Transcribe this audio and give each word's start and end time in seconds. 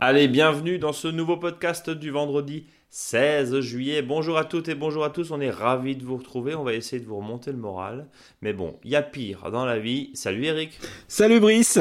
Allez, 0.00 0.26
bienvenue 0.26 0.78
dans 0.78 0.94
ce 0.94 1.06
nouveau 1.06 1.36
podcast 1.36 1.90
du 1.90 2.10
vendredi 2.10 2.64
16 2.88 3.60
juillet. 3.60 4.00
Bonjour 4.00 4.38
à 4.38 4.46
toutes 4.46 4.68
et 4.68 4.74
bonjour 4.74 5.04
à 5.04 5.10
tous, 5.10 5.32
on 5.32 5.40
est 5.40 5.50
ravis 5.50 5.96
de 5.96 6.04
vous 6.04 6.16
retrouver, 6.16 6.54
on 6.54 6.64
va 6.64 6.72
essayer 6.72 6.98
de 6.98 7.06
vous 7.06 7.18
remonter 7.18 7.52
le 7.52 7.58
moral. 7.58 8.06
Mais 8.40 8.54
bon, 8.54 8.78
il 8.84 8.90
y 8.90 8.96
a 8.96 9.02
pire 9.02 9.50
dans 9.50 9.66
la 9.66 9.78
vie. 9.78 10.10
Salut 10.14 10.46
Eric. 10.46 10.80
Salut 11.08 11.40
Brice. 11.40 11.78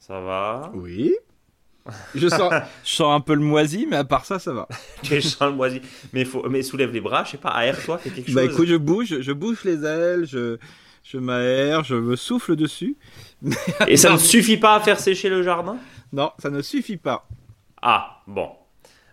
Ça 0.00 0.20
va? 0.20 0.72
Oui. 0.74 1.14
Je 2.14 2.28
sens, 2.28 2.52
je 2.84 2.90
sens 2.90 3.14
un 3.14 3.20
peu 3.20 3.34
le 3.34 3.40
moisi, 3.40 3.86
mais 3.88 3.96
à 3.96 4.04
part 4.04 4.24
ça, 4.24 4.38
ça 4.38 4.52
va. 4.52 4.68
tu 5.02 5.20
sens 5.20 5.50
le 5.50 5.56
moisi. 5.56 5.80
Mais, 6.12 6.24
faut, 6.24 6.48
mais 6.48 6.62
soulève 6.62 6.92
les 6.92 7.00
bras, 7.00 7.24
je 7.24 7.32
sais 7.32 7.38
pas, 7.38 7.50
aère-toi, 7.50 7.98
fais 7.98 8.10
quelque 8.10 8.32
bah, 8.32 8.42
chose. 8.42 8.48
Bah 8.48 8.52
écoute, 8.52 8.68
je 8.68 8.76
bouge, 8.76 9.20
je 9.20 9.32
bouge 9.32 9.64
les 9.64 9.84
ailes, 9.84 10.26
je, 10.26 10.58
je 11.04 11.18
m'aère, 11.18 11.84
je 11.84 11.94
me 11.94 12.16
souffle 12.16 12.56
dessus. 12.56 12.96
Et 13.88 13.96
ça 13.96 14.12
ne 14.12 14.18
suffit 14.18 14.56
pas 14.56 14.76
à 14.76 14.80
faire 14.80 15.00
sécher 15.00 15.28
le 15.28 15.42
jardin? 15.42 15.76
Non, 16.12 16.32
ça 16.38 16.50
ne 16.50 16.62
suffit 16.62 16.96
pas. 16.96 17.26
Ah, 17.80 18.22
bon. 18.26 18.50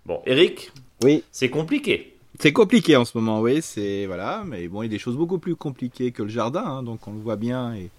Bon, 0.05 0.21
Eric 0.25 0.71
Oui. 1.03 1.23
C'est 1.31 1.49
compliqué. 1.49 2.15
C'est 2.39 2.53
compliqué 2.53 2.95
en 2.95 3.03
ce 3.03 3.17
moment, 3.17 3.41
oui, 3.41 3.61
c'est 3.61 4.05
voilà, 4.05 4.43
mais 4.45 4.69
bon, 4.69 4.81
il 4.81 4.85
y 4.85 4.87
a 4.87 4.91
des 4.91 4.99
choses 4.99 5.17
beaucoup 5.17 5.39
plus 5.39 5.57
compliquées 5.57 6.13
que 6.13 6.23
le 6.23 6.29
jardin, 6.29 6.63
hein, 6.63 6.83
donc 6.83 7.05
on 7.05 7.11
le 7.11 7.19
voit 7.19 7.35
bien 7.35 7.73
et 7.73 7.89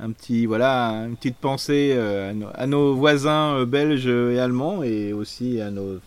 un 0.00 0.12
petit 0.12 0.46
voilà, 0.46 1.04
une 1.06 1.16
petite 1.16 1.36
pensée 1.36 1.92
euh, 1.94 2.30
à, 2.30 2.34
nos, 2.34 2.48
à, 2.54 2.66
nos, 2.66 2.94
voisins 2.94 3.54
euh, 3.54 3.64
belges 3.64 4.06
et 4.06 4.38
allemands 4.38 4.82
et 4.82 5.12
aussi 5.12 5.60
à 5.60 5.70
nos 5.70 6.00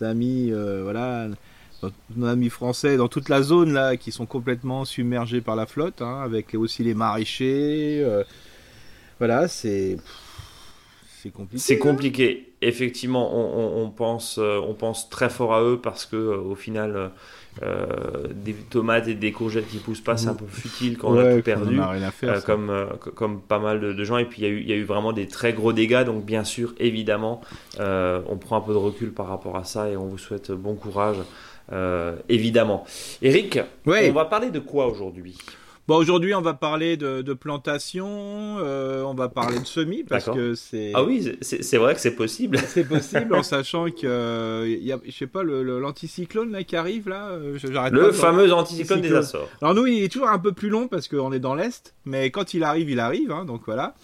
amis 0.00 0.50
euh, 0.50 0.80
voilà, 0.82 1.28
nos 2.16 2.26
amis 2.26 2.50
français 2.50 2.96
dans 2.96 3.08
toute 3.08 3.28
la 3.28 3.42
zone 3.42 3.72
là 3.72 3.96
qui 3.96 4.12
sont 4.12 4.26
complètement 4.26 4.84
submergés 4.84 5.40
par 5.40 5.56
la 5.56 5.66
flotte, 5.66 6.02
hein, 6.02 6.20
avec 6.22 6.54
aussi 6.54 6.82
les 6.82 6.94
maraîchers, 6.94 8.02
euh, 8.04 8.24
voilà, 9.18 9.48
c'est 9.48 9.96
c'est 11.22 11.30
compliqué. 11.30 11.62
C'est 11.62 11.78
compliqué. 11.78 12.49
Effectivement, 12.62 13.34
on, 13.34 13.80
on, 13.80 13.84
on, 13.84 13.90
pense, 13.90 14.38
euh, 14.38 14.60
on 14.60 14.74
pense 14.74 15.08
très 15.08 15.30
fort 15.30 15.54
à 15.54 15.62
eux 15.62 15.78
parce 15.82 16.04
que 16.04 16.16
euh, 16.16 16.36
au 16.36 16.54
final, 16.54 17.10
euh, 17.62 17.86
des 18.34 18.52
tomates 18.52 19.08
et 19.08 19.14
des 19.14 19.32
courgettes 19.32 19.68
qui 19.68 19.78
poussent 19.78 20.02
pas, 20.02 20.18
c'est 20.18 20.28
un 20.28 20.34
peu 20.34 20.46
futile 20.46 20.98
quand 20.98 21.10
ouais, 21.12 21.22
on 21.22 21.26
a 21.26 21.36
tout 21.36 21.42
perdu, 21.42 21.78
on 21.78 21.82
a 21.82 21.88
rien 21.88 22.10
faire, 22.10 22.44
comme, 22.44 22.70
comme 23.14 23.40
pas 23.40 23.58
mal 23.58 23.80
de, 23.80 23.94
de 23.94 24.04
gens. 24.04 24.18
Et 24.18 24.26
puis 24.26 24.42
il 24.42 24.44
y, 24.44 24.46
a 24.46 24.50
eu, 24.50 24.60
il 24.60 24.68
y 24.68 24.72
a 24.72 24.76
eu 24.76 24.84
vraiment 24.84 25.12
des 25.12 25.26
très 25.26 25.54
gros 25.54 25.72
dégâts. 25.72 26.04
Donc 26.04 26.26
bien 26.26 26.44
sûr, 26.44 26.74
évidemment, 26.78 27.40
on 27.78 28.36
prend 28.38 28.58
un 28.58 28.60
peu 28.60 28.72
de 28.72 28.78
recul 28.78 29.12
par 29.12 29.28
rapport 29.28 29.56
à 29.56 29.64
ça 29.64 29.88
et 29.88 29.96
on 29.96 30.04
vous 30.06 30.18
souhaite 30.18 30.52
bon 30.52 30.74
courage. 30.74 31.16
évidemment. 32.28 32.84
Eric, 33.22 33.58
ouais. 33.86 34.10
on 34.10 34.12
va 34.12 34.26
parler 34.26 34.50
de 34.50 34.58
quoi 34.58 34.86
aujourd'hui? 34.86 35.38
Bon, 35.90 35.96
aujourd'hui, 35.96 36.36
on 36.36 36.40
va 36.40 36.54
parler 36.54 36.96
de, 36.96 37.20
de 37.20 37.32
plantation, 37.32 38.06
euh, 38.60 39.02
on 39.02 39.12
va 39.12 39.28
parler 39.28 39.58
de 39.58 39.64
semis 39.64 40.04
parce 40.04 40.26
que 40.26 40.54
c'est. 40.54 40.92
Ah 40.94 41.02
oui, 41.02 41.36
c'est 41.40 41.78
vrai 41.78 41.94
que 41.94 42.00
c'est 42.00 42.14
possible. 42.14 42.58
C'est 42.68 42.84
possible 42.84 43.34
en 43.34 43.42
sachant 43.56 43.86
que 43.86 44.06
euh, 44.06 44.68
y 44.68 44.92
a, 44.92 45.00
je 45.04 45.10
sais 45.10 45.26
pas, 45.26 45.42
l'anticyclone 45.42 46.46
le, 46.46 46.52
là 46.52 46.62
qui 46.62 46.76
arrive 46.76 47.08
là. 47.08 47.30
Euh, 47.30 47.58
le 47.90 48.12
fameux 48.12 48.52
anticyclone 48.52 49.00
des 49.00 49.12
Açores. 49.12 49.48
Alors 49.60 49.74
nous, 49.74 49.88
il 49.88 50.04
est 50.04 50.08
toujours 50.08 50.28
un 50.28 50.38
peu 50.38 50.52
plus 50.52 50.68
long 50.68 50.86
parce 50.86 51.08
qu'on 51.08 51.32
est 51.32 51.40
dans 51.40 51.56
l'est, 51.56 51.92
mais 52.04 52.30
quand 52.30 52.54
il 52.54 52.62
arrive, 52.62 52.88
il 52.88 53.00
arrive, 53.00 53.32
hein, 53.32 53.44
donc 53.44 53.62
voilà. 53.66 53.96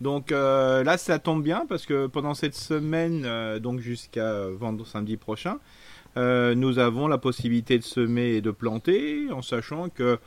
Donc 0.00 0.32
euh, 0.32 0.82
là, 0.82 0.96
ça 0.96 1.18
tombe 1.18 1.42
bien 1.42 1.66
parce 1.68 1.84
que 1.84 2.06
pendant 2.06 2.32
cette 2.32 2.54
semaine, 2.54 3.24
euh, 3.26 3.58
donc 3.58 3.80
jusqu'à 3.80 4.46
samedi 4.86 5.18
prochain, 5.18 5.58
nous 6.16 6.78
avons 6.78 7.06
la 7.06 7.18
possibilité 7.18 7.78
de 7.78 7.84
semer 7.84 8.36
et 8.36 8.40
de 8.40 8.50
planter, 8.50 9.30
en 9.30 9.42
sachant 9.42 9.90
que 9.90 10.18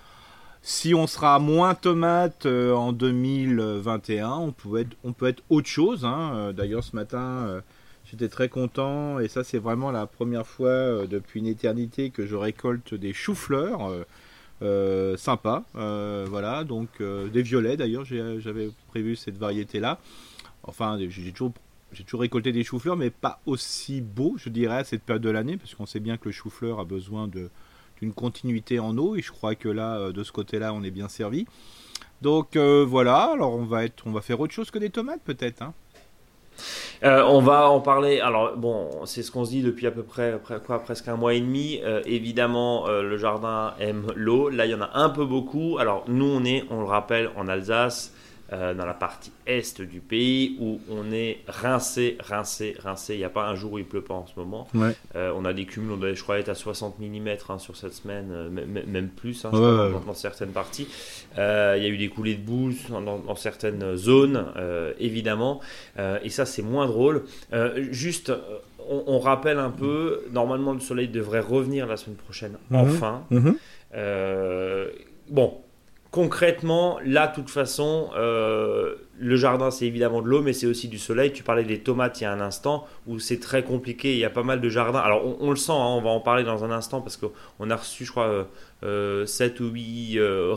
si 0.61 0.93
on 0.93 1.07
sera 1.07 1.39
moins 1.39 1.73
tomate 1.73 2.45
euh, 2.45 2.73
en 2.73 2.93
2021, 2.93 4.29
on 4.29 4.51
peut 4.51 4.79
être, 5.27 5.43
autre 5.49 5.67
chose. 5.67 6.05
Hein. 6.05 6.31
Euh, 6.35 6.53
D'ailleurs, 6.53 6.83
ce 6.83 6.95
matin, 6.95 7.45
euh, 7.47 7.61
j'étais 8.05 8.29
très 8.29 8.47
content 8.47 9.19
et 9.19 9.27
ça, 9.27 9.43
c'est 9.43 9.57
vraiment 9.57 9.91
la 9.91 10.05
première 10.05 10.45
fois 10.45 11.07
depuis 11.07 11.39
une 11.39 11.47
éternité 11.47 12.11
que 12.11 12.27
je 12.27 12.35
récolte 12.35 12.93
des 12.93 13.13
choux-fleurs. 13.13 14.05
Euh, 14.61 15.17
sympa, 15.17 15.63
voilà, 15.73 16.63
donc 16.63 17.01
des 17.01 17.41
violets 17.41 17.77
d'ailleurs, 17.77 18.05
j'avais 18.05 18.69
prévu 18.89 19.15
cette 19.15 19.37
variété-là. 19.37 19.99
Enfin, 20.63 20.99
j'ai 21.09 21.31
toujours, 21.31 21.53
récolté 22.13 22.51
des 22.51 22.63
choux-fleurs, 22.63 22.95
mais 22.95 23.09
pas 23.09 23.41
aussi 23.47 24.01
beau, 24.01 24.35
je 24.37 24.49
dirais, 24.49 24.77
à 24.77 24.83
cette 24.83 25.01
période 25.01 25.23
de 25.23 25.31
l'année, 25.31 25.57
parce 25.57 25.73
qu'on 25.73 25.87
sait 25.87 25.99
bien 25.99 26.17
que 26.17 26.25
le 26.25 26.31
chou-fleur 26.31 26.79
a 26.79 26.85
besoin 26.85 27.27
de, 27.27 27.49
une 28.01 28.13
continuité 28.13 28.79
en 28.79 28.97
eau 28.97 29.15
et 29.15 29.21
je 29.21 29.31
crois 29.31 29.55
que 29.55 29.69
là 29.69 30.11
de 30.11 30.23
ce 30.23 30.31
côté 30.31 30.59
là 30.59 30.73
on 30.73 30.83
est 30.83 30.91
bien 30.91 31.07
servi 31.07 31.45
donc 32.21 32.55
euh, 32.55 32.85
voilà 32.87 33.31
alors 33.33 33.53
on 33.53 33.65
va 33.65 33.85
être 33.85 34.03
on 34.05 34.11
va 34.11 34.21
faire 34.21 34.39
autre 34.39 34.53
chose 34.53 34.71
que 34.71 34.79
des 34.79 34.89
tomates 34.89 35.21
peut-être 35.23 35.61
hein 35.61 35.73
euh, 37.03 37.23
on 37.23 37.41
va 37.41 37.69
en 37.69 37.79
parler. 37.79 38.19
Alors 38.19 38.55
bon, 38.57 38.89
c'est 39.05 39.23
ce 39.23 39.31
qu'on 39.31 39.45
se 39.45 39.51
dit 39.51 39.61
depuis 39.61 39.87
à 39.87 39.91
peu 39.91 40.03
près, 40.03 40.39
quoi, 40.65 40.79
presque 40.79 41.07
un 41.07 41.15
mois 41.15 41.33
et 41.33 41.41
demi. 41.41 41.79
Euh, 41.83 42.01
évidemment, 42.05 42.87
euh, 42.87 43.01
le 43.01 43.17
jardin 43.17 43.73
aime 43.79 44.07
l'eau. 44.15 44.49
Là, 44.49 44.65
il 44.65 44.71
y 44.71 44.75
en 44.75 44.81
a 44.81 44.91
un 44.93 45.09
peu 45.09 45.25
beaucoup. 45.25 45.77
Alors 45.79 46.03
nous, 46.07 46.25
on 46.25 46.43
est, 46.43 46.65
on 46.69 46.81
le 46.81 46.85
rappelle, 46.85 47.31
en 47.35 47.47
Alsace. 47.47 48.13
Euh, 48.53 48.73
dans 48.73 48.85
la 48.85 48.93
partie 48.93 49.31
est 49.47 49.79
du 49.81 50.01
pays 50.01 50.57
où 50.59 50.81
on 50.89 51.13
est 51.13 51.39
rincé, 51.47 52.17
rincé, 52.19 52.75
rincé. 52.79 53.13
Il 53.13 53.19
n'y 53.19 53.23
a 53.23 53.29
pas 53.29 53.47
un 53.47 53.55
jour 53.55 53.73
où 53.73 53.77
il 53.77 53.85
pleut 53.85 54.01
pas 54.01 54.13
en 54.13 54.27
ce 54.27 54.33
moment. 54.37 54.67
Ouais. 54.73 54.93
Euh, 55.15 55.31
on 55.37 55.45
a 55.45 55.53
des 55.53 55.63
cumuls, 55.65 55.91
on 55.97 56.03
a, 56.03 56.13
je 56.13 56.21
crois, 56.21 56.37
être 56.37 56.49
à 56.49 56.55
60 56.55 56.99
mm 56.99 57.29
hein, 57.47 57.59
sur 57.59 57.77
cette 57.77 57.93
semaine, 57.93 58.27
euh, 58.31 58.49
même 58.49 59.07
plus 59.07 59.45
hein, 59.45 59.51
ouais, 59.53 59.59
dans, 59.59 59.85
ouais. 59.85 60.05
dans, 60.05 60.13
certaines 60.13 60.51
parties. 60.51 60.85
Il 61.37 61.39
y 61.39 61.41
a 61.41 61.87
eu 61.87 61.97
des 61.97 62.09
coulées 62.09 62.35
de 62.35 62.41
boue 62.41 62.73
dans, 62.89 63.01
dans 63.19 63.35
certaines 63.35 63.95
zones, 63.95 64.45
évidemment. 64.99 65.61
et 65.97 66.29
ça, 66.29 66.45
c'est 66.45 66.61
moins 66.63 66.87
drôle. 66.87 67.23
juste. 67.91 68.33
On, 68.89 69.03
on, 69.05 69.19
rappelle 69.19 69.59
un 69.59 69.69
peu, 69.69 70.23
normalement 70.33 70.73
le 70.73 70.79
soleil 70.79 71.07
devrait 71.07 71.39
revenir 71.39 71.85
la 71.85 71.97
semaine 71.97 72.17
prochaine, 72.17 72.57
Mhm. 72.71 72.79
enfin. 72.79 73.23
-hmm. 73.31 73.55
bon, 75.29 75.61
concrètement, 76.11 76.99
là, 77.03 77.27
de 77.27 77.35
toute 77.35 77.49
façon, 77.49 78.11
euh, 78.15 78.95
le 79.21 79.35
jardin, 79.35 79.69
c'est 79.69 79.85
évidemment 79.85 80.21
de 80.21 80.27
l'eau, 80.27 80.41
mais 80.41 80.51
c'est 80.51 80.65
aussi 80.65 80.87
du 80.87 80.97
soleil. 80.97 81.31
Tu 81.31 81.43
parlais 81.43 81.63
des 81.63 81.79
tomates 81.79 82.19
il 82.19 82.23
y 82.23 82.27
a 82.27 82.31
un 82.31 82.41
instant, 82.41 82.87
où 83.07 83.19
c'est 83.19 83.39
très 83.39 83.63
compliqué. 83.63 84.13
Il 84.13 84.17
y 84.17 84.25
a 84.25 84.31
pas 84.31 84.43
mal 84.43 84.59
de 84.59 84.69
jardins. 84.69 84.99
Alors, 84.99 85.23
on, 85.41 85.51
le 85.51 85.55
sent, 85.55 85.71
hein, 85.71 85.75
on 85.75 86.01
va 86.01 86.09
en 86.09 86.19
parler 86.19 86.43
dans 86.43 86.63
un 86.63 86.71
instant, 86.71 87.01
parce 87.01 87.17
qu'on 87.17 87.69
a 87.69 87.75
reçu, 87.75 88.03
je 88.03 88.11
crois, 88.11 88.47
euh, 88.83 89.27
7 89.27 89.59
ou 89.59 89.67
8 89.67 90.17
euh, 90.17 90.55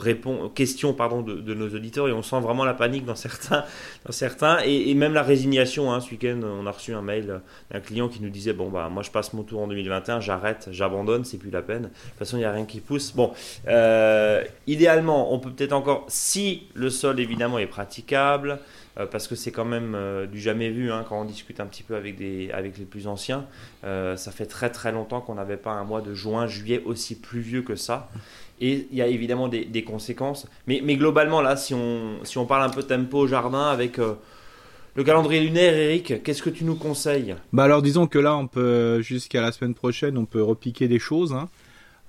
questions 0.54 0.94
pardon, 0.94 1.20
de, 1.20 1.54
nos 1.54 1.68
auditeurs, 1.68 2.08
et 2.08 2.12
on 2.12 2.22
sent 2.22 2.40
vraiment 2.40 2.64
la 2.64 2.72
panique 2.72 3.04
dans 3.04 3.14
certains. 3.14 3.64
Dans 4.06 4.12
certains 4.12 4.58
et, 4.64 4.92
même 4.94 5.14
la 5.14 5.22
résignation. 5.22 5.92
Hein. 5.92 6.00
Ce 6.00 6.10
week-end, 6.10 6.40
on 6.42 6.66
a 6.66 6.70
reçu 6.70 6.92
un 6.92 7.00
mail 7.00 7.40
d'un 7.70 7.80
client 7.80 8.08
qui 8.08 8.20
nous 8.22 8.28
disait 8.28 8.52
Bon, 8.52 8.68
bah, 8.68 8.88
moi, 8.90 9.02
je 9.02 9.10
passe 9.10 9.32
mon 9.32 9.42
tour 9.42 9.62
en 9.62 9.66
2021, 9.66 10.20
j'arrête, 10.20 10.68
j'abandonne, 10.70 11.24
c'est 11.24 11.38
plus 11.38 11.50
la 11.50 11.62
peine. 11.62 11.82
De 11.82 11.88
toute 11.88 12.18
façon, 12.18 12.36
il 12.36 12.40
n'y 12.40 12.46
a 12.46 12.52
rien 12.52 12.66
qui 12.66 12.80
pousse. 12.80 13.12
Bon, 13.12 13.32
euh, 13.66 14.44
idéalement, 14.66 15.32
on 15.32 15.38
peut 15.38 15.50
peut-être 15.50 15.72
encore, 15.72 16.04
si 16.08 16.64
le 16.74 16.90
sol, 16.90 17.18
évidemment, 17.18 17.58
est 17.58 17.66
praticable, 17.66 18.53
euh, 18.98 19.06
parce 19.06 19.26
que 19.26 19.34
c'est 19.34 19.50
quand 19.50 19.64
même 19.64 19.94
euh, 19.94 20.26
du 20.26 20.40
jamais 20.40 20.70
vu 20.70 20.92
hein, 20.92 21.04
quand 21.08 21.20
on 21.20 21.24
discute 21.24 21.60
un 21.60 21.66
petit 21.66 21.82
peu 21.82 21.96
avec, 21.96 22.16
des, 22.16 22.50
avec 22.52 22.78
les 22.78 22.84
plus 22.84 23.06
anciens. 23.06 23.46
Euh, 23.84 24.16
ça 24.16 24.30
fait 24.30 24.46
très 24.46 24.70
très 24.70 24.92
longtemps 24.92 25.20
qu'on 25.20 25.34
n'avait 25.34 25.56
pas 25.56 25.72
un 25.72 25.84
mois 25.84 26.00
de 26.00 26.14
juin, 26.14 26.46
juillet 26.46 26.82
aussi 26.84 27.18
pluvieux 27.18 27.62
que 27.62 27.76
ça. 27.76 28.08
Et 28.60 28.86
il 28.92 28.96
y 28.96 29.02
a 29.02 29.08
évidemment 29.08 29.48
des, 29.48 29.84
conséquences. 29.84 30.46
Mais, 30.68 30.80
globalement, 30.96 31.40
là, 31.40 31.56
si 31.56 31.74
on, 31.74 32.46
parle 32.46 32.62
un 32.62 32.70
peu 32.70 32.84
tempo 32.84 33.18
au 33.18 33.26
jardin 33.26 33.66
avec 33.66 33.98
le 33.98 35.04
calendrier 35.04 35.40
lunaire, 35.40 35.74
Eric, 35.74 36.22
qu'est-ce 36.22 36.40
que 36.40 36.50
tu 36.50 36.64
nous 36.64 36.76
conseilles? 36.76 37.34
Bah 37.52 37.64
alors 37.64 37.82
disons 37.82 38.06
que 38.06 38.18
là, 38.18 38.36
on 38.36 38.46
peut 38.46 39.02
jusqu'à 39.02 39.42
la 39.42 39.50
semaine 39.50 39.74
prochaine, 39.74 40.16
on 40.16 40.24
peut 40.24 40.42
repiquer 40.42 40.86
des 40.86 41.00
choses. 41.00 41.32
Hein. 41.32 41.48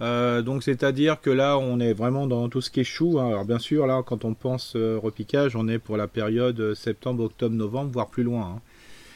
Euh, 0.01 0.41
donc 0.41 0.63
c'est-à-dire 0.63 1.21
que 1.21 1.29
là 1.29 1.57
on 1.57 1.79
est 1.79 1.93
vraiment 1.93 2.27
dans 2.27 2.49
tout 2.49 2.61
ce 2.61 2.69
qui 2.69 2.81
est 2.81 2.85
chou. 2.85 3.19
Hein. 3.19 3.29
Alors 3.29 3.45
bien 3.45 3.59
sûr 3.59 3.87
là 3.87 4.03
quand 4.05 4.25
on 4.25 4.33
pense 4.33 4.73
euh, 4.75 4.99
repiquage 5.01 5.55
on 5.55 5.67
est 5.67 5.79
pour 5.79 5.95
la 5.97 6.07
période 6.07 6.73
septembre, 6.73 7.23
octobre, 7.23 7.55
novembre, 7.55 7.91
voire 7.91 8.07
plus 8.07 8.23
loin. 8.23 8.57
Hein. 8.57 8.61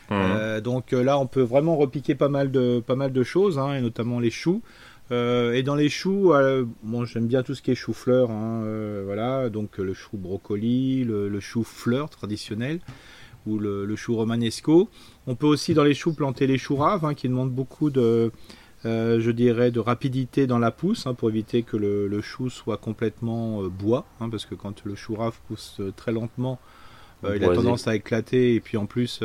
Mmh. 0.10 0.14
Euh, 0.16 0.62
donc 0.62 0.92
là 0.92 1.20
on 1.20 1.28
peut 1.28 1.42
vraiment 1.42 1.76
repiquer 1.76 2.16
pas 2.16 2.30
mal 2.30 2.52
de, 2.52 2.82
pas 2.86 2.96
mal 2.96 3.12
de 3.12 3.24
choses 3.24 3.60
hein, 3.60 3.76
et 3.76 3.82
notamment 3.82 4.20
les 4.20 4.32
choux. 4.32 4.62
Euh, 5.12 5.54
et 5.54 5.64
dans 5.64 5.76
les 5.76 5.90
choux, 5.90 6.34
bon 6.84 7.04
j'aime 7.04 7.28
bien 7.28 7.44
tout 7.44 7.56
ce 7.56 7.62
qui 7.62 7.72
est 7.72 7.76
chou-fleur. 7.76 8.30
voilà 9.06 9.50
donc 9.50 9.80
le 9.80 9.94
chou 9.94 10.18
brocoli, 10.18 11.04
le, 11.04 11.28
le 11.28 11.40
chou 11.40 11.64
fleur 11.64 12.10
traditionnel 12.10 12.80
ou 13.48 13.58
le, 13.58 13.86
le, 13.86 13.96
chou 13.96 14.16
romanesco. 14.16 14.90
On 15.26 15.36
peut 15.36 15.48
aussi 15.48 15.74
dans 15.74 15.84
les 15.84 15.94
choux 15.94 16.14
planter 16.14 16.46
les 16.46 16.58
choux 16.58 16.76
raves 16.76 17.14
qui 17.16 17.28
demandent 17.28 17.52
beaucoup 17.52 17.90
de 17.90 18.32
euh, 18.86 19.20
je 19.20 19.32
dirais, 19.32 19.72
de 19.72 19.80
rapidité 19.82 20.48
dans 20.48 20.60
la 20.60 20.72
pousse 20.72 21.06
hein, 21.06 21.14
pour 21.14 21.30
éviter 21.30 21.64
que 21.64 21.76
le, 21.76 22.08
le, 22.08 22.22
chou 22.22 22.50
soit 22.50 22.78
complètement 22.78 23.64
euh, 23.64 23.68
bois, 23.68 24.06
hein, 24.22 24.30
parce 24.30 24.46
que 24.46 24.56
quand 24.56 24.86
le 24.86 24.96
chou 24.96 25.16
rave 25.16 25.38
pousse 25.48 25.78
euh, 25.82 25.92
très 25.96 26.14
lentement, 26.14 26.60
il 27.26 27.44
a 27.44 27.54
tendance 27.54 27.86
à 27.90 27.96
éclater 27.98 28.56
et 28.56 28.62
puis 28.62 28.78
en 28.78 28.86
plus 28.86 29.22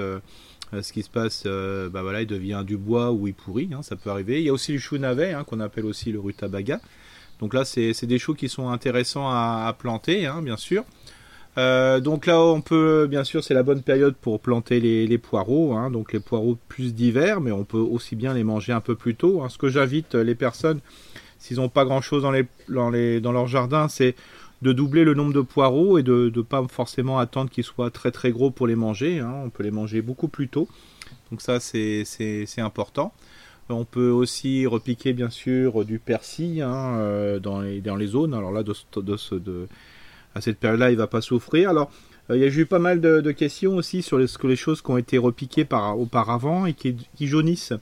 ce 0.73 0.93
qui 0.93 1.05
se 1.05 1.09
passe, 1.09 1.45
bah 1.47 2.03
voilà, 2.03 2.23
il 2.23 2.27
devient 2.27 2.65
du 2.67 2.77
bois 2.77 3.13
ou 3.13 3.29
il 3.29 3.35
pourrit, 3.35 3.71
hein, 3.73 3.83
ça 3.83 3.95
peut 3.95 4.11
arriver. 4.11 4.41
Il 4.41 4.47
y 4.47 4.49
a 4.49 4.53
aussi 4.53 4.73
le 4.73 4.81
chou 4.81 4.99
navet, 4.99 5.33
qu'on 5.47 5.61
appelle 5.61 5.85
aussi 5.85 6.11
le 6.11 6.19
rutabaga. 6.19 6.81
Donc 7.39 7.55
là, 7.55 7.65
c'est 7.65 8.07
des 8.07 8.19
choux 8.19 8.35
qui 8.35 8.49
sont 8.49 8.69
intéressants 8.69 9.29
à, 9.29 9.73
planter, 9.79 10.29
bien 10.43 10.57
sûr. 10.57 10.83
Euh, 11.57 12.01
donc 12.01 12.27
là, 12.27 12.41
on 12.41 12.61
peut, 12.61 13.07
bien 13.09 13.25
sûr, 13.25 13.45
c'est 13.45 13.55
la 13.55 13.63
bonne 13.63 13.83
période 13.83 14.15
pour 14.17 14.41
planter 14.41 14.81
les, 14.81 15.19
poireaux, 15.19 15.75
hein, 15.75 15.91
donc 15.91 16.13
les 16.13 16.21
poireaux 16.21 16.59
plus 16.69 16.95
d'hiver, 16.95 17.41
mais 17.41 17.53
on 17.53 17.65
peut 17.65 17.79
aussi 17.79 18.17
bien 18.17 18.35
les 18.35 18.45
manger 18.45 18.73
un 18.73 18.81
peu 18.81 18.95
plus 18.95 19.15
tôt. 19.15 19.43
Hein. 19.43 19.49
Ce 19.49 19.59
que 19.59 19.69
j'invite 19.69 20.15
les 20.15 20.35
personnes, 20.35 20.81
s'ils 21.39 21.59
n'ont 21.59 21.69
pas 21.69 21.85
grand-chose 21.85 22.23
dans, 22.23 22.91
leur 22.91 23.47
jardin, 23.47 23.89
c'est 23.89 24.17
de 24.63 24.73
doubler 24.73 25.05
le 25.05 25.15
nombre 25.15 25.33
de 25.33 25.43
poireaux 25.43 25.99
et 25.99 26.03
de 26.03 26.33
ne 26.35 26.43
pas 26.43 26.65
forcément 26.69 27.19
attendre 27.19 27.51
qu'ils 27.51 27.65
soient 27.65 27.91
très 27.91 28.11
très 28.11 28.33
gros 28.33 28.51
pour 28.51 28.67
les 28.67 28.77
manger. 28.77 29.21
Hein. 29.21 29.33
On 29.45 29.51
peut 29.51 29.63
les 29.63 29.71
manger 29.71 30.03
beaucoup 30.03 30.29
plus 30.29 30.49
tôt. 30.49 30.69
Donc 31.31 31.41
ça, 31.41 31.61
c'est 31.61 32.05
important. 32.59 33.13
On 33.69 33.85
peut 33.85 34.11
aussi 34.11 34.67
repiquer 34.67 35.15
bien 35.15 35.31
sûr 35.31 35.85
du 35.85 35.99
persil 35.99 36.63
euh, 36.63 37.39
dans, 37.39 37.61
les, 37.61 37.81
dans 37.81 37.97
les 37.97 38.07
zones. 38.07 38.35
Alors 38.35 38.53
là, 38.53 38.63
de, 38.63 38.75
de, 38.97 39.39
de 39.39 39.69
à 40.35 40.41
cette 40.41 40.59
période-là, 40.59 40.91
il 40.91 40.97
va 40.97 41.07
pas 41.07 41.21
souffrir. 41.21 41.71
Alors, 41.71 41.91
euh, 42.31 42.37
il 42.37 42.43
y 42.43 42.45
a 42.45 42.49
eu 42.49 42.67
pas 42.67 42.79
mal 42.79 43.01
de, 43.01 43.31
questions 43.33 43.77
aussi 43.77 44.03
sur 44.03 44.19
les, 44.19 44.27
les, 44.45 44.57
choses 44.57 44.83
qui 44.83 44.91
ont 44.91 44.99
été 44.99 45.19
repiquées 45.19 45.65
par, 45.65 45.99
auparavant 45.99 46.67
et 46.67 46.75
qui, 46.75 46.97
jaunissent. 47.21 47.75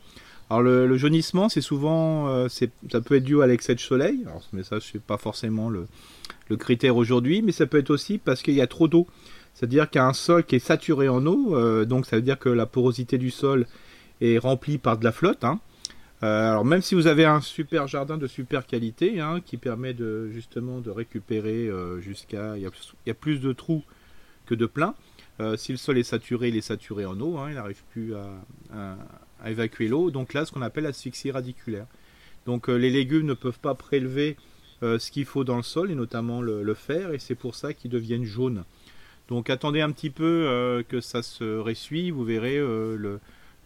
Alors 0.50 0.62
le, 0.62 0.96
jaunissement, 0.96 1.48
c'est 1.48 1.60
souvent, 1.60 2.28
euh, 2.28 2.48
ça 2.48 3.00
peut 3.00 3.16
être 3.16 3.24
dû 3.24 3.42
à 3.42 3.46
l'excès 3.46 3.74
de 3.74 3.80
soleil. 3.80 4.22
Alors, 4.26 4.42
mais 4.52 4.62
ça, 4.62 4.78
c'est 4.80 5.00
pas 5.00 5.16
forcément 5.16 5.70
le, 5.70 5.86
critère 6.58 6.96
aujourd'hui, 6.96 7.40
mais 7.40 7.52
ça 7.52 7.66
peut 7.66 7.78
être 7.78 7.88
aussi 7.88 8.18
parce 8.18 8.42
qu'il 8.42 8.52
y 8.52 8.60
a 8.60 8.66
trop 8.66 8.86
d'eau. 8.86 9.06
C'est-à-dire 9.54 9.88
qu'il 9.88 10.00
y 10.00 10.02
a 10.02 10.06
un 10.06 10.12
sol 10.12 10.44
qui 10.44 10.56
est 10.56 10.58
saturé 10.58 11.08
en 11.08 11.24
eau, 11.24 11.56
euh, 11.56 11.86
donc 11.86 12.04
ça 12.04 12.16
veut 12.16 12.22
dire 12.22 12.38
que 12.38 12.50
la 12.50 12.66
porosité 12.66 13.16
du 13.16 13.30
sol 13.30 13.66
est 14.20 14.36
remplie 14.36 14.76
par 14.76 14.98
de 14.98 15.04
la 15.04 15.12
flotte. 15.12 15.44
Hein. 15.44 15.60
Euh, 16.22 16.50
alors 16.50 16.64
même 16.64 16.82
si 16.82 16.94
vous 16.94 17.08
avez 17.08 17.24
un 17.24 17.40
super 17.40 17.88
jardin 17.88 18.16
de 18.16 18.28
super 18.28 18.66
qualité 18.66 19.20
hein, 19.20 19.40
qui 19.44 19.56
permet 19.56 19.92
de 19.92 20.28
justement 20.28 20.80
de 20.80 20.90
récupérer 20.90 21.66
euh, 21.66 22.00
jusqu'à 22.00 22.56
il 22.56 22.62
y, 22.62 23.10
a 23.10 23.14
plus 23.14 23.40
de 23.40 23.52
trous 23.52 23.82
que 24.46 24.54
de 24.54 24.66
plein. 24.66 24.94
Euh, 25.40 25.56
si 25.56 25.72
le 25.72 25.78
sol 25.78 25.98
est 25.98 26.04
saturé, 26.04 26.48
il 26.48 26.56
est 26.56 26.60
saturé 26.60 27.04
en 27.06 27.20
eau, 27.20 27.38
hein, 27.38 27.46
il 27.48 27.54
n'arrive 27.54 27.82
plus 27.90 28.14
à, 28.14 28.96
évacuer 29.44 29.88
l'eau. 29.88 30.12
Donc 30.12 30.34
là, 30.34 30.44
ce 30.44 30.52
qu'on 30.52 30.62
appelle 30.62 30.86
asphyxie 30.86 31.32
radiculaire. 31.32 31.86
Donc 32.46 32.68
les 32.68 32.90
légumes 32.90 33.26
ne 33.26 33.34
peuvent 33.34 33.58
pas 33.58 33.74
prélever 33.74 34.36
ce 34.82 35.10
qu'il 35.10 35.24
faut 35.24 35.44
dans 35.44 35.56
le 35.56 35.62
sol 35.62 35.90
et 35.90 35.94
notamment 35.94 36.42
le, 36.42 36.62
le 36.62 36.74
fer 36.74 37.12
et 37.12 37.18
c'est 37.18 37.36
pour 37.36 37.54
ça 37.54 37.72
qu'ils 37.72 37.90
deviennent 37.90 38.24
jaunes. 38.24 38.64
Donc 39.28 39.50
attendez 39.50 39.80
un 39.80 39.90
petit 39.90 40.10
peu 40.10 40.84
que 40.88 41.00
ça 41.00 41.22
se 41.22 41.58
ressuie, 41.58 42.10
vous 42.10 42.24
verrez 42.24 42.58
le, 42.58 43.20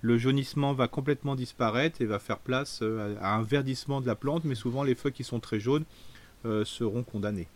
le 0.06 0.18
jaunissement 0.18 0.72
va 0.72 0.86
complètement 0.86 1.34
disparaître 1.34 2.00
et 2.00 2.06
va 2.06 2.20
faire 2.20 2.38
place 2.38 2.78
euh, 2.82 3.16
à 3.20 3.34
un 3.34 3.42
verdissement 3.42 4.00
de 4.00 4.06
la 4.06 4.14
plante, 4.14 4.44
mais 4.44 4.54
souvent 4.54 4.84
les 4.84 4.94
feuilles 4.94 5.12
qui 5.12 5.24
sont 5.24 5.40
très 5.40 5.58
jaunes 5.58 5.84
euh, 6.44 6.64
seront 6.64 7.02
condamnées. 7.02 7.48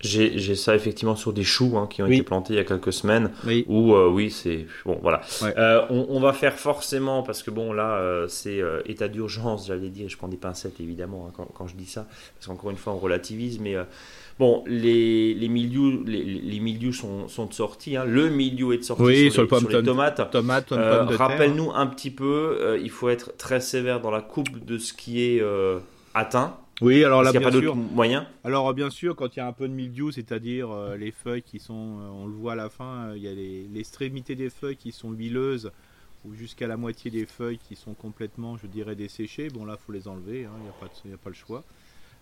J'ai 0.00 0.54
ça 0.54 0.74
effectivement 0.74 1.16
sur 1.16 1.32
des 1.32 1.44
choux 1.44 1.76
hein, 1.76 1.86
qui 1.88 2.02
ont 2.02 2.06
été 2.06 2.22
plantés 2.22 2.54
il 2.54 2.56
y 2.56 2.60
a 2.60 2.64
quelques 2.64 2.92
semaines. 2.92 3.30
Oui. 3.46 3.64
Où 3.68 3.94
euh, 3.94 4.08
oui, 4.08 4.30
c'est 4.30 4.66
bon, 4.84 4.98
voilà. 5.02 5.20
on, 5.90 6.20
va 6.20 6.32
faire 6.32 6.54
forcément 6.54 7.22
parce 7.22 7.42
que 7.42 7.50
bon 7.50 7.72
là, 7.72 8.24
c'est 8.28 8.60
état 8.86 9.08
d'urgence, 9.08 9.66
j'allais 9.66 9.90
dire. 9.90 10.08
Je 10.08 10.16
prends 10.16 10.28
des 10.28 10.36
pincettes 10.36 10.80
évidemment 10.80 11.26
hein, 11.28 11.32
quand, 11.36 11.48
quand, 11.54 11.66
je 11.66 11.74
dis 11.74 11.86
ça, 11.86 12.06
parce 12.34 12.46
qu'encore 12.46 12.70
une 12.70 12.76
fois, 12.76 12.92
on 12.92 12.98
relativise, 12.98 13.58
mais 13.60 13.76
Bon, 14.38 14.62
les, 14.68 15.34
les 15.34 15.48
milieux, 15.48 16.00
les, 16.06 16.22
les 16.22 16.60
milieux 16.60 16.92
sont, 16.92 17.26
sont 17.26 17.50
sortis. 17.50 17.96
Hein. 17.96 18.04
Le 18.04 18.28
milieu 18.28 18.72
est 18.72 18.82
sorti 18.82 19.02
oui, 19.02 19.30
sur, 19.32 19.42
les, 19.42 19.48
sur 19.48 19.82
tomates. 19.82 20.30
Tomate, 20.30 20.72
euh, 20.72 21.04
Rappelle-nous 21.06 21.72
un 21.74 21.86
petit 21.88 22.12
peu, 22.12 22.56
euh, 22.60 22.78
il 22.80 22.90
faut 22.90 23.08
être 23.08 23.36
très 23.36 23.60
sévère 23.60 24.00
dans 24.00 24.12
la 24.12 24.20
coupe 24.20 24.64
de 24.64 24.78
ce 24.78 24.92
qui 24.92 25.24
est 25.24 25.40
euh, 25.42 25.80
atteint. 26.14 26.56
Oui, 26.80 27.02
alors 27.02 27.22
là, 27.22 27.30
il 27.30 27.38
n'y 27.38 27.44
a 27.44 27.48
pas 27.48 27.50
d'autre 27.50 27.74
moyen 27.74 28.28
Alors, 28.44 28.72
bien 28.72 28.90
sûr, 28.90 29.16
quand 29.16 29.34
il 29.34 29.40
y 29.40 29.42
a 29.42 29.46
un 29.46 29.52
peu 29.52 29.66
de 29.66 29.72
mildiou, 29.72 30.12
c'est-à-dire 30.12 30.68
les 30.96 31.10
feuilles 31.10 31.42
qui 31.42 31.58
sont, 31.58 31.74
on 31.74 32.26
le 32.26 32.32
voit 32.32 32.52
à 32.52 32.56
la 32.56 32.70
fin, 32.70 33.14
il 33.16 33.22
y 33.22 33.28
a 33.28 33.32
l'extrémité 33.72 34.36
des 34.36 34.50
feuilles 34.50 34.76
qui 34.76 34.92
sont 34.92 35.10
huileuses, 35.10 35.72
ou 36.24 36.34
jusqu'à 36.34 36.66
la 36.66 36.76
moitié 36.76 37.10
des 37.10 37.26
feuilles 37.26 37.58
qui 37.58 37.76
sont 37.76 37.94
complètement, 37.94 38.56
je 38.56 38.66
dirais, 38.66 38.94
desséchées. 38.94 39.48
Bon, 39.48 39.64
là, 39.64 39.76
il 39.78 39.84
faut 39.84 39.92
les 39.92 40.08
enlever, 40.08 40.44
hein, 40.44 40.52
il 40.58 40.62
n'y 40.62 40.68
a, 41.12 41.14
a, 41.14 41.18
pas 41.18 41.30
le 41.30 41.34
choix. 41.34 41.64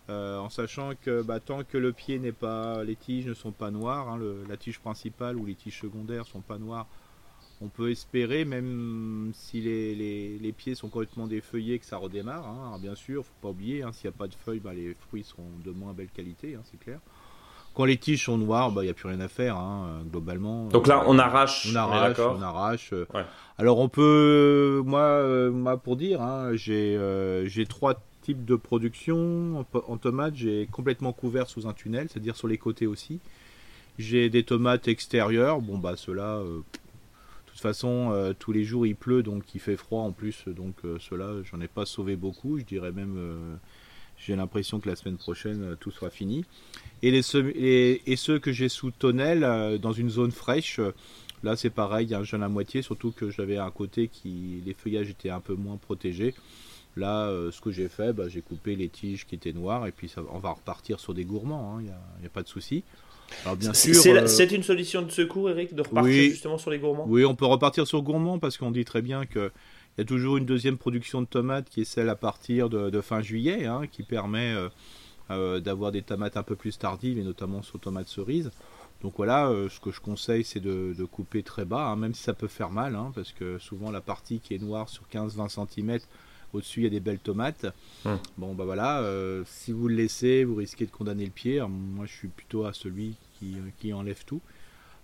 Euh, 0.09 0.37
en 0.37 0.49
sachant 0.49 0.91
que 0.95 1.21
bah, 1.21 1.39
tant 1.41 1.63
que 1.63 1.77
le 1.77 1.91
pied 1.91 2.17
n'est 2.17 2.31
pas, 2.31 2.83
les 2.83 2.95
tiges 2.95 3.25
ne 3.25 3.33
sont 3.33 3.51
pas 3.51 3.71
noires, 3.71 4.07
hein, 4.07 4.19
la 4.47 4.55
tige 4.55 4.79
principale 4.79 5.35
ou 5.35 5.45
les 5.45 5.55
tiges 5.55 5.81
secondaires 5.81 6.25
sont 6.25 6.39
pas 6.39 6.57
noires, 6.57 6.87
on 7.61 7.67
peut 7.67 7.91
espérer, 7.91 8.45
même 8.45 9.31
si 9.33 9.61
les, 9.61 10.53
pieds 10.55 10.75
sont 10.75 10.89
complètement 10.89 11.27
défeuillés, 11.27 11.79
que 11.79 11.85
ça 11.85 11.97
redémarre. 11.97 12.47
Hein. 12.47 12.67
Alors 12.67 12.79
bien 12.79 12.95
sûr, 12.95 13.25
faut 13.25 13.31
pas 13.41 13.49
oublier, 13.49 13.83
hein, 13.83 13.91
s'il 13.91 14.09
n'y 14.09 14.15
a 14.15 14.17
pas 14.17 14.27
de 14.27 14.35
feuilles, 14.35 14.59
bah, 14.59 14.73
les 14.73 14.93
fruits 14.93 15.23
seront 15.23 15.49
de 15.63 15.71
moins 15.71 15.93
belle 15.93 16.09
qualité, 16.09 16.57
c'est 16.71 16.79
clair. 16.79 16.99
Quand 17.73 17.85
les 17.85 17.97
tiges 17.97 18.25
sont 18.25 18.39
noires, 18.39 18.69
il 18.71 18.75
bah, 18.75 18.83
n'y 18.83 18.89
a 18.89 18.93
plus 18.93 19.07
rien 19.07 19.19
à 19.19 19.27
faire, 19.27 19.57
globalement. 20.09 20.67
Donc 20.67 20.87
là, 20.87 21.03
on 21.05 21.19
arrache. 21.19 21.67
On 21.71 21.75
arrache, 21.75 22.19
on 22.19 22.41
arrache. 22.41 22.93
Alors 23.57 23.79
on 23.79 23.89
peut, 23.89 24.81
moi, 24.85 25.01
euh, 25.01 25.51
moi 25.51 25.77
pour 25.77 25.95
dire, 25.95 26.19
j'ai 26.53 26.95
euh, 26.97 27.47
j'ai 27.47 27.65
trois 27.65 28.01
de 28.33 28.55
production. 28.55 29.65
En, 29.73 29.97
tomates, 29.97 30.35
j'ai 30.35 30.67
complètement 30.71 31.13
couvert 31.13 31.49
sous 31.49 31.67
un 31.67 31.73
tunnel, 31.73 32.07
c'est-à-dire 32.09 32.35
sur 32.35 32.47
les 32.47 32.57
côtés 32.57 32.87
aussi. 32.87 33.19
J'ai 33.97 34.29
des 34.29 34.43
tomates 34.43 34.87
extérieures. 34.87 35.61
Bon, 35.61 35.77
bah, 35.77 35.95
ceux-là, 35.95 36.37
euh, 36.37 36.61
façon, 37.67 38.11
euh, 38.11 38.33
tous 38.37 38.51
les 38.51 38.63
jours 38.63 38.85
il 38.85 38.95
pleut, 38.95 39.23
donc 39.23 39.43
il 39.55 39.61
fait 39.61 39.77
froid 39.77 40.01
en 40.01 40.11
plus. 40.11 40.47
Donc, 40.47 40.75
euh, 40.85 40.97
ceux-là, 40.99 41.43
j'en 41.43 41.61
ai 41.61 41.67
pas 41.67 41.85
sauvé 41.85 42.15
beaucoup. 42.15 42.57
Je 42.59 42.63
dirais 42.63 42.91
même, 42.91 43.59
j'ai 44.17 44.35
l'impression 44.35 44.79
que 44.79 44.89
la 44.89 44.95
semaine 44.95 45.17
prochaine, 45.17 45.75
tout 45.79 45.91
sera 45.91 46.09
fini. 46.09 46.45
Et, 47.03 47.11
les, 47.11 47.21
ceux 47.21 48.39
que 48.39 48.51
j'ai 48.51 48.69
sous 48.69 48.91
tonnelle, 48.91 49.79
dans 49.79 49.93
une 49.93 50.09
zone 50.09 50.31
fraîche, 50.31 50.79
Là, 51.43 51.55
c'est 51.55 51.69
pareil, 51.69 52.07
il 52.07 52.09
y 52.09 52.15
a 52.15 52.19
un 52.19 52.23
jeune 52.23 52.41
à 52.41 52.49
moitié, 52.49 52.81
surtout 52.81 53.11
que 53.11 53.29
j'avais 53.29 53.57
un 53.57 53.69
côté 53.69 54.07
qui 54.07 54.61
les 54.65 54.73
feuillages 54.73 55.09
étaient 55.09 55.29
un 55.29 55.39
peu 55.39 55.53
moins 55.53 55.77
protégés. 55.77 56.33
Là, 56.95 57.27
euh, 57.27 57.51
ce 57.51 57.61
que 57.61 57.69
j'ai 57.69 57.89
fait, 57.89 58.11
bah, 58.11 58.27
j'ai 58.27 58.41
coupé 58.41 58.75
les 58.75 58.89
tiges 58.89 59.27
qui 59.27 59.35
étaient 59.35 59.53
noires 59.53 59.85
et 59.85 59.91
puis 59.91 60.09
ça, 60.09 60.23
on 60.31 60.39
va 60.39 60.51
repartir 60.51 60.99
sur 60.99 61.13
des 61.13 61.25
gourmands, 61.25 61.79
il 61.79 61.89
hein, 61.89 61.93
n'y 62.19 62.25
a, 62.25 62.29
pas 62.29 62.41
de 62.41 62.47
souci. 62.47 62.83
Bien 63.57 63.71
euh, 63.71 64.27
c'est 64.27 64.51
une 64.51 64.63
solution 64.63 65.01
de 65.01 65.11
secours, 65.11 65.49
Eric, 65.49 65.73
de 65.73 65.81
repartir 65.81 66.13
justement 66.31 66.57
sur 66.57 66.71
les 66.71 66.79
gourmands? 66.79 67.05
Oui, 67.07 67.25
on 67.25 67.35
peut 67.35 67.45
repartir 67.45 67.87
sur 67.87 68.01
gourmands 68.01 68.39
parce 68.39 68.57
qu'on 68.57 68.71
dit 68.71 68.85
très 68.85 69.01
bien 69.01 69.25
qu'il 69.25 69.51
y 69.97 70.01
a 70.01 70.05
toujours 70.05 70.37
une 70.37 70.45
deuxième 70.45 70.77
production 70.77 71.21
de 71.21 71.27
tomates 71.27 71.69
qui 71.69 71.81
est 71.81 71.85
celle 71.85 72.09
à 72.09 72.15
partir 72.15 72.69
de, 72.69 73.01
fin 73.01 73.21
juillet, 73.21 73.65
hein, 73.65 73.81
qui 73.91 74.03
permet 74.03 74.55
euh, 75.29 75.59
d'avoir 75.59 75.91
des 75.91 76.01
tomates 76.01 76.37
un 76.37 76.43
peu 76.43 76.55
plus 76.55 76.77
tardives 76.77 77.19
et 77.19 77.23
notamment 77.23 77.61
sur 77.61 77.79
tomates 77.79 78.07
cerises. 78.07 78.51
Donc 79.01 79.13
voilà, 79.17 79.53
ce 79.69 79.79
que 79.79 79.91
je 79.91 80.01
conseille, 80.01 80.43
c'est 80.43 80.59
de, 80.59 81.05
couper 81.11 81.43
très 81.43 81.65
bas, 81.65 81.87
hein, 81.87 81.95
même 81.95 82.15
si 82.15 82.23
ça 82.23 82.33
peut 82.33 82.47
faire 82.47 82.71
mal, 82.71 82.97
parce 83.13 83.31
que 83.31 83.59
souvent 83.59 83.91
la 83.91 84.01
partie 84.01 84.39
qui 84.39 84.55
est 84.55 84.61
noire 84.61 84.89
sur 84.89 85.03
15-20 85.13 85.67
cm, 85.67 85.99
au-dessus, 86.53 86.81
il 86.81 86.83
y 86.83 86.87
a 86.87 86.91
des 86.91 86.99
belles 86.99 87.19
tomates. 87.19 87.65
Hum. 88.05 88.17
Bon, 88.37 88.53
bah 88.53 88.65
voilà, 88.65 89.01
euh, 89.01 89.43
si 89.45 89.71
vous 89.71 89.87
le 89.87 89.95
laissez, 89.95 90.43
vous 90.43 90.55
risquez 90.55 90.85
de 90.85 90.91
condamner 90.91 91.25
le 91.25 91.31
pied. 91.31 91.61
moi, 91.61 92.05
je 92.05 92.13
suis 92.13 92.27
plutôt 92.27 92.65
à 92.65 92.73
celui 92.73 93.15
qui, 93.39 93.55
qui 93.79 93.93
enlève 93.93 94.23
tout. 94.25 94.41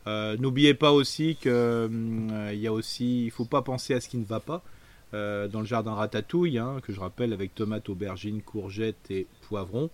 Euh, 0.05 0.35
n'oubliez 0.37 0.73
pas 0.73 0.91
aussi 0.91 1.37
que 1.39 1.85
hum, 1.85 2.49
il 2.51 2.59
y 2.59 2.67
a 2.67 2.73
aussi, 2.73 3.25
il 3.25 3.31
faut 3.31 3.45
pas 3.45 3.61
penser 3.61 3.93
à 3.93 4.01
ce 4.01 4.09
qui 4.09 4.17
ne 4.17 4.25
va 4.25 4.39
pas. 4.39 4.63
Euh, 5.13 5.47
dans 5.47 5.59
le 5.59 5.67
jardin 5.67 5.93
ratatouille, 5.93 6.57
hein, 6.57 6.77
que 6.81 6.91
je 6.91 6.99
rappelle 6.99 7.33
avec 7.33 7.53
tomates, 7.53 7.87
aubergines, 7.87 8.41
courgettes 8.41 9.11
et 9.11 9.27
poivrons. 9.47 9.91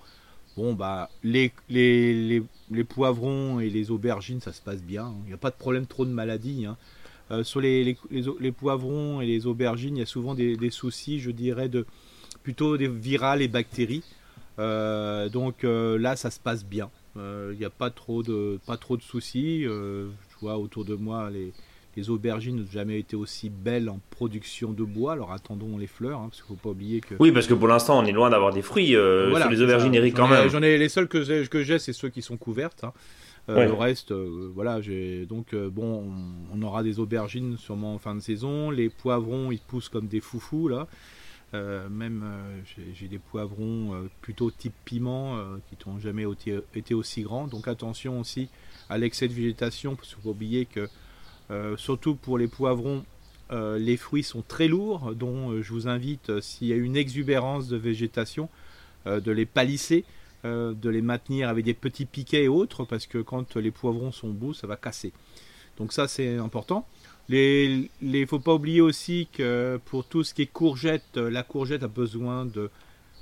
Bon, 0.56 0.74
bah, 0.74 1.10
les, 1.24 1.52
les, 1.68 2.42
les, 2.72 2.84
poivrons 2.86 3.60
et 3.60 3.70
les 3.70 3.92
aubergines, 3.92 4.40
ça 4.40 4.54
se 4.54 4.62
passe 4.62 4.82
bien. 4.82 5.14
Il 5.26 5.28
n'y 5.28 5.34
a 5.34 5.38
pas 5.38 5.50
de 5.50 5.56
problème 5.56 5.88
trop 5.88 6.06
de 6.06 6.12
maladies. 6.12 6.66
Hein. 6.66 6.78
Euh, 7.32 7.44
sur 7.44 7.62
les, 7.62 7.96
les, 8.10 8.52
poivrons 8.52 9.22
et 9.22 9.28
les 9.28 9.46
aubergines, 9.46 9.98
il 9.98 10.00
y 10.00 10.04
a 10.04 10.08
souvent 10.08 10.34
des, 10.34 10.70
soucis, 10.72 11.20
je 11.20 11.32
dirais, 11.32 11.70
de 11.70 11.86
plutôt 12.44 12.78
des 12.78 12.88
virales 12.88 13.42
et 13.42 13.48
bactéries. 13.48 14.04
Euh, 14.58 15.30
donc 15.30 15.64
euh, 15.64 15.98
là, 15.98 16.16
ça 16.16 16.32
se 16.32 16.40
passe 16.40 16.66
bien. 16.66 16.90
Il 17.16 17.58
n'y 17.58 17.66
a 17.66 17.70
pas 17.70 17.90
trop 17.90 18.24
de, 18.24 18.60
pas 18.66 18.78
trop 18.78 18.96
de 18.96 19.02
soucis. 19.02 19.64
je 19.64 20.08
vois 20.40 20.58
autour 20.58 20.86
de 20.86 20.96
moi 20.96 21.30
les, 21.30 21.52
les 21.98 22.10
aubergines 22.10 22.56
n'ont 22.56 22.72
jamais 22.72 22.98
été 22.98 23.18
aussi 23.18 23.50
belles 23.50 23.90
en 23.90 24.00
production 24.10 24.72
de 24.72 24.84
bois. 24.86 25.14
Alors 25.14 25.34
attendons 25.34 25.78
les 25.78 25.88
fleurs, 25.88 26.20
hein, 26.20 26.28
parce 26.30 26.42
qu'il 26.42 26.54
ne 26.54 26.58
faut 26.58 26.70
pas 26.70 26.70
oublier 26.70 27.02
que. 27.02 27.16
Oui, 27.20 27.34
parce 27.34 27.46
que 27.46 27.54
pour 27.54 27.68
l'instant, 27.68 28.00
on 28.00 28.06
est 28.06 28.14
loin 28.14 28.30
d'avoir 28.30 28.54
des 28.54 28.62
fruits 28.62 28.92
sur 28.92 29.50
les 29.50 29.62
aubergines, 29.62 29.94
Eric, 29.94 30.16
quand 30.16 30.30
même. 30.30 30.48
J'en 30.50 30.62
ai 30.62 30.78
les 30.78 30.88
seuls 30.88 31.10
que 31.10 31.24
j'ai, 31.24 31.80
c'est 31.80 31.94
ceux 31.94 32.10
qui 32.10 32.22
sont 32.22 32.38
couvertes. 32.38 32.86
Hein. 32.86 32.94
Euh, 33.48 33.66
le 33.66 33.74
reste, 33.74 34.12
euh, 34.12 34.52
voilà, 34.54 34.82
j'ai 34.82 35.26
donc 35.26 35.54
euh, 35.54 35.70
bon, 35.70 36.12
on, 36.54 36.62
aura 36.62 36.84
des 36.84 37.00
aubergines 37.00 37.58
sûrement 37.58 37.96
en 37.96 37.98
fin 37.98 38.16
de 38.16 38.20
saison. 38.20 38.70
Les 38.70 38.90
poivrons, 38.90 39.52
ils 39.52 39.60
poussent 39.60 39.90
comme 39.90 40.08
des 40.08 40.20
foufous 40.20 40.68
là. 40.68 40.88
même 41.54 42.24
j'ai 42.94 43.08
des 43.08 43.18
poivrons 43.18 44.08
plutôt 44.22 44.52
type 44.52 44.74
piment 44.86 45.38
qui 45.68 45.90
n'ont 45.90 46.00
jamais 46.00 46.26
été, 46.76 46.94
aussi 46.94 47.24
grands. 47.24 47.48
Donc 47.48 47.68
attention 47.68 48.20
aussi 48.20 48.50
à 48.90 48.98
l'excès 48.98 49.28
de 49.28 49.34
végétation, 49.34 49.96
parce 49.96 50.14
qu'il 50.14 50.22
faut 50.22 50.30
oublier 50.30 50.66
que 50.66 50.88
surtout 51.78 52.16
pour 52.16 52.38
les 52.38 52.48
poivrons, 52.48 53.04
les 53.52 53.98
fruits 53.98 54.24
sont 54.24 54.44
très 54.48 54.68
lourds, 54.68 55.16
dont 55.16 55.60
je 55.60 55.74
vous 55.74 55.88
invite, 55.88 56.40
s'il 56.40 56.68
y 56.68 56.74
a 56.74 56.76
une 56.76 56.96
exubérance 56.96 57.68
de 57.68 57.78
végétation, 57.78 58.48
de 59.08 59.32
les 59.32 59.48
palisser, 59.48 60.06
de 60.44 60.90
les 60.90 61.02
maintenir 61.02 61.50
avec 61.50 61.66
des 61.66 61.74
petits 61.74 62.06
piquets 62.06 62.46
et 62.46 62.48
autres, 62.48 62.86
parce 62.86 63.08
que 63.08 63.18
quand 63.18 63.56
les 63.56 63.72
poivrons 63.72 64.12
sont 64.12 64.30
beaux, 64.30 64.54
ça 64.54 64.68
va 64.68 64.78
casser. 64.78 65.12
Donc 65.78 65.94
ça 65.94 66.08
c'est 66.08 66.38
important. 66.38 66.88
Il 67.30 67.90
ne 68.02 68.26
faut 68.26 68.40
pas 68.40 68.56
oublier 68.56 68.82
aussi 68.82 69.28
que 69.32 69.80
pour 69.86 70.06
tout 70.06 70.24
ce 70.24 70.34
qui 70.34 70.44
est 70.44 70.52
courgette, 70.52 71.18
la 71.18 71.44
courgette 71.44 71.84
a 71.84 71.88
besoin 71.88 72.46
de, 72.46 72.72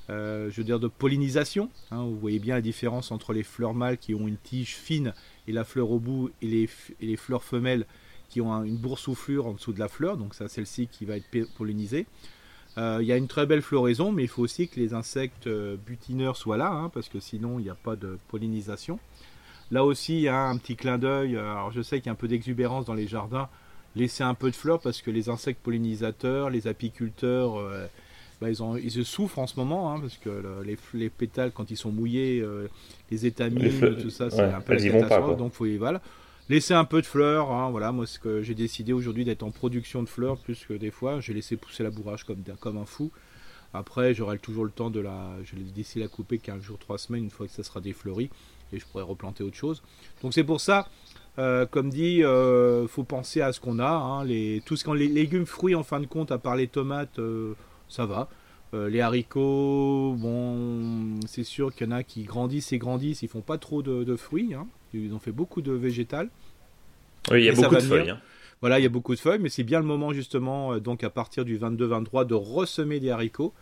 je 0.07 0.53
veux 0.55 0.63
dire, 0.63 0.79
de 0.79 0.87
pollinisation. 0.87 1.69
Hein. 1.91 2.03
vous 2.03 2.17
voyez 2.17 2.39
bien 2.39 2.55
la 2.55 2.61
différence 2.61 3.11
entre 3.11 3.33
les 3.33 3.43
fleurs 3.43 3.73
mâles 3.73 3.97
qui 3.97 4.15
ont 4.15 4.27
une 4.27 4.37
tige 4.37 4.75
fine 4.75 5.13
et 5.47 5.51
la 5.51 5.65
fleur 5.65 5.91
au 5.91 5.99
bout, 5.99 6.31
et 6.41 6.47
les, 6.47 6.69
les 7.01 7.17
fleurs 7.17 7.43
femelles 7.43 7.85
qui 8.29 8.41
ont 8.41 8.63
une 8.63 8.77
boursouflure 8.77 9.45
en 9.45 9.53
dessous 9.53 9.73
de 9.73 9.79
la 9.79 9.87
fleur, 9.87 10.17
donc 10.17 10.35
c'est 10.35 10.47
celle-ci 10.47 10.87
qui 10.87 11.05
va 11.05 11.17
être 11.17 11.27
pollinisée. 11.57 12.05
Euh, 12.77 12.99
il 13.01 13.07
y 13.07 13.11
a 13.11 13.17
une 13.17 13.27
très 13.27 13.45
belle 13.45 13.61
floraison, 13.61 14.11
mais 14.11 14.23
il 14.23 14.27
faut 14.27 14.43
aussi 14.43 14.67
que 14.67 14.79
les 14.79 14.93
insectes 14.93 15.47
euh, 15.47 15.77
butineurs 15.83 16.37
soient 16.37 16.57
là, 16.57 16.69
hein, 16.69 16.91
parce 16.93 17.09
que 17.09 17.19
sinon 17.19 17.57
il 17.59 17.63
n'y 17.63 17.69
a 17.69 17.75
pas 17.75 17.95
de 17.95 18.19
pollinisation. 18.27 18.99
Là 19.71 19.83
aussi, 19.83 20.27
un 20.27 20.55
petit 20.57 20.75
clin 20.75 20.97
d'œil. 20.97 21.35
Euh, 21.35 21.51
alors 21.51 21.71
je 21.71 21.81
sais 21.81 21.97
qu'il 21.97 22.05
y 22.05 22.09
a 22.09 22.11
un 22.11 22.15
peu 22.15 22.27
d'exubérance 22.27 22.85
dans 22.85 22.93
les 22.93 23.07
jardins. 23.07 23.49
Laissez 23.95 24.23
un 24.23 24.35
peu 24.35 24.51
de 24.51 24.55
fleurs 24.55 24.79
parce 24.79 25.01
que 25.01 25.09
les 25.09 25.27
insectes 25.29 25.59
pollinisateurs, 25.61 26.51
les 26.51 26.67
apiculteurs, 26.67 27.55
bah, 28.39 28.51
ils, 28.51 28.61
ont, 28.61 28.77
ils 28.77 29.03
souffrent 29.03 29.39
en 29.39 29.47
ce 29.47 29.55
moment, 29.59 29.91
hein, 29.91 29.99
parce 29.99 30.17
que 30.17 30.29
les, 30.63 30.77
les, 30.93 31.09
pétales, 31.09 31.51
quand 31.51 31.71
ils 31.71 31.77
sont 31.77 31.91
mouillés, 31.91 32.45
les 33.09 33.25
étamines, 33.25 33.95
tout 33.99 34.11
ça, 34.11 34.29
c'est 34.29 34.41
un 34.41 34.61
peu 34.61 34.75
la 34.75 34.89
catastrophe. 34.91 35.37
donc, 35.37 35.53
faut, 35.53 35.65
voilà. 35.79 36.01
Laisser 36.49 36.73
un 36.73 36.85
peu 36.85 37.01
de 37.01 37.05
fleurs, 37.05 37.51
hein, 37.51 37.69
voilà, 37.71 37.91
moi 37.91 38.07
ce 38.07 38.19
que 38.19 38.41
j'ai 38.41 38.55
décidé 38.55 38.93
aujourd'hui 38.93 39.25
d'être 39.25 39.43
en 39.43 39.51
production 39.51 40.01
de 40.01 40.07
fleurs 40.07 40.37
plus 40.37 40.65
que 40.65 40.73
des 40.73 40.91
fois, 40.91 41.19
j'ai 41.19 41.33
laissé 41.33 41.57
pousser 41.57 41.83
la 41.83 41.89
bourrage 41.89 42.23
comme, 42.23 42.77
un 42.77 42.85
fou. 42.85 43.11
Après, 43.73 44.13
j'aurai 44.13 44.39
toujours 44.39 44.63
le 44.63 44.71
temps 44.71 44.89
de 44.89 45.01
la. 45.01 45.29
Je 45.43 45.55
l'ai 45.57 45.63
décidé 45.63 45.99
la 45.99 46.07
couper 46.07 46.37
15 46.37 46.61
jours, 46.61 46.79
3 46.79 46.97
semaines, 46.99 47.25
une 47.25 47.29
fois 47.29 47.47
que 47.47 47.51
ça 47.51 47.63
sera 47.63 47.81
défleuri, 47.81 48.29
et 48.71 48.79
je 48.79 48.85
pourrai 48.85 49.03
replanter 49.03 49.43
autre 49.43 49.57
chose. 49.57 49.83
Donc 50.23 50.33
c'est 50.33 50.45
pour 50.45 50.61
ça, 50.61 50.87
euh, 51.37 51.65
comme 51.65 51.89
dit, 51.89 52.23
euh, 52.23 52.87
faut 52.87 53.03
penser 53.03 53.41
à 53.41 53.51
ce 53.51 53.59
qu'on 53.59 53.79
a. 53.79 53.89
Hein, 53.89 54.23
les, 54.23 54.63
ce 54.65 54.83
qu'on, 54.85 54.93
les 54.93 55.09
légumes, 55.09 55.45
fruits, 55.45 55.75
en 55.75 55.83
fin 55.83 55.99
de 55.99 56.07
compte, 56.07 56.31
à 56.31 56.37
part 56.37 56.55
les 56.55 56.67
tomates, 56.67 57.19
euh, 57.19 57.55
ça 57.89 58.05
va. 58.05 58.29
Euh, 58.73 58.89
les 58.89 58.99
haricots, 58.99 60.15
bon, 60.17 61.19
c'est 61.25 61.43
sûr 61.43 61.73
qu'il 61.73 61.87
y 61.87 61.89
en 61.89 61.93
a 61.93 62.03
qui 62.03 62.23
grandissent 62.23 62.73
et 62.73 62.77
grandissent, 62.77 63.21
ils 63.21 63.29
font 63.29 63.41
pas 63.41 63.57
trop 63.57 63.81
de, 63.81 64.15
fruits. 64.15 64.53
Hein. 64.53 64.67
Ils 64.93 65.13
ont 65.13 65.19
fait 65.19 65.31
beaucoup 65.31 65.61
de 65.61 65.71
végétal. 65.71 66.29
Oui, 67.31 67.41
il 67.41 67.45
y 67.45 67.49
a 67.49 67.53
beaucoup 67.53 67.75
de 67.75 67.79
feuilles. 67.79 68.09
Hein. 68.09 68.21
Voilà, 68.61 68.79
il 68.79 68.83
y 68.83 68.85
a 68.85 68.89
beaucoup 68.89 69.13
de 69.13 69.19
feuilles, 69.19 69.39
mais 69.39 69.49
c'est 69.49 69.63
bien 69.63 69.79
le 69.79 69.85
moment 69.85 70.13
justement, 70.13 70.73
euh, 70.73 70.79
donc 70.79 71.03
à 71.03 71.09
partir 71.09 71.45
du 71.45 71.57
22-23, 71.57 72.25
de 72.25 72.33
ressemer 72.33 72.99
des 72.99 73.11
haricots. 73.11 73.53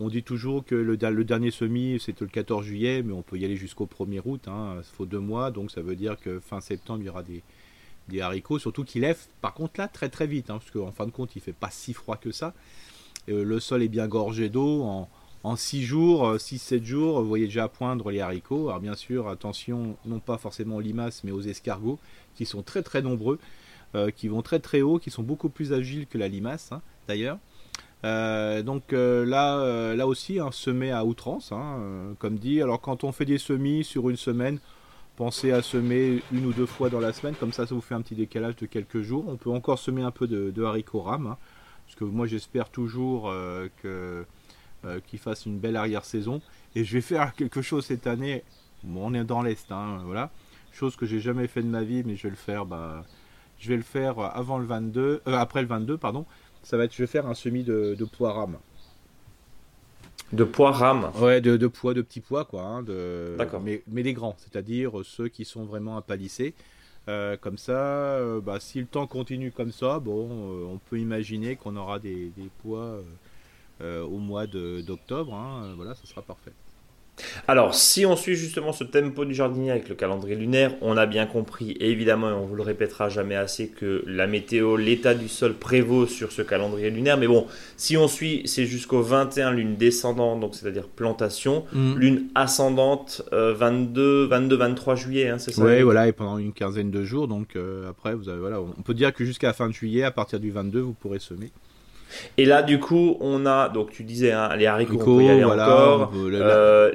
On 0.00 0.08
dit 0.08 0.22
toujours 0.22 0.64
que 0.64 0.74
le, 0.74 0.96
dernier 0.96 1.52
semis, 1.52 2.00
c'était 2.00 2.24
le 2.24 2.30
14 2.30 2.64
juillet, 2.64 3.02
mais 3.02 3.12
on 3.12 3.22
peut 3.22 3.38
y 3.38 3.44
aller 3.44 3.56
jusqu'au 3.56 3.86
1er 3.86 4.20
août. 4.24 4.48
Hein. 4.48 4.76
Il 4.78 4.96
faut 4.96 5.06
deux 5.06 5.20
mois, 5.20 5.50
donc 5.50 5.70
ça 5.70 5.82
veut 5.82 5.94
dire 5.94 6.18
que 6.18 6.40
fin 6.40 6.60
septembre, 6.60 7.00
il 7.02 7.06
y 7.06 7.08
aura 7.08 7.22
des, 7.22 7.42
des 8.08 8.20
haricots, 8.20 8.58
surtout 8.58 8.84
qu'ils 8.84 9.02
lèvent, 9.02 9.26
par 9.40 9.54
contre, 9.54 9.78
là, 9.78 9.88
très 9.88 10.08
très 10.08 10.26
vite, 10.26 10.50
hein, 10.50 10.58
parce 10.58 10.70
qu'en 10.70 10.90
fin 10.90 11.06
de 11.06 11.12
compte, 11.12 11.36
il 11.36 11.42
fait 11.42 11.52
pas 11.52 11.70
si 11.70 11.94
froid 11.94 12.16
que 12.16 12.32
ça. 12.32 12.54
Euh, 13.28 13.44
le 13.44 13.60
sol 13.60 13.82
est 13.82 13.88
bien 13.88 14.08
gorgé 14.08 14.48
d'eau. 14.48 14.82
En, 14.82 15.08
en 15.42 15.56
6 15.56 15.82
jours, 15.82 16.34
6-7 16.36 16.74
euh, 16.74 16.84
jours, 16.84 17.20
vous 17.20 17.28
voyez 17.28 17.46
déjà 17.46 17.68
poindre 17.68 18.10
les 18.10 18.20
haricots. 18.20 18.68
Alors 18.68 18.80
bien 18.80 18.94
sûr, 18.94 19.28
attention, 19.28 19.96
non 20.06 20.18
pas 20.18 20.38
forcément 20.38 20.76
aux 20.76 20.80
limaces, 20.80 21.22
mais 21.24 21.32
aux 21.32 21.42
escargots, 21.42 21.98
qui 22.34 22.46
sont 22.46 22.62
très 22.62 22.82
très 22.82 23.02
nombreux, 23.02 23.38
euh, 23.94 24.10
qui 24.10 24.28
vont 24.28 24.42
très 24.42 24.58
très 24.58 24.80
haut, 24.80 24.98
qui 24.98 25.10
sont 25.10 25.22
beaucoup 25.22 25.50
plus 25.50 25.72
agiles 25.72 26.06
que 26.06 26.18
la 26.18 26.28
limace, 26.28 26.72
hein, 26.72 26.80
d'ailleurs. 27.08 27.38
donc 28.64 28.92
là, 28.92 29.94
là 29.94 30.06
aussi, 30.06 30.38
un 30.38 30.50
semer 30.50 30.92
à 30.92 31.04
outrance, 31.04 31.52
hein, 31.52 32.14
comme 32.18 32.36
dit. 32.36 32.62
Alors 32.62 32.80
quand 32.80 33.04
on 33.04 33.12
fait 33.12 33.24
des 33.26 33.38
semis 33.38 33.84
sur 33.84 34.08
une 34.08 34.16
semaine, 34.16 34.58
pensez 35.16 35.52
à 35.52 35.62
semer 35.62 36.22
une 36.32 36.46
ou 36.46 36.52
deux 36.52 36.66
fois 36.66 36.90
dans 36.90 37.00
la 37.00 37.12
semaine, 37.12 37.34
comme 37.34 37.52
ça, 37.52 37.66
ça 37.66 37.74
vous 37.74 37.80
fait 37.80 37.94
un 37.94 38.02
petit 38.02 38.14
décalage 38.14 38.56
de 38.56 38.66
quelques 38.66 39.02
jours. 39.02 39.24
On 39.28 39.36
peut 39.36 39.50
encore 39.50 39.78
semer 39.78 40.02
un 40.02 40.10
peu 40.10 40.26
de, 40.26 40.64
haricots 40.64 41.02
rames. 41.02 41.36
Parce 41.94 42.10
que 42.10 42.16
moi 42.16 42.26
j'espère 42.26 42.70
toujours 42.70 43.30
euh, 43.30 43.68
que 43.80 44.24
euh, 44.84 45.00
qu'il 45.06 45.20
fasse 45.20 45.46
une 45.46 45.58
belle 45.58 45.76
arrière-saison. 45.76 46.42
Et 46.74 46.82
je 46.82 46.94
vais 46.94 47.00
faire 47.00 47.34
quelque 47.34 47.62
chose 47.62 47.86
cette 47.86 48.08
année. 48.08 48.42
Bon, 48.82 49.10
on 49.10 49.14
est 49.14 49.22
dans 49.22 49.42
l'Est, 49.42 49.70
hein, 49.70 50.00
voilà. 50.04 50.30
Chose 50.72 50.96
que 50.96 51.06
j'ai 51.06 51.20
jamais 51.20 51.46
fait 51.46 51.62
de 51.62 51.68
ma 51.68 51.84
vie, 51.84 52.02
mais 52.04 52.16
je 52.16 52.24
vais 52.24 52.30
le 52.30 52.36
faire. 52.36 52.66
Bah, 52.66 53.04
je 53.60 53.68
vais 53.68 53.76
le 53.76 53.82
faire 53.82 54.18
avant 54.18 54.58
le 54.58 54.66
22, 54.66 55.22
euh, 55.28 55.34
après 55.34 55.62
le 55.62 55.68
22, 55.68 55.96
pardon. 55.96 56.26
Ça 56.64 56.76
va 56.76 56.84
être, 56.84 56.92
je 56.92 57.02
vais 57.02 57.06
faire 57.06 57.28
un 57.28 57.34
semis 57.34 57.62
de, 57.62 57.94
de 57.96 58.04
pois 58.04 58.32
rame. 58.32 58.56
De 60.32 60.42
pois 60.42 60.72
rame 60.72 61.12
Ouais, 61.20 61.40
de, 61.40 61.56
de, 61.56 61.66
pois, 61.68 61.94
de 61.94 62.02
petits 62.02 62.20
pois, 62.20 62.44
quoi. 62.44 62.62
Hein, 62.62 62.82
de, 62.82 63.36
mais, 63.62 63.84
mais 63.86 64.02
des 64.02 64.14
grands, 64.14 64.34
c'est-à-dire 64.38 64.92
ceux 65.04 65.28
qui 65.28 65.44
sont 65.44 65.64
vraiment 65.64 65.96
apalissés. 65.96 66.54
Euh, 67.08 67.36
comme 67.36 67.58
ça, 67.58 68.16
euh, 68.16 68.40
bah, 68.40 68.60
si 68.60 68.80
le 68.80 68.86
temps 68.86 69.06
continue 69.06 69.52
comme 69.52 69.72
ça, 69.72 69.98
bon, 70.00 70.26
euh, 70.30 70.64
on 70.66 70.78
peut 70.78 70.98
imaginer 70.98 71.56
qu'on 71.56 71.76
aura 71.76 71.98
des, 71.98 72.32
poids 72.62 73.00
au 73.80 74.18
mois 74.18 74.46
d'octobre. 74.46 75.34
Hein, 75.34 75.74
voilà, 75.76 75.94
ça 75.94 76.06
sera 76.06 76.22
parfait. 76.22 76.52
Alors, 77.46 77.74
si 77.74 78.06
on 78.06 78.16
suit 78.16 78.34
justement 78.34 78.72
ce 78.72 78.84
tempo 78.84 79.24
du 79.24 79.34
jardinier 79.34 79.70
avec 79.70 79.88
le 79.88 79.94
calendrier 79.94 80.36
lunaire, 80.36 80.74
on 80.80 80.96
a 80.96 81.06
bien 81.06 81.26
compris, 81.26 81.76
évidemment, 81.80 82.30
et 82.30 82.32
on 82.32 82.46
vous 82.46 82.56
le 82.56 82.62
répétera 82.62 83.08
jamais 83.08 83.36
assez, 83.36 83.68
que 83.68 84.02
la 84.06 84.26
météo, 84.26 84.76
l'état 84.76 85.14
du 85.14 85.28
sol 85.28 85.54
prévaut 85.54 86.06
sur 86.06 86.32
ce 86.32 86.42
calendrier 86.42 86.90
lunaire. 86.90 87.16
Mais 87.16 87.26
bon, 87.26 87.46
si 87.76 87.96
on 87.96 88.08
suit, 88.08 88.42
c'est 88.46 88.66
jusqu'au 88.66 89.02
21 89.02 89.52
lune 89.52 89.76
descendante, 89.76 90.40
donc 90.40 90.54
c'est-à-dire 90.54 90.88
plantation, 90.88 91.64
mm. 91.72 91.94
lune 91.96 92.26
ascendante 92.34 93.22
22, 93.32 94.26
22, 94.26 94.56
23 94.56 94.94
juillet, 94.96 95.28
hein, 95.28 95.38
c'est 95.38 95.52
ça 95.52 95.64
Oui, 95.64 95.82
voilà, 95.82 96.08
et 96.08 96.12
pendant 96.12 96.38
une 96.38 96.52
quinzaine 96.52 96.90
de 96.90 97.04
jours. 97.04 97.28
Donc 97.28 97.56
euh, 97.56 97.88
après, 97.88 98.14
vous 98.14 98.28
avez, 98.28 98.40
voilà, 98.40 98.60
on 98.60 98.82
peut 98.82 98.94
dire 98.94 99.12
que 99.12 99.24
jusqu'à 99.24 99.48
la 99.48 99.52
fin 99.52 99.68
de 99.68 99.74
juillet, 99.74 100.02
à 100.02 100.10
partir 100.10 100.40
du 100.40 100.50
22, 100.50 100.80
vous 100.80 100.94
pourrez 100.94 101.18
semer. 101.18 101.50
Et 102.38 102.44
là, 102.44 102.62
du 102.62 102.78
coup, 102.80 103.16
on 103.20 103.46
a, 103.46 103.68
donc 103.68 103.90
tu 103.90 104.04
disais, 104.04 104.32
hein, 104.32 104.54
les 104.56 104.66
haricots, 104.66 104.98
on 105.00 105.04
peut 105.18 105.24
y 105.24 105.28
aller 105.28 105.44
encore. 105.44 106.12
Euh, 106.14 106.92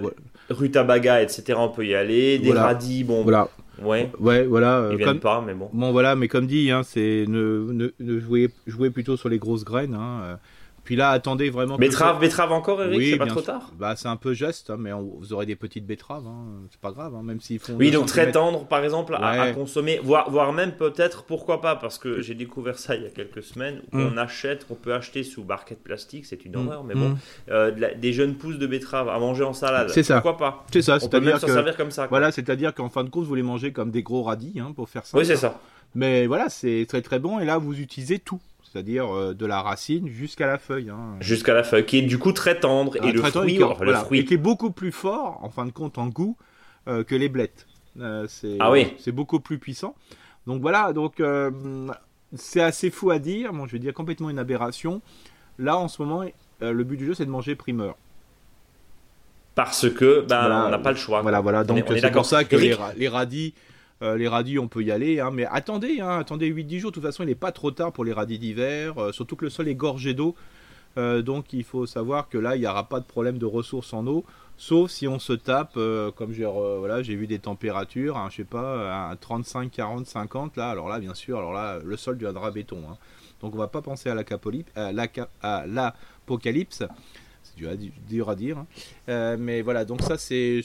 rutabaga, 0.50 1.22
etc., 1.22 1.54
on 1.58 1.70
peut 1.70 1.86
y 1.86 1.96
aller. 1.96 2.40
Des 2.40 2.52
radis, 2.52 3.04
bon. 3.04 3.24
Voilà. 3.24 3.50
Ouais. 3.82 4.12
Ouais, 4.20 4.44
voilà. 4.44 4.90
Ils 4.92 4.98
viennent 4.98 5.20
pas, 5.20 5.44
mais 5.46 5.54
bon. 5.54 5.70
Bon, 5.72 5.92
voilà, 5.92 6.16
mais 6.16 6.28
comme 6.28 6.48
dit, 6.48 6.72
hein, 6.72 6.82
c'est 6.84 7.26
ne, 7.28 7.92
ne, 8.00 8.20
jouer, 8.20 8.50
jouer 8.68 8.90
plutôt 8.90 9.18
sur 9.18 9.30
les 9.30 9.40
grosses 9.40 9.64
graines. 9.64 9.96
Hein, 9.96 10.38
puis 10.90 10.96
là, 10.96 11.12
attendez 11.12 11.52
vraiment. 11.52 11.78
Betterave, 11.78 12.20
betterave 12.20 12.52
encore, 12.52 12.82
Eric 12.82 13.12
C'est 13.12 13.18
pas 13.20 13.28
trop 13.28 13.42
tard 13.42 13.72
Bah, 13.78 13.94
c'est 13.96 14.08
un 14.08 14.16
peu 14.16 14.34
juste, 14.34 14.72
hein, 14.72 14.78
mais 14.80 14.90
vous 14.92 15.34
aurez 15.34 15.46
des 15.46 15.56
petites 15.56 15.86
betteraves. 15.86 16.26
Hein, 16.26 16.64
c'est 16.72 16.82
pas 16.82 16.90
grave, 16.90 17.14
hein, 17.14 17.22
même 17.22 17.40
s'ils 17.40 17.60
font. 17.60 17.76
Oui, 17.76 17.92
donc 17.92 18.08
très 18.08 18.32
tendre, 18.32 18.66
par 18.66 18.84
exemple, 18.84 19.14
à, 19.14 19.52
consommer, 19.52 20.00
voire, 20.04 20.32
voire 20.32 20.52
même 20.52 20.72
peut-être, 20.72 21.26
pourquoi 21.26 21.62
pas, 21.62 21.76
parce 21.76 22.00
que 22.00 22.22
j'ai 22.22 22.34
découvert 22.34 22.80
ça 22.80 22.96
il 22.96 23.04
y 23.04 23.06
a 23.06 23.12
quelques 23.12 23.44
semaines. 23.44 23.84
Où 23.94 23.98
mm. 23.98 24.14
On 24.14 24.18
achète, 24.18 24.66
on 24.72 24.74
peut 24.74 24.96
acheter 24.96 25.22
sous 25.22 25.44
barquette 25.44 25.84
plastique, 25.84 26.26
c'est 26.26 26.44
une 26.44 26.54
mm. 26.54 26.68
horreur, 26.68 26.84
mais 26.84 26.96
bon, 26.96 27.10
mm. 27.10 27.18
euh, 27.52 27.72
des 27.96 28.12
jeunes 28.12 28.34
pousses 28.34 28.58
de 28.58 28.66
betterave 28.66 29.10
à 29.10 29.20
manger 29.20 29.44
en 29.44 29.54
salade. 29.54 29.90
C'est 29.90 30.02
ça. 30.02 30.16
Pourquoi 30.16 30.38
pas 30.38 30.66
C'est 30.74 30.82
ça. 30.82 30.98
On 31.00 31.20
même 31.22 31.38
s'en 31.38 31.46
servir 31.46 31.78
comme 31.78 31.92
ça. 31.92 32.08
Voilà, 32.08 32.32
c'est-à-dire 32.32 32.74
qu'en 32.74 32.90
fin 32.90 33.04
de 33.04 33.12
compte, 33.12 33.26
vous 33.26 33.36
les 33.36 33.44
mangez 33.44 33.72
comme 33.72 33.92
des 33.92 34.02
gros 34.02 34.24
radis, 34.24 34.60
pour 34.76 34.90
faire 34.90 35.06
ça. 35.06 35.20
Oui, 35.20 35.24
c'est 35.24 35.36
ça. 35.36 35.60
Mais 35.94 36.26
voilà, 36.26 36.50
c'est 36.50 36.88
très 36.90 37.04
très 37.04 37.20
bon, 37.20 37.40
et 37.40 37.46
là, 37.46 37.60
vous 37.60 37.80
utilisez 37.80 38.18
tout 38.18 38.40
c'est-à-dire 38.72 39.14
euh, 39.14 39.34
de 39.34 39.46
la 39.46 39.62
racine 39.62 40.08
jusqu'à 40.08 40.48
la 40.48 40.58
feuille. 40.58 40.90
Hein. 40.90 41.16
Jusqu'à 41.20 41.54
la 41.54 41.64
feuille, 41.64 41.86
qui 41.86 41.98
est 41.98 42.02
du 42.04 42.20
coup 42.20 42.32
très 42.32 42.60
tendre, 42.60 42.96
et, 42.98 43.12
le, 43.12 43.22
fruit, 43.22 43.58
qui, 43.58 43.64
le 43.82 43.94
fruit, 43.94 44.20
et 44.20 44.26
qui 44.26 44.36
est 44.36 44.38
beaucoup 44.38 44.72
plus 44.72 44.92
fort, 44.92 45.40
en 45.44 45.50
fin 45.50 45.66
de 45.66 45.72
compte, 45.72 45.98
en 45.98 46.08
goût, 46.08 46.38
euh, 46.88 47.04
que 47.04 47.16
les 47.16 47.30
blettes. 47.30 47.68
Euh, 48.00 48.26
c'est, 48.28 48.58
ah 48.60 48.72
oui. 48.72 48.94
C'est 49.00 49.12
beaucoup 49.12 49.40
plus 49.40 49.58
puissant. 49.58 49.96
Donc 50.46 50.62
voilà, 50.62 50.94
donc 50.94 51.22
c'est 52.36 52.62
assez 52.62 52.90
fou 52.90 53.12
à 53.12 53.20
dire, 53.20 53.54
bon, 53.54 53.68
je 53.68 53.74
vais 53.74 53.80
dire 53.80 53.94
complètement 53.94 54.30
une 54.30 54.40
aberration. 54.40 55.02
Là, 55.58 55.78
en 55.78 55.88
ce 55.88 56.02
moment, 56.02 56.26
le 56.62 56.84
but 56.84 56.98
du 56.98 57.06
jeu, 57.06 57.14
c'est 57.14 57.26
de 57.26 57.32
manger 57.32 57.56
primeur. 57.56 57.96
Parce 59.54 59.90
que 59.90 60.26
ben, 60.28 60.66
on 60.68 60.70
n'a 60.70 60.80
pas 60.80 60.92
le 60.92 60.98
choix. 60.98 61.22
Voilà, 61.22 61.42
voilà. 61.42 61.64
Donc 61.64 61.84
c'est 61.88 62.12
pour 62.12 62.26
ça 62.26 62.44
que 62.46 62.56
les 62.56 63.08
radis 63.08 63.54
euh, 64.02 64.18
les 64.18 64.28
radis, 64.28 64.60
on 64.60 64.68
peut 64.68 64.84
y 64.84 64.92
aller, 64.92 65.20
hein, 65.20 65.32
mais 65.32 65.46
attendez, 65.46 66.00
hein, 66.00 66.20
attendez 66.20 66.52
8-10 66.52 66.80
jours. 66.80 66.92
De 66.92 66.96
toute 66.96 67.04
façon, 67.04 67.24
il 67.24 67.28
n'est 67.28 67.36
pas 67.36 67.52
trop 67.52 67.72
tard 67.72 67.92
pour 67.92 68.06
les 68.06 68.14
radis 68.14 68.40
d'hiver, 68.40 68.98
euh, 68.98 69.12
surtout 69.12 69.36
que 69.36 69.46
le 69.46 69.52
sol 69.52 69.68
est 69.68 69.76
gorgé 69.76 70.14
d'eau. 70.14 70.36
Euh, 70.98 71.22
donc 71.22 71.54
il 71.54 71.64
faut 71.64 71.86
savoir 71.86 72.30
que 72.30 72.38
là, 72.38 72.56
il 72.56 72.62
n'y 72.62 72.68
aura 72.68 72.88
pas 72.90 73.00
de 73.00 73.06
problème 73.06 73.38
de 73.38 73.46
ressources 73.46 73.94
en 73.94 74.08
eau, 74.08 74.26
sauf 74.58 74.90
si 74.90 75.08
on 75.08 75.20
se 75.20 75.34
tape, 75.34 75.78
comme 76.16 76.34
j'ai 76.34 77.16
vu 77.16 77.28
des 77.28 77.40
températures, 77.40 78.18
hein, 78.18 78.28
je 78.32 78.38
sais 78.38 78.44
pas, 78.44 79.10
à 79.10 79.16
35, 79.16 79.70
40, 79.72 80.08
50, 80.08 80.58
là, 80.58 80.70
alors 80.70 80.90
là, 80.90 81.00
bien 81.00 81.14
sûr, 81.14 81.38
alors 81.38 81.54
là, 81.54 81.80
le 81.84 81.98
sol 81.98 82.18
deviendra 82.18 82.52
béton. 82.52 82.82
Donc 83.42 83.54
on 83.54 83.58
va 83.58 83.68
pas 83.68 83.82
penser 83.82 84.10
à 84.10 84.16
l'apocalypse 85.66 86.84
dur 88.08 88.30
à 88.30 88.36
dire. 88.36 88.58
Hein. 88.58 88.68
Euh, 89.10 89.38
mais 89.40 89.62
voilà, 89.62 89.86
donc 89.86 90.02
ça 90.02 90.18
c'est 90.18 90.62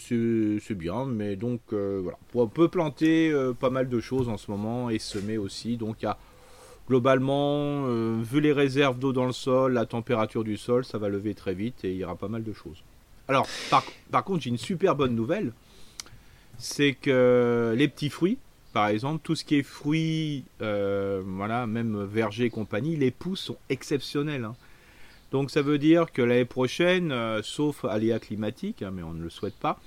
bien. 0.71 1.05
Mais 1.07 1.37
donc 1.37 1.61
euh, 1.73 2.01
voilà, 2.03 2.19
on 2.35 2.47
peut 2.47 2.69
planter 2.69 3.31
euh, 3.31 3.53
pas 3.53 3.71
mal 3.71 3.89
de 3.89 4.01
choses 4.01 4.29
en 4.29 4.37
ce 4.37 4.51
moment 4.51 4.91
et 4.91 4.99
semer 4.99 5.39
aussi. 5.39 5.77
Donc 5.77 6.03
il 6.03 6.07
a 6.07 6.19
globalement, 6.89 7.87
vu 8.21 8.43
les 8.43 8.53
réserves 8.53 8.99
d'eau 8.99 9.15
dans 9.15 9.25
le 9.25 9.33
sol, 9.33 9.73
la 9.73 9.87
température 9.87 10.45
du 10.45 10.59
sol, 10.59 10.85
ça 10.85 10.99
va 10.99 11.09
lever 11.09 11.35
très 11.35 11.55
vite 11.55 11.83
et 11.83 11.93
il 11.93 11.97
y 11.97 12.05
aura 12.05 12.15
pas 12.15 12.29
mal 12.29 12.45
de 12.45 12.53
choses. 12.53 12.83
Alors, 13.27 13.49
par, 13.71 13.83
par 14.11 14.23
contre, 14.23 14.43
j'ai 14.43 14.51
une 14.51 14.59
super 14.59 14.95
bonne 14.95 15.15
nouvelle, 15.15 15.55
c'est 16.59 16.93
que 16.93 17.75
les 17.75 17.89
petits 17.89 18.11
fruits, 18.11 18.37
par 18.75 18.89
exemple, 18.89 19.21
tout 19.23 19.35
ce 19.35 19.45
qui 19.45 19.57
est 19.57 19.63
fruits, 19.63 20.45
voilà, 20.59 21.67
même 21.67 22.05
verger 22.05 22.45
et 22.45 22.51
compagnie, 22.51 22.97
les 22.97 23.11
pousses 23.11 23.41
sont 23.41 23.57
exceptionnelles. 23.71 24.45
hein. 24.45 24.55
Donc 25.35 25.51
ça 25.51 25.63
veut 25.63 25.79
dire 25.79 26.13
que 26.13 26.23
l'année 26.23 26.45
prochaine, 26.45 27.11
euh, 27.11 27.43
sauf 27.43 27.85
aléa 27.85 28.21
climatique, 28.21 28.83
hein, 28.83 28.93
mais 28.95 29.03
on 29.03 29.13
ne 29.13 29.21
le 29.21 29.31
souhaite 29.31 29.57
pas, 29.57 29.81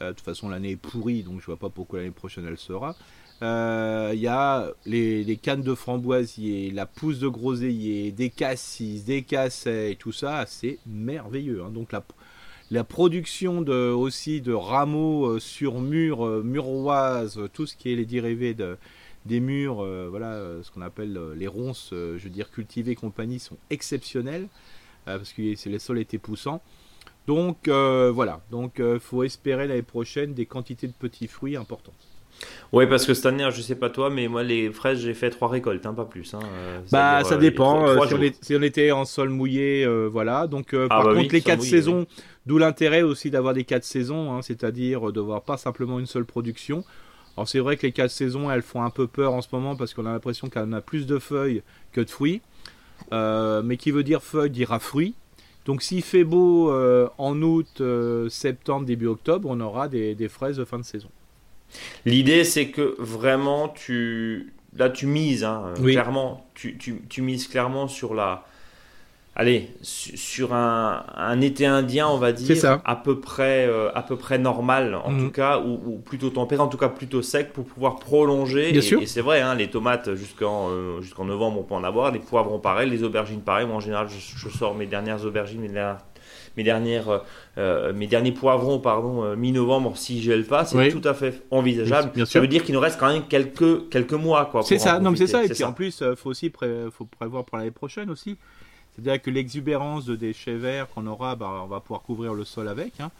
euh, 0.00 0.08
de 0.08 0.14
toute 0.14 0.24
façon 0.24 0.48
l'année 0.48 0.70
est 0.70 0.76
pourrie, 0.76 1.22
donc 1.22 1.40
je 1.40 1.46
vois 1.46 1.58
pas 1.58 1.68
pourquoi 1.68 2.00
l'année 2.00 2.10
prochaine 2.10 2.44
elle 2.44 2.58
sera. 2.58 2.96
Euh, 3.40 4.10
Il 4.12 4.18
y 4.18 4.26
a 4.26 4.72
les, 4.86 5.38
cannes 5.40 5.62
de 5.62 5.76
framboisier, 5.76 6.72
la 6.72 6.86
pousse 6.86 7.20
de 7.20 7.28
groseillier, 7.28 8.10
des 8.10 8.30
cassis, 8.30 9.04
des 9.04 9.22
cassets, 9.22 9.96
tout 9.96 10.10
ça, 10.10 10.44
c'est 10.48 10.80
merveilleux. 10.86 11.62
hein. 11.62 11.70
Donc 11.70 11.92
la, 11.92 12.82
production 12.82 13.60
aussi 13.60 14.40
de 14.40 14.52
rameaux 14.52 15.38
sur 15.38 15.78
murs, 15.78 16.42
muroises, 16.42 17.38
tout 17.52 17.64
ce 17.64 17.76
qui 17.76 17.92
est 17.92 17.94
les 17.94 18.06
dérivés 18.06 18.54
de, 18.54 18.76
des 19.24 19.38
murs, 19.38 19.86
voilà, 20.10 20.42
ce 20.64 20.70
qu'on 20.72 20.82
appelle 20.82 21.16
les 21.36 21.46
ronces, 21.46 21.90
je 21.92 22.18
veux 22.18 22.28
dire 22.28 22.50
cultivées 22.50 22.90
et 22.90 22.96
compagnie, 22.96 23.38
sont 23.38 23.56
exceptionnels 23.70 24.48
euh, 24.48 24.79
parce 25.18 25.32
que 25.32 25.42
les 25.42 25.78
sols 25.78 25.98
étaient 25.98 26.18
poussants. 26.18 26.62
Donc 27.26 27.68
euh, 27.68 28.10
voilà, 28.12 28.40
donc 28.50 28.74
il 28.80 28.98
faut 29.00 29.22
espérer 29.24 29.66
l'année 29.68 29.82
prochaine 29.82 30.34
des 30.34 30.46
quantités 30.46 30.86
de 30.88 30.92
petits 30.92 31.28
fruits 31.28 31.56
importantes. 31.56 31.94
Ouais, 32.72 32.86
parce 32.86 33.04
que 33.04 33.14
cette 33.14 33.26
année, 33.26 33.46
je 33.50 33.60
sais 33.60 33.74
pas 33.74 33.90
toi, 33.90 34.10
mais 34.10 34.28
moi, 34.28 34.42
les 34.42 34.70
fraises, 34.70 35.00
j'ai 35.00 35.14
fait 35.14 35.30
trois 35.30 35.48
récoltes, 35.48 35.84
hein, 35.86 35.92
pas 35.94 36.04
plus. 36.04 36.32
hein, 36.34 36.40
euh, 36.42 36.80
Bah 36.90 37.22
ça 37.24 37.34
euh, 37.34 37.38
dépend. 37.38 37.86
euh, 37.86 38.00
si, 38.06 38.14
on 38.14 38.16
jours. 38.16 38.22
est- 38.22 38.44
si 38.44 38.56
on 38.56 38.62
était 38.62 38.90
en 38.92 39.04
sol 39.04 39.28
mouillé, 39.28 39.84
euh, 39.84 40.06
voilà. 40.08 40.46
Donc 40.46 40.72
euh, 40.72 40.86
Ah 40.88 40.96
par 40.96 41.04
bah 41.04 41.10
contre 41.14 41.20
oui, 41.20 41.28
les 41.32 41.40
sol 41.40 41.52
quatre 41.52 41.58
mouillé, 41.58 41.70
saisons, 41.70 42.06
d'où 42.46 42.58
l'intérêt 42.58 43.02
aussi 43.02 43.30
d'avoir 43.30 43.54
des 43.54 43.64
quatre 43.64 43.84
saisons, 43.84 44.32
hein, 44.32 44.42
c'est-à-dire 44.42 45.12
de 45.12 45.20
voir 45.20 45.42
pas 45.42 45.56
simplement 45.56 45.98
une 45.98 46.06
seule 46.06 46.24
production. 46.24 46.84
Alors 47.36 47.48
c'est 47.48 47.58
vrai 47.60 47.76
que 47.76 47.86
les 47.86 47.92
quatre 47.92 48.10
saisons, 48.10 48.50
elles 48.50 48.62
font 48.62 48.82
un 48.82 48.90
peu 48.90 49.06
peur 49.06 49.32
en 49.34 49.42
ce 49.42 49.48
moment 49.52 49.76
parce 49.76 49.94
qu'on 49.94 50.06
a 50.06 50.12
l'impression 50.12 50.48
qu'on 50.48 50.72
a 50.72 50.80
plus 50.80 51.06
de 51.06 51.18
feuilles 51.18 51.62
que 51.92 52.00
de 52.00 52.10
fruits. 52.10 52.40
Euh, 53.12 53.62
mais 53.62 53.76
qui 53.76 53.90
veut 53.90 54.02
dire 54.04 54.22
feuilles 54.22 54.50
dira 54.50 54.78
fruits. 54.78 55.14
Donc 55.66 55.82
s'il 55.82 56.02
fait 56.02 56.24
beau 56.24 56.70
euh, 56.70 57.08
en 57.18 57.40
août, 57.42 57.80
euh, 57.80 58.28
septembre, 58.28 58.86
début 58.86 59.06
octobre, 59.06 59.48
on 59.50 59.60
aura 59.60 59.88
des, 59.88 60.14
des 60.14 60.28
fraises 60.28 60.56
de 60.56 60.64
fin 60.64 60.78
de 60.78 60.84
saison. 60.84 61.08
L'idée, 62.04 62.44
c'est 62.44 62.68
que 62.70 62.96
vraiment, 62.98 63.68
tu. 63.68 64.52
Là, 64.76 64.88
tu 64.88 65.06
mises, 65.06 65.44
hein, 65.44 65.74
Oui. 65.80 65.92
clairement. 65.92 66.46
Tu, 66.54 66.76
tu, 66.78 67.02
tu 67.08 67.22
mises 67.22 67.46
clairement 67.48 67.88
sur 67.88 68.14
la. 68.14 68.44
Allez, 69.36 69.70
su- 69.80 70.16
sur 70.16 70.52
un, 70.54 71.04
un 71.16 71.40
été 71.40 71.64
indien, 71.64 72.08
on 72.08 72.18
va 72.18 72.32
dire, 72.32 72.56
ça. 72.56 72.82
à 72.84 72.96
peu 72.96 73.20
près, 73.20 73.64
euh, 73.66 73.88
à 73.94 74.02
peu 74.02 74.16
près 74.16 74.38
normal, 74.38 74.96
en 75.04 75.12
Mhm. 75.12 75.26
tout 75.26 75.30
cas, 75.32 75.60
ou, 75.60 75.80
ou 75.86 75.98
plutôt 75.98 76.30
tempéré, 76.30 76.60
en 76.60 76.66
tout 76.68 76.76
cas 76.76 76.88
plutôt 76.88 77.22
sec, 77.22 77.52
pour 77.52 77.64
pouvoir 77.64 77.96
prolonger. 78.00 78.72
Bien 78.72 78.80
et, 78.80 78.84
sûr. 78.84 79.00
et 79.00 79.06
c'est 79.06 79.20
vrai, 79.20 79.40
hein, 79.40 79.54
les 79.54 79.68
tomates 79.70 80.14
jusqu'en 80.16 80.68
euh, 80.70 81.00
jusqu'en 81.00 81.24
novembre, 81.24 81.60
on 81.60 81.62
peut 81.62 81.74
en 81.74 81.84
avoir, 81.84 82.10
les 82.10 82.18
poivrons 82.18 82.58
pareil, 82.58 82.90
les 82.90 83.02
aubergines 83.04 83.40
pareil. 83.40 83.66
Moi, 83.66 83.76
en 83.76 83.80
général, 83.80 84.08
je, 84.08 84.16
je 84.18 84.48
sors 84.54 84.74
mes 84.74 84.86
dernières 84.86 85.24
aubergines, 85.24 85.60
mes 85.60 85.68
dernières, 85.68 85.98
mes 86.56 86.64
dernières, 86.64 87.20
euh, 87.56 87.92
mes 87.92 88.08
derniers 88.08 88.32
poivrons, 88.32 88.80
pardon, 88.80 89.22
euh, 89.24 89.36
mi-novembre, 89.36 89.96
si 89.96 90.20
gèle 90.20 90.44
pas, 90.44 90.64
c'est 90.64 90.76
Oui. 90.76 90.90
tout 90.90 91.08
à 91.08 91.14
fait 91.14 91.42
envisageable. 91.52 92.10
Bien 92.14 92.24
Ça 92.24 92.32
sûr. 92.32 92.40
veut 92.42 92.48
dire 92.48 92.64
qu'il 92.64 92.74
nous 92.74 92.80
reste 92.80 92.98
quand 92.98 93.10
même 93.12 93.22
quelques, 93.28 93.88
quelques 93.90 94.12
mois, 94.12 94.46
quoi. 94.46 94.62
C'est 94.64 94.78
ça, 94.80 94.98
non 94.98 95.14
c'est 95.14 95.28
ça. 95.28 95.44
Et 95.44 95.48
puis 95.48 95.62
en 95.64 95.72
plus, 95.72 96.02
il 96.06 96.16
faut 96.16 96.30
aussi 96.30 96.50
pré- 96.50 96.86
faut 96.90 97.04
prévoir 97.06 97.44
pour 97.44 97.56
l'année 97.58 97.70
prochaine 97.70 98.10
aussi. 98.10 98.36
C'est-à-dire 98.94 99.22
que 99.22 99.30
l'exubérance 99.30 100.04
de 100.04 100.16
déchets 100.16 100.56
verts 100.56 100.88
qu'on 100.88 101.06
aura, 101.06 101.36
bah, 101.36 101.62
on 101.64 101.66
va 101.66 101.80
pouvoir 101.80 102.02
couvrir 102.02 102.34
le 102.34 102.44
sol 102.44 102.68
avec. 102.68 103.00
hein. 103.00 103.10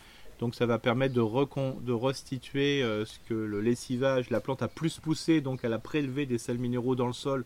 Donc 0.41 0.55
ça 0.55 0.65
va 0.65 0.79
permettre 0.79 1.15
de, 1.15 1.93
restituer 1.93 2.83
euh, 2.83 3.05
ce 3.05 3.19
que 3.29 3.35
le 3.35 3.61
lessivage, 3.61 4.31
la 4.31 4.41
plante 4.41 4.63
a 4.63 4.69
plus 4.69 4.99
poussé, 4.99 5.43
donc 5.43 5.61
elle 5.65 5.75
a 5.75 5.79
prélevé 5.79 6.25
des 6.25 6.39
sels 6.39 6.57
minéraux 6.57 6.97
dans 6.97 7.07
le 7.07 7.13
sol, 7.13 7.45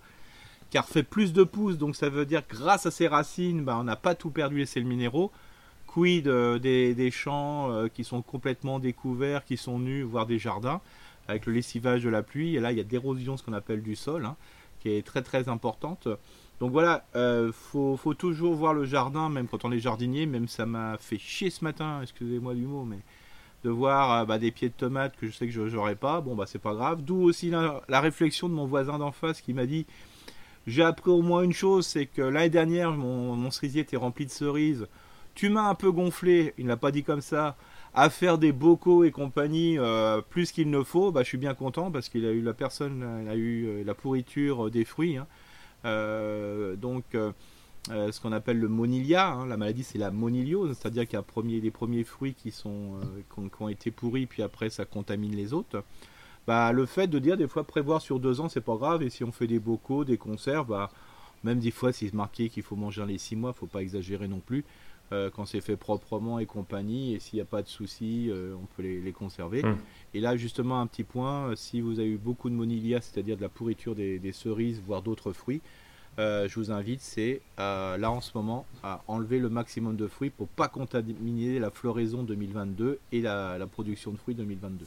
car 0.70 0.86
fait 0.86 1.02
plus 1.02 1.32
de 1.32 1.42
pousses. 1.42 1.76
Donc 1.76 1.96
ça 1.96 2.08
veut 2.08 2.24
dire 2.24 2.46
que 2.46 2.54
grâce 2.54 2.86
à 2.86 2.92
ses 2.92 3.08
racines, 3.08 3.64
bah, 3.64 3.76
on 3.80 3.82
n'a 3.82 3.96
pas 3.96 4.14
tout 4.14 4.30
perdu 4.30 4.58
les 4.58 4.66
sels 4.66 4.84
minéraux. 4.84 5.32
Quid 5.88 6.28
euh, 6.28 6.60
des, 6.60 6.94
des 6.94 7.10
champs 7.10 7.72
euh, 7.72 7.88
qui 7.88 8.04
sont 8.04 8.22
complètement 8.22 8.78
découverts, 8.78 9.44
qui 9.44 9.56
sont 9.56 9.80
nus, 9.80 10.02
voire 10.02 10.26
des 10.26 10.38
jardins, 10.38 10.80
avec 11.26 11.46
le 11.46 11.52
lessivage 11.52 12.04
de 12.04 12.08
la 12.10 12.22
pluie. 12.22 12.54
Et 12.54 12.60
là, 12.60 12.70
il 12.70 12.78
y 12.78 12.80
a 12.80 12.84
d'érosion, 12.84 13.36
ce 13.36 13.42
qu'on 13.42 13.52
appelle 13.54 13.82
du 13.82 13.96
sol, 13.96 14.24
hein, 14.24 14.36
qui 14.78 14.90
est 14.90 15.04
très 15.04 15.22
très 15.22 15.48
importante. 15.48 16.06
Donc 16.60 16.70
voilà, 16.70 17.04
euh, 17.16 17.50
faut, 17.52 17.96
toujours 18.14 18.54
voir 18.54 18.74
le 18.74 18.84
jardin, 18.84 19.28
même 19.28 19.48
quand 19.48 19.64
on 19.64 19.72
est 19.72 19.80
jardinier, 19.80 20.26
même 20.26 20.48
ça 20.48 20.66
m'a 20.66 20.96
fait 20.98 21.18
chier 21.18 21.50
ce 21.50 21.64
matin, 21.64 22.00
excusez-moi 22.02 22.54
du 22.54 22.62
mot, 22.62 22.84
mais 22.84 23.00
de 23.64 23.70
voir 23.70 24.12
euh, 24.12 24.24
bah, 24.24 24.38
des 24.38 24.50
pieds 24.50 24.68
de 24.68 24.74
tomates 24.74 25.16
que 25.16 25.26
je 25.26 25.32
sais 25.32 25.46
que 25.46 25.52
je 25.52 25.62
n'aurai 25.62 25.96
pas, 25.96 26.20
bon 26.20 26.34
bah 26.34 26.44
c'est 26.46 26.60
pas 26.60 26.74
grave. 26.74 27.02
D'où 27.02 27.22
aussi 27.22 27.50
la, 27.50 28.00
réflexion 28.00 28.48
de 28.48 28.54
mon 28.54 28.66
voisin 28.66 28.98
d'en 28.98 29.12
face 29.12 29.40
qui 29.40 29.52
m'a 29.52 29.66
dit 29.66 29.86
j'ai 30.66 30.82
appris 30.82 31.10
au 31.10 31.22
moins 31.22 31.42
une 31.42 31.52
chose, 31.52 31.86
c'est 31.86 32.06
que 32.06 32.22
l'année 32.22 32.50
dernière 32.50 32.92
mon, 32.92 33.34
mon 33.34 33.50
cerisier 33.50 33.82
était 33.82 33.96
rempli 33.96 34.24
de 34.26 34.30
cerises. 34.30 34.86
Tu 35.34 35.48
m'as 35.48 35.68
un 35.68 35.74
peu 35.74 35.90
gonflé, 35.90 36.54
il 36.58 36.64
ne 36.64 36.70
l'a 36.70 36.76
pas 36.76 36.92
dit 36.92 37.02
comme 37.02 37.20
ça, 37.20 37.56
à 37.94 38.10
faire 38.10 38.38
des 38.38 38.52
bocaux 38.52 39.04
et 39.04 39.10
compagnie 39.10 39.78
euh, 39.78 40.20
plus 40.20 40.52
qu'il 40.52 40.70
ne 40.70 40.82
faut. 40.82 41.10
Bah, 41.10 41.22
je 41.22 41.28
suis 41.28 41.38
bien 41.38 41.54
content 41.54 41.90
parce 41.90 42.08
qu'il 42.08 42.24
a 42.24 42.30
eu 42.30 42.42
la 42.42 42.54
personne, 42.54 43.22
il 43.24 43.28
a 43.28 43.34
eu 43.34 43.66
euh, 43.66 43.84
la 43.84 43.94
pourriture 43.94 44.70
des 44.70 44.84
fruits. 44.84 45.16
hein. 45.16 45.26
Euh, 45.84 46.76
donc 46.76 47.04
euh, 47.14 47.32
euh, 47.90 48.10
ce 48.12 48.20
qu'on 48.20 48.32
appelle 48.32 48.58
le 48.58 48.68
monilia, 48.68 49.32
hein, 49.32 49.46
la 49.46 49.56
maladie 49.56 49.84
c'est 49.84 49.98
la 49.98 50.10
moniliose, 50.10 50.76
c'est-à-dire 50.76 51.06
qu'il 51.06 51.18
y 51.18 51.58
a 51.58 51.60
les 51.60 51.70
premiers 51.70 52.04
fruits 52.04 52.34
qui, 52.34 52.50
sont, 52.50 53.00
qui, 53.34 53.62
ont, 53.62 53.68
été 53.68 53.90
pourris, 53.90 54.26
puis 54.26 54.42
après 54.42 54.70
ça 54.70 54.84
contamine 54.84 55.34
les 55.34 55.52
autres. 55.52 55.84
Bah, 56.46 56.72
le 56.72 56.86
fait 56.86 57.06
de 57.06 57.18
dire 57.18 57.36
des 57.36 57.48
fois 57.48 57.64
prévoir 57.64 58.00
sur 58.00 58.20
deux 58.20 58.40
ans 58.40 58.48
c'est 58.48 58.60
pas 58.60 58.76
grave, 58.76 59.02
et 59.02 59.10
si 59.10 59.24
on 59.24 59.32
fait 59.32 59.46
des 59.46 59.58
bocaux, 59.58 60.04
des 60.04 60.16
conserves, 60.18 60.68
bah, 60.68 60.90
même 61.42 61.58
des 61.58 61.70
fois 61.70 61.92
c'est 61.92 62.12
marqué 62.14 62.48
qu'il 62.48 62.62
faut 62.62 62.76
manger 62.76 63.02
dans 63.02 63.06
les 63.06 63.18
six 63.18 63.36
mois, 63.36 63.52
faut 63.52 63.66
pas 63.66 63.82
exagérer 63.82 64.28
non 64.28 64.40
plus. 64.40 64.64
Euh, 65.12 65.30
quand 65.34 65.44
c'est 65.44 65.60
fait 65.60 65.76
proprement 65.76 66.38
et 66.38 66.46
compagnie, 66.46 67.14
et 67.14 67.20
s'il 67.20 67.36
n'y 67.36 67.42
a 67.42 67.46
pas 67.46 67.62
de 67.62 67.68
souci, 67.68 68.28
euh, 68.30 68.54
on 68.54 68.66
peut 68.76 68.82
les, 68.82 69.00
les 69.00 69.12
conserver. 69.12 69.62
Mm. 69.62 69.76
Et 70.14 70.20
là, 70.20 70.36
justement, 70.36 70.80
un 70.80 70.86
petit 70.86 71.04
point, 71.04 71.48
euh, 71.48 71.56
si 71.56 71.80
vous 71.80 71.98
avez 72.00 72.08
eu 72.08 72.18
beaucoup 72.18 72.48
de 72.50 72.54
monilia, 72.54 73.00
c'est-à-dire 73.00 73.36
de 73.36 73.42
la 73.42 73.48
pourriture 73.48 73.94
des, 73.94 74.18
des 74.18 74.32
cerises, 74.32 74.80
voire 74.86 75.02
d'autres 75.02 75.32
fruits, 75.32 75.60
euh, 76.18 76.46
je 76.48 76.54
vous 76.60 76.70
invite, 76.70 77.00
c'est 77.00 77.40
euh, 77.58 77.96
là 77.96 78.10
en 78.10 78.20
ce 78.20 78.30
moment, 78.34 78.66
à 78.82 79.02
enlever 79.08 79.38
le 79.38 79.48
maximum 79.48 79.96
de 79.96 80.06
fruits 80.06 80.30
pour 80.30 80.48
pas 80.48 80.68
contaminer 80.68 81.58
la 81.58 81.70
floraison 81.70 82.22
2022 82.22 82.98
et 83.12 83.20
la, 83.20 83.58
la 83.58 83.66
production 83.66 84.12
de 84.12 84.16
fruits 84.16 84.34
2022. 84.34 84.84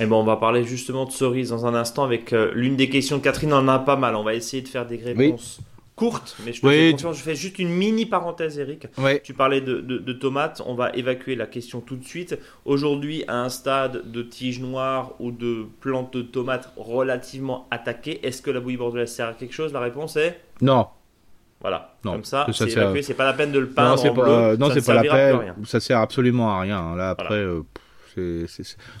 Et 0.00 0.06
ben, 0.06 0.12
on 0.12 0.24
va 0.24 0.36
parler 0.36 0.64
justement 0.64 1.04
de 1.04 1.10
cerises 1.10 1.50
dans 1.50 1.66
un 1.66 1.74
instant 1.74 2.04
avec 2.04 2.32
euh, 2.32 2.52
l'une 2.54 2.76
des 2.76 2.88
questions 2.88 3.18
de 3.18 3.22
Catherine. 3.22 3.52
On 3.52 3.56
en 3.56 3.68
a 3.68 3.78
pas 3.78 3.96
mal. 3.96 4.14
On 4.14 4.22
va 4.22 4.34
essayer 4.34 4.62
de 4.62 4.68
faire 4.68 4.86
des 4.86 4.96
réponses 4.96 5.60
courtes, 5.98 6.36
mais 6.46 6.52
je 6.52 6.60
te 6.62 6.66
Oui, 6.66 6.74
fais 6.74 6.86
tu- 6.86 6.92
confiance. 6.92 7.18
Je 7.18 7.22
fais 7.22 7.34
juste 7.34 7.58
une 7.58 7.68
mini 7.68 8.06
parenthèse, 8.06 8.58
Eric. 8.58 8.86
Tu 9.24 9.34
parlais 9.34 9.60
de, 9.60 9.80
de- 9.80 9.98
de 9.98 10.12
tomates, 10.12 10.62
on 10.64 10.74
va 10.74 10.90
évacuer 10.94 11.34
la 11.34 11.46
question 11.46 11.80
tout 11.80 11.96
de 11.96 12.04
suite. 12.04 12.38
Aujourd'hui, 12.64 13.24
à 13.28 13.36
un 13.42 13.48
stade 13.48 14.10
de 14.10 14.22
tige 14.22 14.60
noire 14.60 15.12
ou 15.18 15.30
de 15.32 15.66
plante 15.80 16.14
de 16.16 16.22
tomates 16.22 16.72
relativement 16.76 17.66
attaquée, 17.70 18.26
est-ce 18.26 18.40
que 18.42 18.50
la 18.50 18.60
bouillie 18.60 18.76
bordelaise 18.76 19.10
sert 19.12 19.28
à 19.28 19.32
quelque 19.34 19.52
chose? 19.54 19.72
La 19.72 19.80
réponse 19.80 20.16
est 20.16 20.40
Non, 20.62 20.86
voilà. 21.60 21.96
Non, 22.04 22.12
Comme 22.12 22.24
ça, 22.24 22.46
ça 22.46 22.52
c'est 22.66 22.70
évacué. 22.72 23.02
C'est 23.02 23.14
pas 23.14 23.24
la 23.24 23.32
peine 23.32 23.50
de 23.52 23.58
le 23.58 23.66
non, 23.66 23.72
peindre 23.74 23.98
c'est 23.98 24.14
pas, 24.14 24.28
euh, 24.28 24.56
non, 24.56 24.70
c'est 24.72 24.86
pas 24.86 24.94
la 24.94 25.02
peine. 25.02 25.54
Ça 25.64 25.80
sert 25.80 25.98
absolument 25.98 26.50
à 26.56 26.60
rien. 26.60 26.94
Là 26.94 27.10
après, 27.10 27.34
euh, 27.34 27.62
pff, 27.74 27.84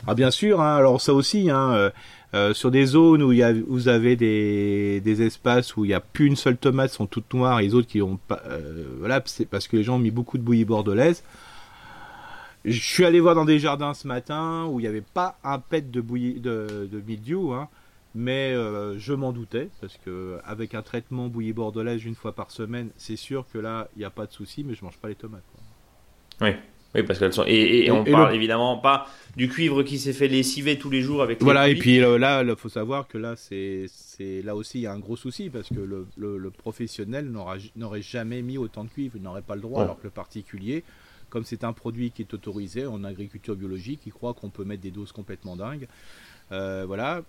ah 0.06 0.14
bien 0.14 0.30
sûr. 0.30 0.60
hein, 0.60 0.76
alors 0.76 1.00
ça 1.00 1.14
aussi, 1.14 1.50
hein, 1.50 1.72
euh, 1.72 1.90
euh, 2.34 2.54
sur 2.54 2.70
des 2.70 2.86
zones 2.86 3.22
où 3.22 3.32
il 3.32 3.38
y 3.38 3.42
a, 3.42 3.52
vous 3.52 3.88
avez 3.88 4.16
des, 4.16 5.00
des 5.00 5.22
espaces 5.22 5.76
où 5.76 5.84
il 5.84 5.88
n'y 5.88 5.94
a 5.94 6.00
plus 6.00 6.26
une 6.26 6.36
seule 6.36 6.56
tomate, 6.56 6.90
sont 6.90 7.06
toutes 7.06 7.32
noires, 7.34 7.60
et 7.60 7.64
les 7.64 7.74
autres 7.74 7.88
qui 7.88 8.02
ont 8.02 8.18
pas, 8.28 8.42
euh, 8.46 8.84
voilà, 8.98 9.22
c'est 9.24 9.46
parce 9.46 9.68
que 9.68 9.76
les 9.76 9.82
gens 9.82 9.96
ont 9.96 10.00
mis 10.00 10.10
beaucoup 10.10 10.38
de 10.38 10.42
bouillie 10.42 10.64
bordelaise. 10.64 11.22
Je 12.64 12.80
suis 12.80 13.04
allé 13.04 13.20
voir 13.20 13.34
dans 13.34 13.44
des 13.44 13.58
jardins 13.58 13.94
ce 13.94 14.06
matin 14.06 14.66
où 14.66 14.80
il 14.80 14.82
n'y 14.82 14.88
avait 14.88 15.00
pas 15.00 15.38
un 15.44 15.58
pet 15.58 15.90
de 15.90 16.00
bouillie 16.00 16.40
de, 16.40 16.88
de 16.90 17.52
hein, 17.54 17.68
mais 18.14 18.52
je 18.52 19.12
m'en 19.14 19.32
doutais 19.32 19.70
parce 19.80 19.96
que 20.04 20.38
avec 20.44 20.74
un 20.74 20.82
traitement 20.82 21.28
bouillie 21.28 21.52
bordelaise 21.52 22.04
une 22.04 22.16
fois 22.16 22.32
par 22.32 22.50
semaine, 22.50 22.90
c'est 22.96 23.16
sûr 23.16 23.46
que 23.52 23.58
là 23.58 23.88
il 23.94 24.00
n'y 24.00 24.04
a 24.04 24.10
pas 24.10 24.26
de 24.26 24.32
souci, 24.32 24.64
mais 24.64 24.74
je 24.74 24.84
mange 24.84 24.98
pas 24.98 25.08
les 25.08 25.14
tomates. 25.14 25.44
Oui, 26.40 26.50
parce 26.92 27.18
qu'elles 27.18 27.32
sont. 27.32 27.44
Et, 27.46 27.54
et 27.54 27.86
Et- 27.86 27.90
on 27.90 28.04
et 28.04 28.10
parle 28.10 28.30
le- 28.30 28.34
évidemment 28.36 28.78
pas 28.78 29.06
du 29.36 29.48
cuivre 29.48 29.82
qui 29.82 29.98
s'est 29.98 30.12
fait 30.12 30.28
lessiver 30.28 30.78
tous 30.78 30.90
les 30.90 31.02
jours 31.02 31.22
avec. 31.22 31.42
Voilà, 31.42 31.68
et 31.68 31.74
puis 31.76 32.00
euh, 32.02 32.18
là, 32.18 32.42
il 32.42 32.56
faut 32.56 32.68
savoir 32.68 33.06
que 33.08 33.18
là, 33.18 33.36
c'est, 33.36 33.86
c'est 33.88 34.42
là 34.42 34.56
aussi 34.56 34.78
il 34.78 34.82
y 34.82 34.86
a 34.86 34.92
un 34.92 34.98
gros 34.98 35.16
souci 35.16 35.50
parce 35.50 35.68
que 35.68 35.80
le, 35.80 36.06
le- 36.16 36.38
le 36.38 36.50
professionnel 36.50 37.26
n'aura- 37.30 37.56
n'aurait 37.76 38.02
jamais 38.02 38.42
mis 38.42 38.58
autant 38.58 38.84
de 38.84 38.88
cuivre, 38.90 39.14
il 39.16 39.22
n'aurait 39.22 39.42
pas 39.42 39.54
le 39.54 39.60
droit, 39.60 39.82
alors 39.82 39.98
que 39.98 40.04
le 40.04 40.10
particulier, 40.10 40.82
comme 41.30 41.44
c'est 41.44 41.62
un 41.62 41.72
produit 41.74 42.10
qui 42.10 42.22
est 42.22 42.32
autorisé 42.34 42.86
en 42.86 43.04
agriculture 43.04 43.54
biologique, 43.54 44.00
ils 44.06 44.12
croient 44.12 44.34
qu'on 44.34 44.48
peut 44.50 44.64
mettre 44.64 44.82
des 44.82 44.90
doses 44.90 45.12
complètement 45.12 45.56
dingues. 45.56 45.86
Euh, 46.50 46.84
voilà, 46.86 47.20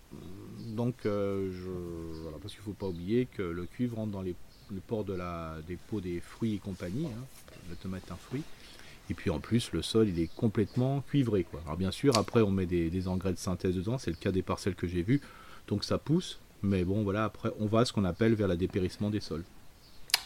donc 0.77 0.95
euh, 1.05 1.51
je, 1.51 2.29
parce 2.41 2.53
qu'il 2.53 2.61
ne 2.61 2.65
faut 2.65 2.71
pas 2.73 2.87
oublier 2.87 3.25
que 3.25 3.41
le 3.41 3.65
cuivre 3.65 3.97
rentre 3.97 4.11
dans 4.13 4.21
les, 4.21 4.33
ports 4.87 5.03
de 5.03 5.13
la, 5.13 5.55
des 5.67 5.75
pots 5.75 5.99
des 5.99 6.21
fruits 6.21 6.55
et 6.55 6.57
compagnie. 6.59 7.07
Hein. 7.07 7.25
La 7.69 7.75
tomate 7.75 8.03
est 8.07 8.11
un 8.13 8.15
fruit. 8.15 8.43
Et 9.09 9.13
puis 9.13 9.29
en 9.29 9.39
plus, 9.39 9.71
le 9.71 9.81
sol, 9.81 10.07
il 10.07 10.19
est 10.19 10.33
complètement 10.35 11.01
cuivré. 11.01 11.43
Quoi. 11.43 11.61
Alors 11.65 11.77
bien 11.77 11.91
sûr, 11.91 12.17
après, 12.17 12.41
on 12.41 12.51
met 12.51 12.65
des, 12.65 12.89
des 12.89 13.07
engrais 13.07 13.33
de 13.33 13.37
synthèse 13.37 13.75
dedans. 13.75 13.97
C'est 13.97 14.11
le 14.11 14.17
cas 14.17 14.31
des 14.31 14.43
parcelles 14.43 14.75
que 14.75 14.87
j'ai 14.87 15.01
vues. 15.01 15.21
Donc 15.67 15.83
ça 15.83 15.97
pousse. 15.97 16.39
Mais 16.61 16.83
bon, 16.83 17.03
voilà, 17.03 17.25
après, 17.25 17.49
on 17.59 17.65
va 17.65 17.79
à 17.79 17.85
ce 17.85 17.93
qu'on 17.93 18.05
appelle 18.05 18.35
vers 18.35 18.47
la 18.47 18.57
dépérissement 18.57 19.09
des 19.09 19.21
sols. 19.21 19.43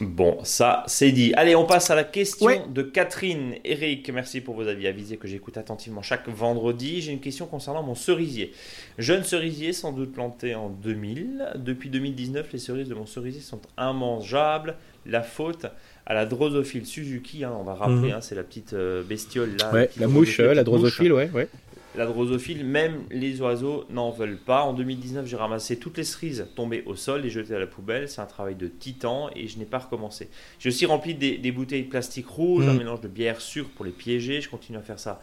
Bon, 0.02 0.44
ça 0.44 0.84
c'est 0.88 1.12
dit. 1.12 1.34
Allez, 1.36 1.56
on 1.56 1.66
passe 1.66 1.92
à 1.92 1.96
la 1.96 2.04
question 2.04 2.68
de 2.68 2.82
Catherine. 2.82 3.56
Eric, 3.64 4.10
merci 4.10 4.42
pour 4.42 4.56
vos 4.56 4.68
avis 4.68 4.88
avisés 4.88 5.18
que 5.18 5.28
j'écoute 5.28 5.58
attentivement 5.58 6.02
chaque 6.02 6.28
vendredi. 6.28 7.02
J'ai 7.02 7.12
une 7.12 7.20
question 7.20 7.46
concernant 7.46 7.84
mon 7.84 7.94
cerisier. 7.94 8.54
Jeune 8.98 9.24
cerisier, 9.24 9.72
sans 9.72 9.92
doute 9.92 10.12
planté 10.12 10.56
en 10.56 10.70
2000. 10.70 11.54
Depuis 11.58 11.90
2019, 11.90 12.52
les 12.52 12.60
cerises 12.60 12.90
de 12.90 12.96
mon 12.96 13.06
cerisier 13.06 13.42
sont 13.42 13.62
immangeables. 13.78 14.76
La 15.06 15.22
faute 15.22 15.68
à 16.06 16.14
la 16.14 16.26
drosophile 16.26 16.86
Suzuki, 16.86 17.44
hein, 17.44 17.54
on 17.58 17.64
va 17.64 17.76
rappeler, 17.76 18.10
mhm. 18.10 18.16
hein, 18.16 18.22
c'est 18.22 18.36
la 18.36 18.44
petite 18.44 18.74
euh, 18.74 19.04
bestiole 19.04 19.56
là. 19.58 19.88
la 19.98 20.08
mouche, 20.08 20.40
la 20.40 20.64
drosophile, 20.64 21.14
ouais, 21.14 21.30
ouais 21.34 21.48
la 21.96 22.06
drosophile, 22.06 22.66
même 22.66 23.04
les 23.12 23.40
oiseaux 23.42 23.86
n'en 23.90 24.10
veulent 24.10 24.38
pas. 24.38 24.64
En 24.64 24.74
2019, 24.74 25.28
j'ai 25.28 25.36
ramassé 25.36 25.78
toutes 25.78 25.98
les 25.98 26.04
cerises 26.04 26.48
tombées 26.56 26.84
au 26.86 26.96
sol 26.96 27.26
et 27.26 27.30
jetées 27.30 27.56
à 27.56 27.60
la 27.60 27.68
poubelle. 27.68 28.10
C'est 28.10 28.22
un 28.22 28.26
travail 28.26 28.56
de 28.56 28.68
titan 28.68 29.30
et 29.36 29.48
je 29.48 29.60
n'ai 29.60 29.66
pas 29.66 29.80
recommencé. 29.80 30.30
J'ai 30.60 30.70
aussi 30.70 30.86
rempli 30.86 31.14
des, 31.14 31.52
bouteilles 31.52 31.84
de 31.84 31.90
plastique 31.90 32.28
rouge, 32.28 32.68
un 32.68 32.74
mm. 32.74 32.78
mélange 32.78 33.02
de 33.02 33.08
bière 33.08 33.42
sûre 33.42 33.70
pour 33.70 33.86
les 33.86 33.92
piéger. 33.92 34.42
Je 34.42 34.50
continue 34.50 34.78
à 34.78 34.82
faire 34.82 35.00
ça 35.00 35.22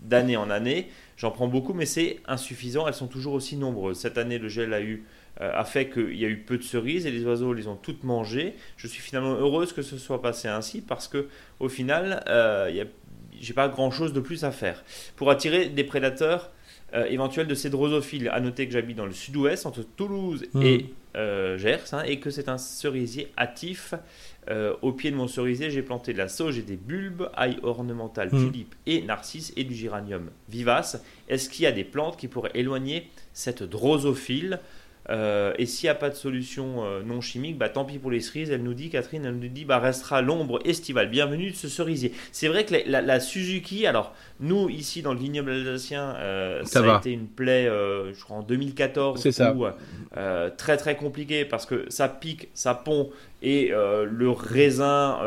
d'année 0.00 0.36
en 0.36 0.50
année. 0.50 0.88
J'en 1.16 1.30
prends 1.30 1.48
beaucoup, 1.48 1.74
mais 1.74 1.86
c'est 1.86 2.18
insuffisant. 2.26 2.86
Elles 2.86 2.94
sont 2.94 3.08
toujours 3.08 3.34
aussi 3.34 3.56
nombreuses. 3.56 3.98
Cette 3.98 4.18
année, 4.18 4.38
le 4.38 4.48
gel 4.48 4.74
a 4.74 4.80
eu 4.80 5.04
a 5.40 5.64
fait 5.64 5.88
qu'il 5.88 6.16
y 6.16 6.24
a 6.24 6.28
eu 6.28 6.38
peu 6.38 6.58
de 6.58 6.62
cerises 6.62 7.06
et 7.06 7.10
les 7.10 7.24
oiseaux 7.24 7.52
les 7.52 7.66
ont 7.66 7.76
toutes 7.76 8.04
mangées. 8.04 8.54
Je 8.76 8.86
suis 8.86 9.00
finalement 9.00 9.34
heureuse 9.34 9.72
que 9.72 9.82
ce 9.82 9.98
soit 9.98 10.22
passé 10.22 10.48
ainsi 10.48 10.80
parce 10.80 11.08
que 11.08 11.28
au 11.58 11.68
final, 11.68 12.22
euh, 12.28 12.84
j'ai 13.40 13.54
pas 13.54 13.68
grand 13.68 13.90
chose 13.90 14.12
de 14.12 14.20
plus 14.20 14.44
à 14.44 14.52
faire. 14.52 14.84
Pour 15.16 15.30
attirer 15.30 15.68
des 15.68 15.84
prédateurs 15.84 16.50
euh, 16.94 17.06
éventuels 17.06 17.46
de 17.46 17.54
ces 17.54 17.70
drosophiles, 17.70 18.28
à 18.28 18.40
noter 18.40 18.66
que 18.66 18.72
j'habite 18.72 18.96
dans 18.96 19.06
le 19.06 19.12
sud-ouest, 19.12 19.64
entre 19.64 19.82
Toulouse 19.82 20.44
hmm. 20.52 20.62
et 20.62 20.86
euh, 21.16 21.56
Gers, 21.56 21.92
hein, 21.92 22.02
et 22.04 22.20
que 22.20 22.30
c'est 22.30 22.48
un 22.48 22.58
cerisier 22.58 23.32
hâtif. 23.38 23.94
Euh, 24.50 24.74
au 24.82 24.92
pied 24.92 25.10
de 25.10 25.16
mon 25.16 25.28
cerisier, 25.28 25.70
j'ai 25.70 25.82
planté 25.82 26.12
de 26.12 26.18
la 26.18 26.28
sauge 26.28 26.58
et 26.58 26.62
des 26.62 26.76
bulbes, 26.76 27.30
ail 27.34 27.58
ornemental, 27.62 28.28
hmm. 28.30 28.46
tulipe 28.46 28.74
et 28.86 29.00
narcisse, 29.02 29.52
et 29.56 29.64
du 29.64 29.74
géranium 29.74 30.30
vivace. 30.48 31.02
Est-ce 31.28 31.48
qu'il 31.48 31.64
y 31.64 31.66
a 31.66 31.72
des 31.72 31.84
plantes 31.84 32.18
qui 32.18 32.28
pourraient 32.28 32.52
éloigner 32.54 33.08
cette 33.32 33.62
drosophile? 33.62 34.60
Euh, 35.10 35.52
et 35.58 35.66
s'il 35.66 35.86
n'y 35.86 35.90
a 35.90 35.94
pas 35.94 36.10
de 36.10 36.14
solution 36.14 36.84
euh, 36.84 37.02
non 37.02 37.20
chimique, 37.20 37.58
bah, 37.58 37.68
tant 37.68 37.84
pis 37.84 37.98
pour 37.98 38.10
les 38.10 38.20
cerises. 38.20 38.50
Elle 38.50 38.62
nous 38.62 38.74
dit, 38.74 38.88
Catherine, 38.88 39.24
elle 39.24 39.36
nous 39.36 39.48
dit, 39.48 39.64
bah, 39.64 39.78
restera 39.78 40.22
l'ombre 40.22 40.60
estivale. 40.64 41.08
Bienvenue 41.08 41.50
de 41.50 41.56
ce 41.56 41.68
cerisier. 41.68 42.12
C'est 42.30 42.48
vrai 42.48 42.64
que 42.64 42.74
la, 42.86 43.20
Suzuki, 43.20 43.86
alors 43.86 44.14
nous, 44.40 44.68
ici 44.68 45.02
dans 45.02 45.12
le 45.12 45.18
vignoble 45.18 45.50
alsacien, 45.50 46.14
euh, 46.16 46.64
ça, 46.64 46.94
a 46.94 46.98
été 46.98 47.10
une 47.10 47.26
plaie, 47.26 47.66
je 47.66 48.20
crois 48.22 48.38
en 48.38 48.42
2014. 48.42 49.20
C'est 49.20 49.32
ça. 49.32 49.54
très 50.56 50.76
très 50.76 50.96
compliqué 50.96 51.44
parce 51.44 51.66
que 51.66 51.84
ça 51.88 52.08
pique, 52.08 52.48
ça 52.54 52.74
pond 52.74 53.10
et 53.42 53.68
le 53.70 54.30
raisin 54.30 55.18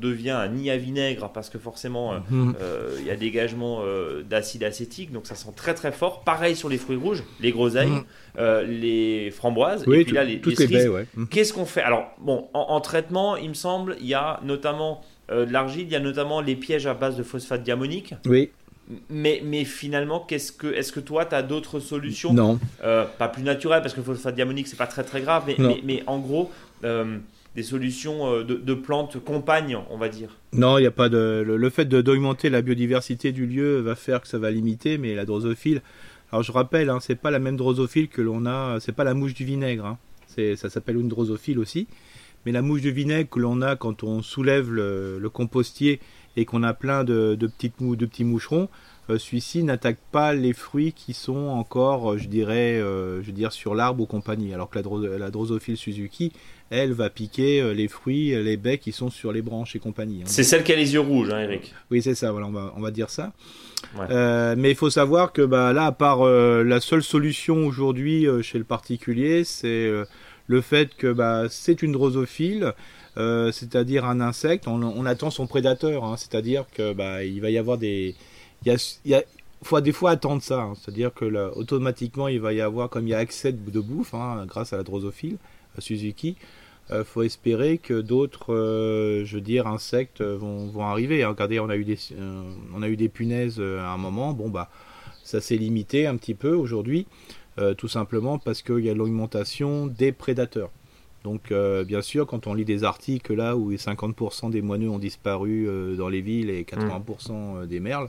devient 0.00 0.30
un 0.30 0.48
nid 0.48 0.70
à 0.70 0.76
vinaigre 0.76 1.30
parce 1.32 1.48
que 1.48 1.58
forcément 1.58 2.14
mhm. 2.30 2.54
il 2.98 3.06
y 3.06 3.10
a 3.10 3.16
dégagement 3.16 3.84
d'acide 4.28 4.64
acétique, 4.64 5.12
donc 5.12 5.26
ça 5.26 5.34
sent 5.34 5.50
très 5.56 5.74
très 5.74 5.92
fort. 5.92 6.24
Pareil 6.24 6.56
sur 6.56 6.68
les 6.68 6.78
fruits 6.78 6.96
rouges, 6.96 7.22
les 7.40 7.52
groseilles. 7.52 7.90
Mhm. 7.90 8.04
Euh, 8.38 8.62
les 8.64 9.30
framboises 9.30 9.84
et 9.86 10.04
puis 10.04 10.14
là 10.14 10.24
les, 10.24 10.40
les 10.42 10.88
mmh. 10.88 11.26
Qu'est-ce 11.28 11.52
qu'on 11.52 11.66
fait? 11.66 11.82
Alors 11.82 12.14
bon, 12.18 12.48
en, 12.54 12.80
traitement, 12.80 13.36
il 13.36 13.50
me 13.50 13.54
semble, 13.54 13.94
il 14.00 14.06
y 14.06 14.14
a 14.14 14.40
notamment 14.42 15.02
euh, 15.30 15.44
de 15.44 15.52
l'argile, 15.52 15.82
il 15.82 15.92
y 15.92 15.96
a 15.96 16.00
notamment 16.00 16.40
les 16.40 16.56
pièges 16.56 16.86
à 16.86 16.94
base 16.94 17.14
de 17.14 17.22
phosphate 17.22 17.62
diamonique. 17.62 18.14
Oui. 18.24 18.48
Mais, 19.10 19.42
mais 19.44 19.66
finalement, 19.66 20.18
qu'est-ce 20.18 20.50
que, 20.50 20.66
est-ce 20.66 20.92
que 20.92 21.00
toi, 21.00 21.26
tu 21.26 21.34
as 21.34 21.42
d'autres 21.42 21.78
solutions? 21.78 22.32
Non. 22.32 22.58
Euh, 22.82 23.04
pas 23.18 23.28
plus 23.28 23.42
naturelles, 23.42 23.82
parce 23.82 23.92
que 23.92 24.00
le 24.00 24.06
phosphate 24.06 24.34
diamonique, 24.34 24.66
c'est 24.66 24.78
pas 24.78 24.86
très 24.86 25.04
très 25.04 25.20
grave, 25.20 25.44
mais, 25.46 25.56
mais, 25.84 26.02
en 26.06 26.18
gros, 26.18 26.50
des 27.54 27.62
solutions 27.62 28.42
de, 28.42 28.74
plantes 28.74 29.22
compagnes, 29.22 29.78
on 29.90 29.98
va 29.98 30.08
dire. 30.08 30.38
Non, 30.52 30.78
il 30.78 30.82
n'y 30.82 30.86
a 30.86 30.92
pas 30.92 31.08
de. 31.08 31.42
Le, 31.46 31.56
le 31.56 31.70
fait 31.70 31.84
d'augmenter 31.84 32.48
la 32.48 32.62
biodiversité 32.62 33.30
du 33.30 33.46
lieu 33.46 33.80
va 33.80 33.94
faire 33.94 34.22
que 34.22 34.28
ça 34.28 34.38
va 34.38 34.50
limiter, 34.50 34.96
mais 34.96 35.14
la 35.14 35.26
drosophile, 35.26 35.82
alors 36.32 36.42
je 36.42 36.50
rappelle, 36.50 36.88
hein, 36.88 36.98
c'est 37.00 37.14
pas 37.14 37.30
la 37.30 37.38
même 37.38 37.58
drosophile 37.58 38.08
que 38.08 38.22
l'on 38.22 38.46
a, 38.46 38.80
c'est 38.80 38.92
pas 38.92 39.04
la 39.04 39.12
mouche 39.12 39.34
du 39.34 39.44
vinaigre, 39.44 39.84
hein. 39.84 39.98
ça 40.56 40.70
s'appelle 40.70 40.96
une 40.96 41.08
drosophile 41.08 41.58
aussi, 41.58 41.88
mais 42.46 42.52
la 42.52 42.62
mouche 42.62 42.80
de 42.80 42.88
vinaigre 42.88 43.28
que 43.28 43.38
l'on 43.38 43.60
a 43.60 43.76
quand 43.76 44.02
on 44.02 44.22
soulève 44.22 44.72
le, 44.72 45.28
compostier 45.30 46.00
et 46.36 46.46
qu'on 46.46 46.62
a 46.62 46.72
plein 46.72 47.04
de, 47.04 47.36
petites 47.38 47.82
mou, 47.82 47.96
de 47.96 48.06
petits 48.06 48.24
moucherons, 48.24 48.62
euh, 48.62 48.66
celui-ci 49.08 49.64
n'attaque 49.64 49.98
pas 50.12 50.32
les 50.32 50.52
fruits 50.52 50.92
qui 50.92 51.12
sont 51.12 51.48
encore, 51.48 52.12
euh, 52.12 52.18
je 52.18 52.28
dirais, 52.28 52.80
euh, 52.80 53.20
je 53.20 53.26
veux 53.26 53.32
dire 53.32 53.52
sur 53.52 53.74
l'arbre 53.74 54.02
ou 54.02 54.06
compagnie. 54.06 54.54
Alors 54.54 54.70
que 54.70 54.78
la, 54.78 55.30
drosophile 55.30 55.76
Suzuki, 55.76 56.32
elle 56.70 56.92
va 56.92 57.10
piquer 57.10 57.74
les 57.74 57.88
fruits, 57.88 58.30
les 58.42 58.56
baies 58.56 58.78
qui 58.78 58.92
sont 58.92 59.10
sur 59.10 59.32
les 59.32 59.42
branches 59.42 59.76
et 59.76 59.78
compagnie. 59.78 60.22
Hein. 60.22 60.26
C'est 60.26 60.44
celle 60.44 60.62
qui 60.62 60.72
a 60.72 60.76
les 60.76 60.94
yeux 60.94 61.00
rouges, 61.00 61.30
hein, 61.30 61.40
Eric. 61.40 61.74
Oui, 61.90 62.00
c'est 62.00 62.14
ça. 62.14 62.32
Voilà, 62.32 62.46
on 62.46 62.52
va, 62.52 62.72
on 62.76 62.80
va 62.80 62.90
dire 62.90 63.10
ça. 63.10 63.32
mais 64.08 64.70
il 64.70 64.76
faut 64.76 64.90
savoir 64.90 65.32
que 65.32 65.42
bah, 65.42 65.72
là, 65.72 65.86
à 65.86 65.92
part 65.92 66.24
la 66.24 66.80
seule 66.80 67.02
solution 67.02 67.66
aujourd'hui 67.66 68.26
chez 68.42 68.56
le 68.56 68.64
particulier, 68.64 69.44
c'est 69.44 69.90
le 70.46 70.60
fait 70.62 70.94
que 70.94 71.12
bah, 71.12 71.44
c'est 71.50 71.82
une 71.82 71.92
drosophile. 71.92 72.72
c'est-à-dire 73.16 74.06
un 74.06 74.22
insecte, 74.22 74.66
on, 74.66 75.04
attend 75.04 75.28
son 75.28 75.46
prédateur, 75.46 76.04
hein. 76.04 76.16
c'est-à-dire 76.16 76.64
que 76.72 76.94
bah, 76.94 77.22
il 77.22 77.42
va 77.42 77.50
y 77.50 77.58
avoir 77.58 77.76
des, 77.76 78.14
il 78.64 78.78
y 79.04 79.14
a, 79.14 79.22
faut 79.62 79.80
des 79.80 79.92
fois 79.92 80.10
attendre 80.10 80.42
ça, 80.42 80.60
hein. 80.62 80.74
c'est-à-dire 80.74 81.14
que 81.14 81.24
là, 81.24 81.50
automatiquement 81.56 82.28
il 82.28 82.40
va 82.40 82.52
y 82.52 82.60
avoir, 82.60 82.90
comme 82.90 83.06
il 83.06 83.10
y 83.10 83.14
a 83.14 83.18
accès 83.18 83.52
de, 83.52 83.80
bouffe 83.80 84.14
hein, 84.14 84.44
grâce 84.46 84.72
à 84.72 84.76
la 84.76 84.82
drosophile, 84.82 85.38
à 85.78 85.80
Suzuki, 85.80 86.36
il 86.88 86.96
euh, 86.96 87.04
faut 87.04 87.22
espérer 87.22 87.78
que 87.78 88.00
d'autres, 88.00 88.52
euh, 88.52 89.24
je 89.24 89.36
veux 89.36 89.40
dire, 89.40 89.66
insectes 89.66 90.20
vont, 90.20 90.66
vont 90.66 90.84
arriver. 90.84 91.22
Hein. 91.22 91.30
Regardez, 91.30 91.60
on 91.60 91.70
a 91.70 91.76
eu 91.76 91.84
des, 91.84 91.98
euh, 92.18 92.42
on 92.74 92.82
a 92.82 92.88
eu 92.88 92.96
des 92.96 93.08
punaises 93.08 93.60
à 93.60 93.92
un 93.92 93.96
moment, 93.96 94.32
bon 94.32 94.48
bah 94.48 94.68
ça 95.24 95.40
s'est 95.40 95.56
limité 95.56 96.06
un 96.08 96.16
petit 96.16 96.34
peu 96.34 96.52
aujourd'hui, 96.52 97.06
tout 97.78 97.86
simplement 97.86 98.38
parce 98.40 98.60
qu'il 98.60 98.80
y 98.80 98.90
a 98.90 98.94
l'augmentation 98.94 99.86
des 99.86 100.10
prédateurs. 100.10 100.70
Donc 101.22 101.52
bien 101.86 102.02
sûr, 102.02 102.26
quand 102.26 102.48
on 102.48 102.54
lit 102.54 102.64
des 102.64 102.82
articles 102.82 103.32
là 103.32 103.56
où 103.56 103.72
50% 103.72 104.50
des 104.50 104.62
moineux 104.62 104.90
ont 104.90 104.98
disparu 104.98 105.68
dans 105.96 106.08
les 106.08 106.22
villes 106.22 106.50
et 106.50 106.64
80% 106.64 107.66
des 107.66 107.78
merles, 107.78 108.08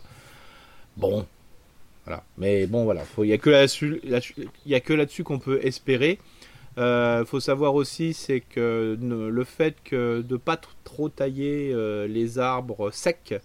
Bon, 0.97 1.25
voilà. 2.05 2.23
Mais 2.37 2.67
bon, 2.67 2.83
voilà. 2.83 3.03
Il 3.17 3.23
n'y 3.23 3.33
a 3.33 3.37
que 3.37 3.49
là-dessus 3.49 4.01
là, 4.03 4.19
là 4.65 5.05
qu'on 5.23 5.39
peut 5.39 5.59
espérer. 5.63 6.19
Il 6.75 6.81
euh, 6.81 7.25
faut 7.25 7.39
savoir 7.39 7.75
aussi, 7.75 8.13
c'est 8.13 8.39
que 8.39 8.97
le 8.99 9.43
fait 9.43 9.75
que 9.83 10.21
de 10.21 10.37
pas 10.37 10.59
trop 10.83 11.07
tailler 11.07 11.71
euh, 11.71 12.07
les 12.07 12.39
arbres 12.39 12.89
secs 12.91 13.35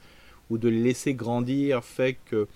ou 0.49 0.57
de 0.57 0.69
les 0.69 0.83
laisser 0.83 1.13
grandir 1.13 1.85
fait 1.85 2.17
que 2.25 2.49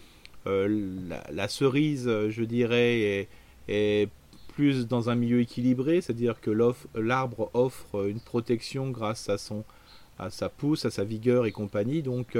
euh, 0.46 0.96
la, 1.30 1.48
cerise, 1.48 2.10
je 2.30 2.42
dirais, 2.44 3.28
est, 3.68 4.08
plus 4.54 4.86
dans 4.86 5.08
un 5.08 5.14
milieu 5.14 5.40
équilibré, 5.40 6.00
c'est-à-dire 6.00 6.40
que 6.40 6.50
l'arbre 6.94 7.50
offre 7.54 8.08
une 8.08 8.20
protection 8.20 8.90
grâce 8.90 9.28
à, 9.30 9.38
son, 9.38 9.64
à 10.18 10.30
sa 10.30 10.48
pousse, 10.48 10.84
à 10.84 10.90
sa 10.90 11.04
vigueur 11.04 11.46
et 11.46 11.52
compagnie. 11.52 12.02
Donc 12.02 12.36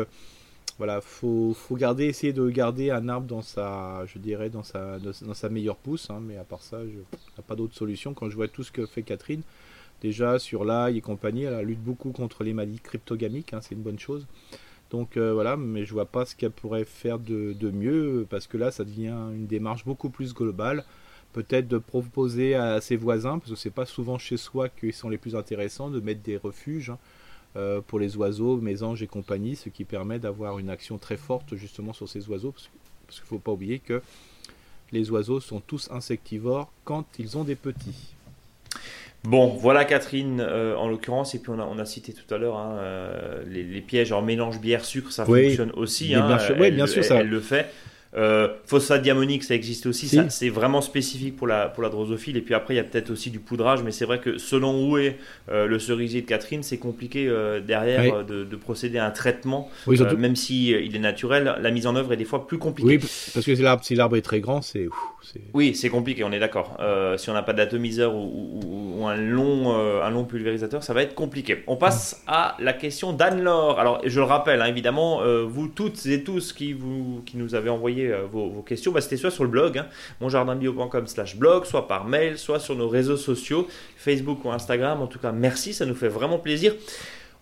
voilà, 0.79 1.01
faut, 1.01 1.55
faut 1.55 1.77
garder, 1.77 2.07
essayer 2.07 2.33
de 2.33 2.49
garder 2.49 2.91
un 2.91 3.09
arbre 3.09 3.27
dans 3.27 3.43
sa, 3.43 4.05
je 4.07 4.19
dirais, 4.19 4.51
dans 4.51 4.63
sa, 4.63 4.99
dans 4.99 5.35
sa 5.35 5.49
meilleure 5.49 5.77
pousse, 5.77 6.11
hein, 6.11 6.21
mais 6.21 6.37
à 6.37 6.45
part 6.45 6.63
ça, 6.63 6.81
je 6.83 6.97
n'ai 6.97 7.45
pas 7.47 7.55
d'autre 7.55 7.75
solution. 7.75 8.15
Quand 8.15 8.31
je 8.31 8.37
vois 8.37 8.49
tout 8.49 8.63
ce 8.63 8.73
que 8.73 8.87
fait 8.87 9.03
Catherine, 9.03 9.43
déjà 10.01 10.39
sur 10.39 10.65
l'ail 10.65 10.99
et 10.99 11.01
compagnie, 11.01 11.45
elle 11.45 11.65
lutte 11.67 11.83
beaucoup 11.83 12.13
contre 12.13 12.43
les 12.45 12.53
maladies 12.53 12.81
cryptogamiques, 12.81 13.53
hein, 13.53 13.61
c'est 13.61 13.75
une 13.75 13.83
bonne 13.83 13.99
chose. 13.99 14.27
Donc 14.91 15.17
euh, 15.17 15.33
voilà, 15.33 15.57
mais 15.57 15.85
je 15.85 15.93
vois 15.93 16.05
pas 16.07 16.27
ce 16.27 16.37
qu'elle 16.37 16.51
pourrait 16.51 16.85
faire 16.85 17.19
de, 17.19 17.55
de, 17.55 17.71
mieux, 17.71 18.27
parce 18.29 18.47
que 18.47 18.57
là, 18.57 18.71
ça 18.71 18.85
devient 18.85 19.17
une 19.35 19.47
démarche 19.47 19.85
beaucoup 19.85 20.11
plus 20.11 20.35
globale. 20.35 20.85
Peut-être 21.33 21.67
de 21.67 21.79
proposer 21.79 22.55
à 22.55 22.81
ses 22.83 22.97
voisins, 22.97 23.39
parce 23.39 23.53
que 23.53 23.57
c'est 23.57 23.71
pas 23.71 23.87
souvent 23.87 24.19
chez 24.19 24.37
soi 24.37 24.69
qu'ils 24.69 24.93
sont 24.93 25.09
les 25.09 25.17
plus 25.17 25.35
intéressants, 25.35 25.89
de 25.89 25.99
mettre 25.99 26.21
des 26.21 26.37
refuges. 26.37 26.91
Hein. 26.91 26.99
Euh, 27.55 27.83
pour 27.87 27.99
les 27.99 28.17
oiseaux, 28.17 28.57
mésanges 28.57 29.03
et 29.03 29.07
compagnie, 29.07 29.57
ce 29.57 29.69
qui 29.69 29.85
permet 29.85 30.19
d'avoir 30.19 30.59
une 30.59 30.71
action 30.71 30.97
très 30.97 31.19
forte 31.19 31.55
justement 31.55 31.93
sur 31.93 32.09
ces 32.09 32.27
oiseaux, 32.29 32.53
parce 32.53 33.21
qu'il 33.21 33.25
ne 33.25 33.29
faut 33.29 33.39
pas 33.39 33.53
oublier 33.53 33.79
que 33.79 34.01
les 34.91 35.11
oiseaux 35.11 35.39
sont 35.39 35.61
tous 35.61 35.91
insectivores 35.91 36.73
quand 36.85 37.05
ils 37.19 37.37
ont 37.37 37.45
des 37.45 37.55
petits. 37.55 38.15
Bon, 39.25 39.49
voilà 39.49 39.85
Catherine 39.85 40.41
en 40.41 40.89
l'occurrence, 40.89 41.35
et 41.35 41.41
puis 41.41 41.51
on 41.51 41.59
a, 41.59 41.65
on 41.65 41.79
a 41.79 41.85
cité 41.85 42.15
tout 42.15 42.35
à 42.35 42.39
l'heure 42.39 42.57
hein, 42.57 42.81
les, 43.47 43.83
pièges 43.83 44.13
en 44.13 44.23
mélange 44.23 44.59
bière-sucre, 44.59 45.13
ça 45.13 45.27
fonctionne 45.27 45.73
aussi. 45.73 46.15
Hein, 46.15 46.39
oui, 46.59 46.71
bien 46.71 46.87
sûr, 46.87 47.05
ça. 47.05 47.17
elle 47.17 47.29
le 47.29 47.41
fait. 47.41 47.71
Euh, 48.15 48.49
phosphate 48.67 49.01
diamonique, 49.01 49.43
ça 49.43 49.55
existe 49.55 49.87
aussi. 49.87 50.21
c'est 50.29 50.49
vraiment 50.51 50.83
spécifique 50.83 51.37
pour 51.37 51.47
la, 51.47 51.69
pour 51.69 51.83
la 51.83 51.89
drosophile. 51.89 52.37
Et 52.37 52.43
puis 52.43 52.55
après, 52.55 52.75
il 52.75 52.77
y 52.77 52.81
a 52.81 52.85
peut-être 52.85 53.11
aussi 53.11 53.31
du 53.31 53.39
poudrage. 53.39 53.83
Mais 53.83 53.91
c'est 53.91 54.05
vrai 54.05 54.21
que 54.21 54.39
selon 54.39 54.89
où 54.89 54.99
est 54.99 55.17
euh, 55.51 55.67
le 55.67 55.79
cerisier 55.79 56.21
de 56.21 56.27
Catherine, 56.27 56.63
c'est 56.63 56.79
compliqué 56.79 57.27
euh, 57.29 57.61
derrière 57.61 58.25
de, 58.25 58.45
procéder 58.57 58.99
à 58.99 59.07
un 59.07 59.11
traitement. 59.11 59.71
même 60.19 60.37
si 60.37 60.71
il 60.71 60.95
est 60.95 61.01
naturel, 61.01 61.57
la 61.61 61.71
mise 61.71 61.87
en 61.87 61.97
œuvre 61.97 62.13
est 62.13 62.17
des 62.17 62.25
fois 62.25 62.47
plus 62.47 62.59
compliquée. 62.59 62.89
Oui, 62.89 62.99
parce 62.99 63.47
que 63.47 63.55
si 63.83 63.95
l'arbre 63.95 64.17
est 64.17 64.23
très 64.23 64.41
grand, 64.41 64.63
c'est. 64.63 64.89
Oui, 65.55 65.75
c'est 65.75 65.89
compliqué, 65.89 66.25
on 66.25 66.33
est 66.33 66.39
d'accord. 66.39 66.77
si 67.17 67.31
on 67.31 67.33
n'a 67.33 67.43
pas 67.43 67.53
d'atomiseur 67.53 68.15
ou, 68.15 69.07
un, 69.07 69.17
long, 69.17 69.73
un 69.75 70.11
long 70.11 70.25
pulvérisateur, 70.25 70.83
ça 70.83 70.93
va 70.93 71.03
être 71.03 71.15
compliqué. 71.15 71.63
On 71.67 71.77
passe 71.77 72.23
à 72.27 72.57
la 72.61 72.73
question 72.73 73.13
d'Anne-Laure. 73.13 73.81
Alors, 73.81 74.01
je 74.05 74.21
le 74.21 74.27
rappelle, 74.27 74.61
hein, 74.61 74.67
évidemment, 74.67 75.23
vous 75.47 75.69
toutes 75.69 76.05
et 76.07 76.23
tous 76.23 76.53
qui, 76.53 76.73
vous, 76.73 77.23
qui 77.25 77.37
nous 77.37 77.55
avez 77.55 77.71
envoyé 77.71 78.02
euh, 78.11 78.27
vos, 78.31 78.63
questions, 78.63 78.93
bah, 78.93 79.01
c'était 79.01 79.17
soit 79.17 79.31
sur 79.31 79.45
le 79.45 79.51
blog, 79.51 79.79
hein, 79.79 79.87
monjardinbio.com 80.21 81.07
slash 81.07 81.37
blog, 81.37 81.65
soit 81.65 81.89
par 81.89 82.07
mail, 82.07 82.39
soit 82.39 82.61
sur 82.61 82.77
nos 82.77 82.89
réseaux 82.89 83.17
sociaux, 83.17 83.69
Facebook 83.97 84.45
ou 84.45 84.51
Instagram. 84.51 85.03
En 85.03 85.07
tout 85.07 85.19
cas, 85.19 85.33
merci, 85.33 85.75
ça 85.75 85.87
nous 85.87 85.95
fait 85.95 86.09
vraiment 86.09 86.39
plaisir. 86.39 86.75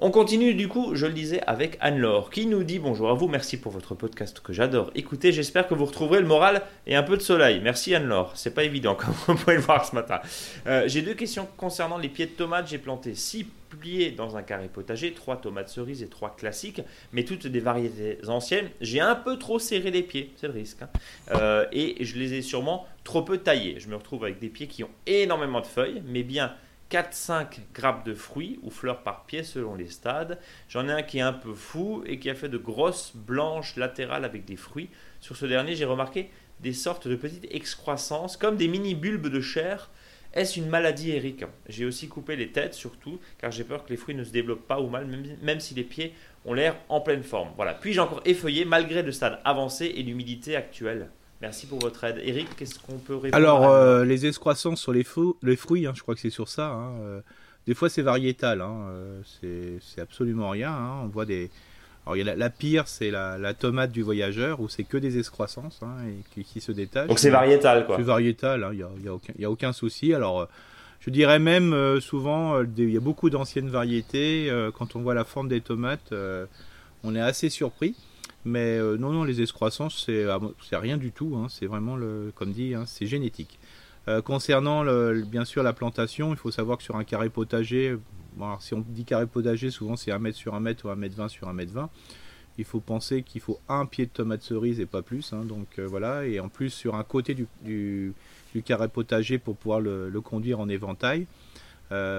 On 0.02 0.10
continue 0.10 0.54
du 0.54 0.66
coup, 0.66 0.94
je 0.94 1.04
le 1.04 1.12
disais, 1.12 1.42
avec 1.46 1.76
Anne-Laure 1.82 2.30
qui 2.30 2.46
nous 2.46 2.64
dit 2.64 2.78
bonjour 2.78 3.10
à 3.10 3.12
vous, 3.12 3.28
merci 3.28 3.58
pour 3.58 3.70
votre 3.70 3.94
podcast 3.94 4.40
que 4.40 4.54
j'adore 4.54 4.90
écouter. 4.94 5.30
J'espère 5.30 5.68
que 5.68 5.74
vous 5.74 5.84
retrouverez 5.84 6.20
le 6.20 6.26
moral 6.26 6.62
et 6.86 6.96
un 6.96 7.02
peu 7.02 7.18
de 7.18 7.22
soleil. 7.22 7.60
Merci 7.62 7.94
Anne-Laure, 7.94 8.32
c'est 8.34 8.54
pas 8.54 8.64
évident 8.64 8.94
comme 8.94 9.12
vous 9.26 9.34
pouvez 9.34 9.56
le 9.56 9.60
voir 9.60 9.84
ce 9.84 9.94
matin. 9.94 10.20
Euh, 10.66 10.84
j'ai 10.86 11.02
deux 11.02 11.12
questions 11.12 11.46
concernant 11.58 11.98
les 11.98 12.08
pieds 12.08 12.24
de 12.24 12.30
tomates. 12.30 12.68
J'ai 12.68 12.78
planté 12.78 13.14
six 13.14 13.44
pliés 13.78 14.10
dans 14.10 14.38
un 14.38 14.42
carré 14.42 14.68
potager, 14.68 15.12
trois 15.12 15.36
tomates 15.36 15.68
cerises 15.68 16.02
et 16.02 16.08
trois 16.08 16.34
classiques, 16.34 16.80
mais 17.12 17.24
toutes 17.24 17.46
des 17.46 17.60
variétés 17.60 18.20
anciennes. 18.26 18.70
J'ai 18.80 19.00
un 19.00 19.14
peu 19.14 19.38
trop 19.38 19.58
serré 19.58 19.90
les 19.90 20.02
pieds, 20.02 20.32
c'est 20.36 20.46
le 20.46 20.54
risque, 20.54 20.80
hein. 20.80 20.88
euh, 21.32 21.66
et 21.72 22.02
je 22.02 22.18
les 22.18 22.32
ai 22.32 22.40
sûrement 22.40 22.86
trop 23.04 23.20
peu 23.20 23.36
taillés. 23.36 23.78
Je 23.78 23.88
me 23.88 23.96
retrouve 23.96 24.24
avec 24.24 24.38
des 24.38 24.48
pieds 24.48 24.66
qui 24.66 24.82
ont 24.82 24.90
énormément 25.06 25.60
de 25.60 25.66
feuilles, 25.66 26.02
mais 26.06 26.22
bien 26.22 26.54
4-5 26.90 27.60
grappes 27.72 28.04
de 28.04 28.14
fruits 28.14 28.58
ou 28.62 28.70
fleurs 28.70 29.02
par 29.02 29.24
pied 29.24 29.44
selon 29.44 29.74
les 29.74 29.88
stades. 29.88 30.38
J'en 30.68 30.88
ai 30.88 30.92
un 30.92 31.02
qui 31.02 31.18
est 31.18 31.22
un 31.22 31.32
peu 31.32 31.54
fou 31.54 32.02
et 32.04 32.18
qui 32.18 32.28
a 32.28 32.34
fait 32.34 32.48
de 32.48 32.58
grosses 32.58 33.12
blanches 33.14 33.76
latérales 33.76 34.24
avec 34.24 34.44
des 34.44 34.56
fruits. 34.56 34.90
Sur 35.20 35.36
ce 35.36 35.46
dernier, 35.46 35.76
j'ai 35.76 35.84
remarqué 35.84 36.30
des 36.60 36.72
sortes 36.72 37.08
de 37.08 37.14
petites 37.14 37.46
excroissances 37.50 38.36
comme 38.36 38.56
des 38.56 38.68
mini 38.68 38.94
bulbes 38.94 39.28
de 39.28 39.40
chair. 39.40 39.90
Est-ce 40.32 40.58
une 40.58 40.68
maladie, 40.68 41.10
Eric? 41.10 41.44
J'ai 41.68 41.84
aussi 41.84 42.08
coupé 42.08 42.36
les 42.36 42.52
têtes, 42.52 42.74
surtout, 42.74 43.18
car 43.38 43.50
j'ai 43.50 43.64
peur 43.64 43.84
que 43.84 43.90
les 43.90 43.96
fruits 43.96 44.14
ne 44.14 44.22
se 44.22 44.30
développent 44.30 44.66
pas 44.66 44.80
ou 44.80 44.88
mal, 44.88 45.06
même, 45.42 45.60
si 45.60 45.74
les 45.74 45.82
pieds 45.82 46.14
ont 46.44 46.54
l'air 46.54 46.76
en 46.88 47.00
pleine 47.00 47.24
forme. 47.24 47.50
Voilà. 47.56 47.74
Puis-je 47.74 48.00
encore 48.00 48.22
effeuiller 48.24 48.64
malgré 48.64 49.02
le 49.02 49.12
stade 49.12 49.40
avancé 49.44 49.86
et 49.86 50.02
l'humidité 50.02 50.54
actuelle? 50.54 51.10
Merci 51.40 51.66
pour 51.66 51.78
votre 51.78 52.04
aide. 52.04 52.20
Eric, 52.22 52.48
qu'est-ce 52.56 52.78
qu'on 52.78 52.98
peut 52.98 53.16
répondre 53.16 53.34
Alors, 53.34 53.66
euh, 53.66 54.04
les 54.04 54.26
excroissances 54.26 54.80
sur 54.80 54.92
les, 54.92 55.06
les 55.42 55.56
fruits, 55.56 55.86
hein, 55.86 55.92
je 55.94 56.02
crois 56.02 56.14
que 56.14 56.20
c'est 56.20 56.28
sur 56.30 56.48
ça. 56.48 56.66
Hein, 56.66 56.92
euh, 57.00 57.20
des 57.66 57.74
fois, 57.74 57.88
c'est 57.88 58.02
variétal. 58.02 58.60
Hein, 58.60 58.88
euh, 59.42 59.78
c'est 59.90 60.00
absolument 60.00 60.50
rien. 60.50 60.76
on 61.02 61.06
voit 61.06 61.24
des. 61.24 61.50
Alors, 62.04 62.16
il 62.16 62.26
y 62.26 62.28
a 62.28 62.34
la, 62.34 62.50
pire, 62.50 62.88
c'est 62.88 63.10
la, 63.10 63.54
tomate 63.54 63.90
du 63.90 64.02
voyageur, 64.02 64.60
où 64.60 64.68
c'est 64.68 64.84
que 64.84 64.98
des 64.98 65.18
excroissances 65.18 65.80
et 66.36 66.42
qui, 66.42 66.60
se 66.60 66.72
détachent. 66.72 67.08
Donc, 67.08 67.18
c'est 67.18 67.30
variétal, 67.30 67.86
quoi. 67.86 67.96
C'est 67.96 68.02
variétal, 68.02 68.68
il 68.72 68.76
n'y 68.76 68.82
a, 68.82 68.88
y 69.04 69.08
a, 69.08 69.14
aucun, 69.14 69.32
a, 69.42 69.50
aucun 69.50 69.72
souci. 69.72 70.14
Alors. 70.14 70.48
Je 71.02 71.08
dirais 71.08 71.38
même 71.38 71.98
souvent, 72.02 72.60
il 72.60 72.90
y 72.90 72.96
a 72.98 73.00
beaucoup 73.00 73.30
d'anciennes 73.30 73.70
variétés. 73.70 74.52
quand 74.76 74.96
on 74.96 75.00
voit 75.00 75.14
la 75.14 75.24
forme 75.24 75.48
des 75.48 75.62
tomates, 75.62 76.12
on 77.04 77.14
est 77.14 77.20
assez 77.22 77.48
surpris. 77.48 77.96
Mais 78.44 78.78
euh, 78.78 78.96
non, 78.96 79.12
non, 79.12 79.24
les 79.24 79.42
excroissances, 79.42 80.04
c'est 80.06 80.24
ah, 80.24 80.40
rien 80.72 80.96
du 80.96 81.12
tout. 81.12 81.36
Hein. 81.36 81.48
c'est 81.50 81.66
vraiment, 81.66 81.96
le, 81.96 82.32
comme 82.34 82.52
dit, 82.52 82.74
hein, 82.74 82.84
c'est 82.86 83.06
génétique. 83.06 83.58
Euh, 84.08 84.22
concernant 84.22 84.84
bien 85.24 85.44
sûr 85.44 85.62
la 85.62 85.74
plantation, 85.74 86.30
il 86.30 86.36
faut 86.36 86.50
savoir 86.50 86.78
que 86.78 86.84
sur 86.84 86.96
un 86.96 87.04
carré 87.04 87.28
potager, 87.28 87.96
si 88.60 88.74
on 88.74 88.80
dit 88.80 89.04
carré 89.04 89.26
potager, 89.26 89.70
souvent 89.70 89.96
c'est 89.96 90.10
1 90.10 90.18
mètre 90.18 90.38
sur 90.38 90.54
1 90.54 90.60
mètre 90.60 90.86
ou 90.86 90.88
1 90.88 90.96
mètre 90.96 91.16
20 91.16 91.28
sur 91.28 91.48
1 91.48 91.52
mètre 91.52 91.72
20. 91.72 91.90
Il 92.58 92.64
faut 92.64 92.80
penser 92.80 93.22
qu'il 93.22 93.40
faut 93.40 93.60
un 93.68 93.86
pied 93.86 94.06
de 94.06 94.10
tomate 94.10 94.42
cerise 94.42 94.80
et 94.80 94.86
pas 94.86 95.02
plus. 95.02 95.32
Hein. 95.32 95.44
donc 95.44 95.78
euh, 95.78 95.86
voilà, 95.86 96.26
et 96.26 96.40
en 96.40 96.48
plus 96.48 96.70
sur 96.70 96.94
un 96.94 97.04
côté 97.04 97.34
du, 97.34 97.46
du, 97.62 98.14
carré 98.64 98.88
potager 98.88 99.38
pour 99.38 99.56
pouvoir 99.56 99.80
le, 99.80 100.10
conduire 100.22 100.60
en 100.60 100.68
éventail, 100.68 101.26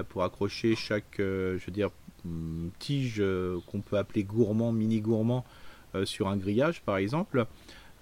pour 0.08 0.22
accrocher 0.22 0.76
chaque, 0.76 1.16
je 1.18 1.64
veux 1.66 1.72
dire, 1.72 1.90
hum, 2.24 2.70
tige 2.78 3.22
qu'on 3.66 3.80
peut 3.80 3.98
appeler 3.98 4.22
gourmand, 4.22 4.70
mini 4.70 5.00
gourmand, 5.00 5.44
sur 6.04 6.28
un 6.28 6.36
grillage 6.36 6.82
par 6.82 6.96
exemple. 6.96 7.46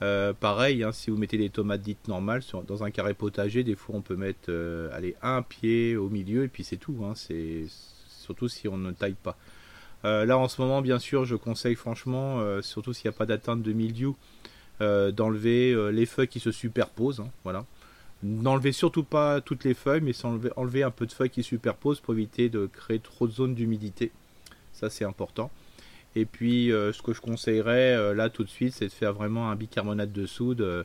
Euh, 0.02 0.32
pareil, 0.32 0.82
hein, 0.82 0.92
si 0.92 1.10
vous 1.10 1.18
mettez 1.18 1.36
des 1.36 1.50
tomates 1.50 1.82
dites 1.82 2.08
normales 2.08 2.42
dans 2.66 2.84
un 2.84 2.90
carré 2.90 3.12
potager, 3.12 3.64
des 3.64 3.74
fois 3.74 3.96
on 3.96 4.00
peut 4.00 4.16
mettre 4.16 4.48
euh, 4.48 5.12
un 5.20 5.42
pied 5.42 5.94
au 5.96 6.08
milieu 6.08 6.44
et 6.44 6.48
puis 6.48 6.64
c'est 6.64 6.78
tout. 6.78 6.96
Hein, 7.04 7.12
c'est 7.14 7.64
surtout 8.08 8.48
si 8.48 8.66
on 8.66 8.78
ne 8.78 8.92
taille 8.92 9.16
pas. 9.22 9.36
là 10.04 10.38
en 10.38 10.48
ce 10.48 10.60
moment, 10.62 10.80
bien 10.80 10.98
sûr, 10.98 11.24
je 11.24 11.36
conseille 11.36 11.74
franchement, 11.74 12.40
surtout 12.62 12.92
s'il 12.92 13.10
n'y 13.10 13.14
a 13.14 13.18
pas 13.18 13.26
d'atteinte 13.26 13.62
de 13.62 13.72
milieu, 13.72 14.12
d'enlever 14.80 15.92
les 15.92 16.06
feuilles 16.06 16.28
qui 16.28 16.40
se 16.40 16.52
superposent. 16.52 17.20
Hein, 17.20 17.30
voilà. 17.44 17.66
N'enlevez 18.22 18.72
surtout 18.72 19.02
pas 19.02 19.40
toutes 19.40 19.64
les 19.64 19.74
feuilles, 19.74 20.02
mais 20.02 20.12
enlever, 20.24 20.50
enlever 20.56 20.82
un 20.82 20.90
peu 20.90 21.06
de 21.06 21.12
feuilles 21.12 21.30
qui 21.30 21.42
superposent 21.42 22.00
pour 22.00 22.14
éviter 22.14 22.48
de 22.48 22.66
créer 22.66 23.00
trop 23.00 23.26
de 23.26 23.32
zones 23.32 23.54
d'humidité. 23.54 24.12
Ça 24.72 24.90
c'est 24.90 25.04
important. 25.04 25.50
Et 26.16 26.24
puis, 26.24 26.72
euh, 26.72 26.92
ce 26.92 27.02
que 27.02 27.12
je 27.12 27.20
conseillerais 27.20 27.94
euh, 27.94 28.14
là 28.14 28.30
tout 28.30 28.42
de 28.42 28.48
suite, 28.48 28.74
c'est 28.74 28.86
de 28.86 28.92
faire 28.92 29.12
vraiment 29.12 29.50
un 29.50 29.54
bicarbonate 29.54 30.12
de 30.12 30.26
soude 30.26 30.84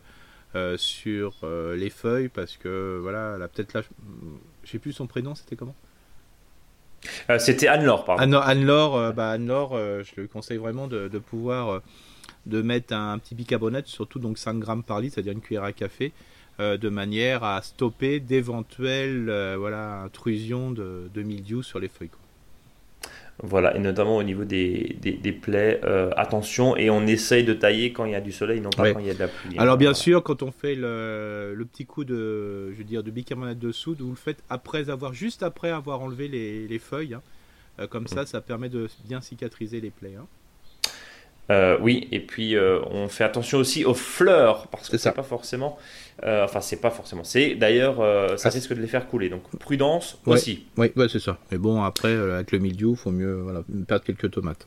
euh, 0.55 0.77
sur 0.77 1.45
les 1.75 1.89
feuilles 1.89 2.29
parce 2.29 2.57
que 2.57 2.99
voilà, 3.01 3.37
là 3.37 3.47
peut-être 3.47 3.73
là, 3.73 3.81
je 4.63 4.69
sais 4.69 4.79
plus 4.79 4.93
son 4.93 5.07
prénom, 5.07 5.35
c'était 5.35 5.55
comment? 5.55 5.75
C'était 7.39 7.67
Anne-Laure, 7.67 8.05
pardon. 8.05 8.39
Anne-Laure, 8.39 9.13
bah, 9.13 9.31
Anne 9.31 9.47
je 9.47 10.21
le 10.21 10.27
conseille 10.27 10.57
vraiment 10.57 10.87
de, 10.87 11.07
pouvoir 11.19 11.81
de 12.45 12.61
mettre 12.61 12.93
un, 12.93 13.19
petit 13.19 13.35
bicarbonate, 13.35 13.87
surtout 13.87 14.17
donc 14.17 14.37
5 14.37 14.57
grammes 14.57 14.83
par 14.83 15.01
litre, 15.01 15.15
c'est-à-dire 15.15 15.33
une 15.33 15.41
cuillère 15.41 15.65
à 15.65 15.73
café, 15.73 16.13
de 16.59 16.89
manière 16.89 17.43
à 17.43 17.61
stopper 17.61 18.21
d'éventuelles 18.21 19.55
voilà, 19.59 20.01
intrusions 20.01 20.71
de, 20.71 21.09
de 21.13 21.21
mildiou 21.21 21.61
sur 21.61 21.79
les 21.79 21.89
feuilles. 21.89 22.09
Voilà, 23.43 23.75
et 23.75 23.79
notamment 23.79 24.15
au 24.15 24.23
niveau 24.23 24.45
des, 24.45 24.95
des, 25.01 25.31
plaies, 25.33 25.81
euh, 25.83 26.09
attention, 26.15 26.77
et 26.77 26.89
on 26.89 27.05
essaye 27.05 27.43
de 27.43 27.53
tailler 27.53 27.91
quand 27.91 28.05
il 28.05 28.13
y 28.13 28.15
a 28.15 28.21
du 28.21 28.31
soleil, 28.31 28.61
non 28.61 28.69
pas 28.69 28.93
quand 28.93 28.99
il 28.99 29.07
y 29.07 29.09
a 29.09 29.13
de 29.13 29.19
la 29.19 29.27
pluie. 29.27 29.57
Alors 29.57 29.77
bien 29.77 29.93
sûr, 29.93 30.23
quand 30.23 30.41
on 30.41 30.51
fait 30.51 30.73
le, 30.73 31.53
le, 31.53 31.65
petit 31.65 31.85
coup 31.85 32.05
de, 32.05 32.71
je 32.71 32.77
veux 32.77 32.85
dire, 32.85 33.03
de 33.03 33.11
bicarbonate 33.11 33.59
de 33.59 33.71
soude, 33.73 33.99
vous 33.99 34.11
le 34.11 34.15
faites 34.15 34.41
après 34.49 34.89
avoir, 34.89 35.13
juste 35.13 35.43
après 35.43 35.69
avoir 35.69 35.99
enlevé 35.99 36.29
les, 36.29 36.65
les 36.65 36.79
feuilles, 36.79 37.13
hein. 37.13 37.21
euh, 37.79 37.87
comme 37.87 38.07
ça, 38.07 38.25
ça 38.25 38.39
permet 38.39 38.69
de 38.69 38.87
bien 39.03 39.19
cicatriser 39.19 39.81
les 39.81 39.91
plaies. 39.91 40.15
Hein. 40.17 40.27
Euh, 41.51 41.77
oui, 41.79 42.07
et 42.11 42.19
puis 42.19 42.55
euh, 42.55 42.79
on 42.89 43.07
fait 43.07 43.23
attention 43.23 43.59
aussi 43.59 43.85
aux 43.85 43.93
fleurs 43.93 44.67
parce 44.67 44.89
que 44.89 44.97
c'est 44.97 45.11
pas 45.11 45.23
forcément, 45.23 45.77
euh, 46.23 46.43
enfin 46.43 46.59
c'est 46.59 46.81
pas 46.81 46.89
forcément, 46.89 47.23
c'est 47.23 47.53
d'ailleurs 47.53 47.97
ça 48.39 48.49
ah. 48.49 48.51
risque 48.51 48.73
de 48.73 48.81
les 48.81 48.87
faire 48.87 49.07
couler, 49.07 49.29
donc 49.29 49.43
prudence 49.59 50.19
aussi. 50.25 50.65
Oui, 50.77 50.91
ouais, 50.95 51.07
c'est 51.07 51.19
ça. 51.19 51.37
Mais 51.51 51.57
bon 51.57 51.83
après 51.83 52.13
avec 52.13 52.51
le 52.51 52.59
mildiou, 52.59 52.95
faut 52.95 53.11
mieux 53.11 53.35
voilà, 53.35 53.63
perdre 53.87 54.03
quelques 54.03 54.31
tomates. 54.31 54.65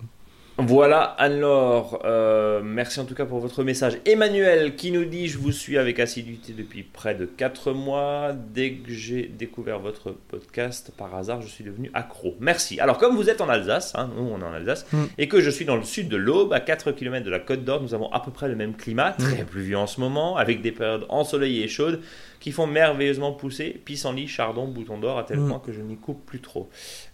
Voilà 0.60 1.02
Anne-Laure, 1.02 2.00
euh, 2.04 2.62
merci 2.64 2.98
en 2.98 3.04
tout 3.04 3.14
cas 3.14 3.26
pour 3.26 3.38
votre 3.38 3.62
message. 3.62 3.98
Emmanuel 4.04 4.74
qui 4.74 4.90
nous 4.90 5.04
dit 5.04 5.28
je 5.28 5.38
vous 5.38 5.52
suis 5.52 5.78
avec 5.78 6.00
assiduité 6.00 6.52
depuis 6.52 6.82
près 6.82 7.14
de 7.14 7.26
4 7.26 7.70
mois. 7.72 8.32
Dès 8.34 8.72
que 8.72 8.92
j'ai 8.92 9.26
découvert 9.26 9.78
votre 9.78 10.10
podcast, 10.10 10.90
par 10.96 11.14
hasard, 11.14 11.42
je 11.42 11.46
suis 11.46 11.62
devenu 11.62 11.92
accro. 11.94 12.34
Merci. 12.40 12.80
Alors 12.80 12.98
comme 12.98 13.14
vous 13.14 13.30
êtes 13.30 13.40
en 13.40 13.48
Alsace, 13.48 13.92
hein, 13.94 14.10
nous 14.16 14.24
on 14.24 14.40
est 14.40 14.44
en 14.44 14.52
Alsace, 14.52 14.84
mm. 14.92 15.04
et 15.18 15.28
que 15.28 15.40
je 15.40 15.48
suis 15.48 15.64
dans 15.64 15.76
le 15.76 15.84
sud 15.84 16.08
de 16.08 16.16
l'Aube, 16.16 16.52
à 16.52 16.58
4 16.58 16.90
km 16.90 17.24
de 17.24 17.30
la 17.30 17.38
Côte 17.38 17.62
d'Or, 17.62 17.80
nous 17.80 17.94
avons 17.94 18.10
à 18.10 18.18
peu 18.18 18.32
près 18.32 18.48
le 18.48 18.56
même 18.56 18.74
climat, 18.74 19.10
mm. 19.10 19.22
très 19.22 19.44
pluvieux 19.44 19.78
en 19.78 19.86
ce 19.86 20.00
moment, 20.00 20.36
avec 20.38 20.60
des 20.60 20.72
périodes 20.72 21.06
ensoleillées 21.08 21.62
et 21.62 21.68
chaudes 21.68 22.00
qui 22.40 22.52
font 22.52 22.66
merveilleusement 22.66 23.32
pousser 23.32 23.70
pissenlit, 23.84 24.28
chardon, 24.28 24.66
bouton 24.66 24.98
d'or, 24.98 25.18
à 25.18 25.24
tel 25.24 25.40
mm. 25.40 25.48
point 25.48 25.58
que 25.58 25.72
je 25.72 25.80
n'y 25.80 25.96
coupe 25.96 26.24
plus 26.24 26.40
trop. 26.40 26.68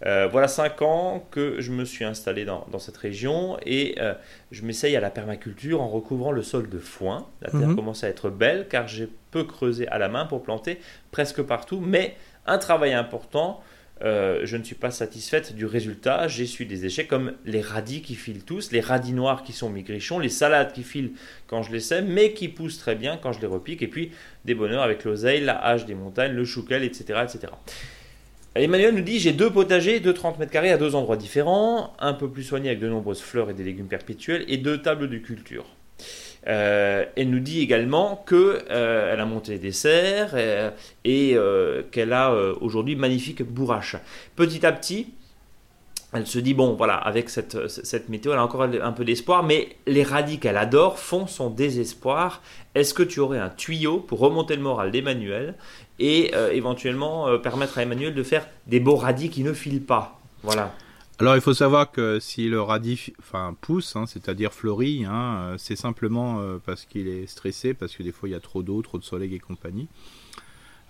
Euh, 0.05 0.27
voilà 0.31 0.47
5 0.47 0.81
ans 0.81 1.27
que 1.31 1.61
je 1.61 1.71
me 1.71 1.85
suis 1.85 2.05
installé 2.05 2.45
dans, 2.45 2.67
dans 2.71 2.79
cette 2.79 2.97
région 2.97 3.57
et 3.65 3.95
euh, 3.99 4.13
je 4.51 4.63
m'essaye 4.63 4.95
à 4.95 4.99
la 4.99 5.09
permaculture 5.09 5.81
en 5.81 5.87
recouvrant 5.87 6.31
le 6.31 6.43
sol 6.43 6.69
de 6.69 6.79
foin. 6.79 7.27
La 7.41 7.49
terre 7.49 7.61
mm-hmm. 7.61 7.75
commence 7.75 8.03
à 8.03 8.09
être 8.09 8.29
belle 8.29 8.67
car 8.69 8.87
j'ai 8.87 9.09
peu 9.31 9.43
creusé 9.43 9.87
à 9.87 9.97
la 9.97 10.09
main 10.09 10.25
pour 10.25 10.43
planter 10.43 10.79
presque 11.11 11.41
partout, 11.41 11.79
mais 11.79 12.15
un 12.45 12.57
travail 12.57 12.93
important 12.93 13.61
euh, 14.03 14.41
je 14.43 14.57
ne 14.57 14.63
suis 14.63 14.75
pas 14.75 14.91
satisfaite 14.91 15.55
du 15.55 15.65
résultat. 15.65 16.27
J'essuie 16.27 16.65
des 16.65 16.85
échecs 16.85 17.07
comme 17.07 17.33
les 17.45 17.61
radis 17.61 18.01
qui 18.01 18.15
filent 18.15 18.43
tous, 18.43 18.71
les 18.71 18.81
radis 18.81 19.13
noirs 19.13 19.43
qui 19.43 19.53
sont 19.53 19.69
migrichons, 19.69 20.19
les 20.19 20.29
salades 20.29 20.73
qui 20.73 20.83
filent 20.83 21.13
quand 21.47 21.63
je 21.63 21.71
les 21.71 21.79
sème, 21.79 22.07
mais 22.07 22.33
qui 22.33 22.49
poussent 22.49 22.77
très 22.77 22.95
bien 22.95 23.17
quand 23.17 23.31
je 23.31 23.39
les 23.39 23.47
repique, 23.47 23.81
et 23.81 23.87
puis 23.87 24.11
des 24.43 24.53
bonheurs 24.53 24.83
avec 24.83 25.05
l'oseille, 25.05 25.41
la 25.41 25.57
hache 25.63 25.85
des 25.85 25.95
montagnes, 25.95 26.33
le 26.33 26.45
chouquel, 26.45 26.83
etc. 26.83 27.21
etc. 27.23 27.53
Emmanuel 28.55 28.95
nous 28.95 29.01
dit 29.01 29.19
j'ai 29.19 29.33
deux 29.33 29.49
potagers 29.49 29.99
de 29.99 30.11
30 30.11 30.39
mètres 30.39 30.51
carrés 30.51 30.71
à 30.71 30.77
deux 30.77 30.95
endroits 30.95 31.17
différents, 31.17 31.93
un 31.99 32.13
peu 32.13 32.29
plus 32.29 32.43
soignés 32.43 32.69
avec 32.69 32.79
de 32.79 32.87
nombreuses 32.87 33.21
fleurs 33.21 33.49
et 33.49 33.53
des 33.53 33.63
légumes 33.63 33.87
perpétuels 33.87 34.45
et 34.47 34.57
deux 34.57 34.81
tables 34.81 35.09
de 35.09 35.17
culture. 35.17 35.65
Euh, 36.47 37.05
elle 37.15 37.29
nous 37.29 37.39
dit 37.39 37.61
également 37.61 38.23
que 38.25 38.63
euh, 38.69 39.13
elle 39.13 39.19
a 39.19 39.25
monté 39.25 39.53
les 39.53 39.59
desserts 39.59 40.31
euh, 40.35 40.69
et 41.03 41.37
qu'elle 41.91 42.13
a 42.13 42.33
aujourd'hui 42.61 42.95
magnifique 42.95 43.43
bourrache. 43.43 43.95
Petit 44.35 44.65
à 44.65 44.71
petit, 44.71 45.13
elle 46.13 46.27
se 46.27 46.39
dit 46.39 46.53
bon 46.53 46.73
voilà 46.73 46.95
avec 46.95 47.29
cette, 47.29 47.67
cette 47.67 48.09
météo 48.09 48.31
elle 48.31 48.39
a 48.39 48.43
encore 48.43 48.61
un 48.61 48.91
peu 48.91 49.03
d'espoir 49.03 49.43
mais 49.43 49.75
les 49.85 50.03
radis 50.03 50.39
qu'elle 50.39 50.57
adore 50.57 50.99
font 50.99 51.27
son 51.27 51.49
désespoir. 51.49 52.41
Est-ce 52.73 52.93
que 52.93 53.03
tu 53.03 53.19
aurais 53.19 53.39
un 53.39 53.49
tuyau 53.49 53.99
pour 53.99 54.19
remonter 54.19 54.55
le 54.55 54.61
moral 54.61 54.91
d'Emmanuel 54.91 55.55
et 55.99 56.31
éventuellement 56.51 57.37
permettre 57.39 57.77
à 57.79 57.83
Emmanuel 57.83 58.13
de 58.13 58.23
faire 58.23 58.47
des 58.67 58.79
beaux 58.79 58.95
radis 58.95 59.29
qui 59.29 59.43
ne 59.43 59.53
filent 59.53 59.83
pas? 59.83 60.19
Voilà 60.43 60.73
alors 61.17 61.35
il 61.35 61.41
faut 61.41 61.53
savoir 61.53 61.91
que 61.91 62.19
si 62.19 62.49
le 62.49 62.61
radis 62.61 63.13
enfin, 63.19 63.55
pousse, 63.61 63.95
hein, 63.95 64.05
c'est-à-dire 64.05 64.51
fleurit, 64.51 65.05
hein, 65.05 65.13
euh, 65.13 65.55
c'est 65.57 65.77
simplement 65.77 66.41
euh, 66.41 66.57
parce 66.65 66.83
qu'il 66.83 67.07
est 67.07 67.25
stressé, 67.25 67.73
parce 67.73 67.95
que 67.95 68.03
des 68.03 68.11
fois 68.11 68.27
il 68.27 68.33
y 68.33 68.35
a 68.35 68.41
trop 68.41 68.63
d'eau, 68.63 68.81
trop 68.81 68.97
de 68.97 69.03
soleil 69.03 69.33
et 69.33 69.39
compagnie. 69.39 69.87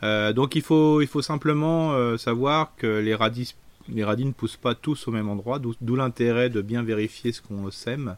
Euh, 0.02 0.34
donc 0.34 0.56
il 0.56 0.64
faut, 0.64 1.02
il 1.02 1.08
faut 1.08 1.22
simplement 1.22 2.18
savoir 2.18 2.76
que 2.76 2.88
les 2.88 3.14
radis, 3.14 3.54
les 3.88 4.04
radis 4.04 4.26
ne 4.26 4.32
poussent 4.32 4.58
pas 4.58 4.74
tous 4.74 5.08
au 5.08 5.12
même 5.12 5.30
endroit, 5.30 5.60
d'où 5.60 5.96
l'intérêt 5.96 6.50
de 6.50 6.62
bien 6.62 6.82
vérifier 6.82 7.32
ce 7.32 7.42
qu'on 7.42 7.70
sème. 7.70 8.16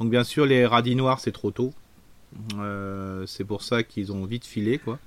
Donc 0.00 0.10
bien 0.10 0.24
sûr 0.24 0.46
les 0.46 0.64
radis 0.64 0.96
noirs 0.96 1.20
c'est 1.20 1.32
trop 1.32 1.50
tôt, 1.50 1.74
c'est 3.26 3.44
pour 3.44 3.62
ça 3.62 3.82
qu'ils 3.82 4.10
ont 4.10 4.24
vite 4.24 4.46
filé 4.46 4.78
quoi. 4.78 4.98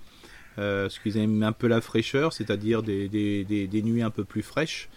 parce 0.56 1.00
qu'ils 1.00 1.18
aiment 1.18 1.42
un 1.42 1.54
peu 1.54 1.68
la 1.68 1.82
fraîcheur, 1.82 2.34
c'est-à-dire 2.34 2.84
des, 2.84 3.82
nuits 3.84 4.04
un 4.04 4.12
peu 4.12 4.24
plus 4.24 4.44
fraîches. 4.44 4.90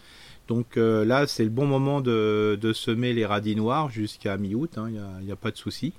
Donc 0.48 0.76
euh, 0.76 1.04
là, 1.04 1.26
c'est 1.26 1.44
le 1.44 1.50
bon 1.50 1.66
moment 1.66 2.00
de, 2.00 2.58
semer 2.74 3.12
les 3.12 3.24
radis 3.26 3.56
noirs 3.56 3.90
jusqu'à 3.90 4.36
mi-août, 4.36 4.72
il 4.76 4.80
hein, 4.80 5.20
n'y 5.22 5.32
a, 5.32 5.36
pas 5.36 5.50
de 5.50 5.56
souci. 5.56 5.92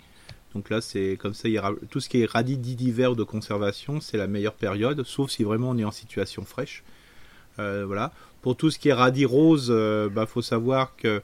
Donc 0.54 0.70
là, 0.70 0.82
c'est 0.82 1.18
comme 1.20 1.34
ça, 1.34 1.50
tout 1.90 2.00
ce 2.00 2.10
qui 2.10 2.22
est 2.22 2.30
radis 2.30 2.58
dit 2.58 2.76
d'hiver 2.76 3.16
de 3.16 3.24
conservation, 3.24 4.02
c'est 4.02 4.18
la 4.18 4.28
meilleure 4.28 4.54
période, 4.54 5.04
sauf 5.04 5.32
si 5.32 5.44
vraiment 5.44 5.70
on 5.70 5.78
est 5.78 5.84
en 5.84 5.92
situation 5.92 6.44
fraîche. 6.44 6.84
Euh, 7.60 7.86
voilà. 7.88 8.12
Pour 8.42 8.56
tout 8.56 8.70
ce 8.70 8.78
qui 8.78 8.90
est 8.90 8.94
radis 8.94 9.26
rose, 9.26 9.68
il 9.70 9.74
euh, 9.74 10.10
bah, 10.10 10.26
faut 10.26 10.42
savoir 10.42 10.96
que 10.98 11.22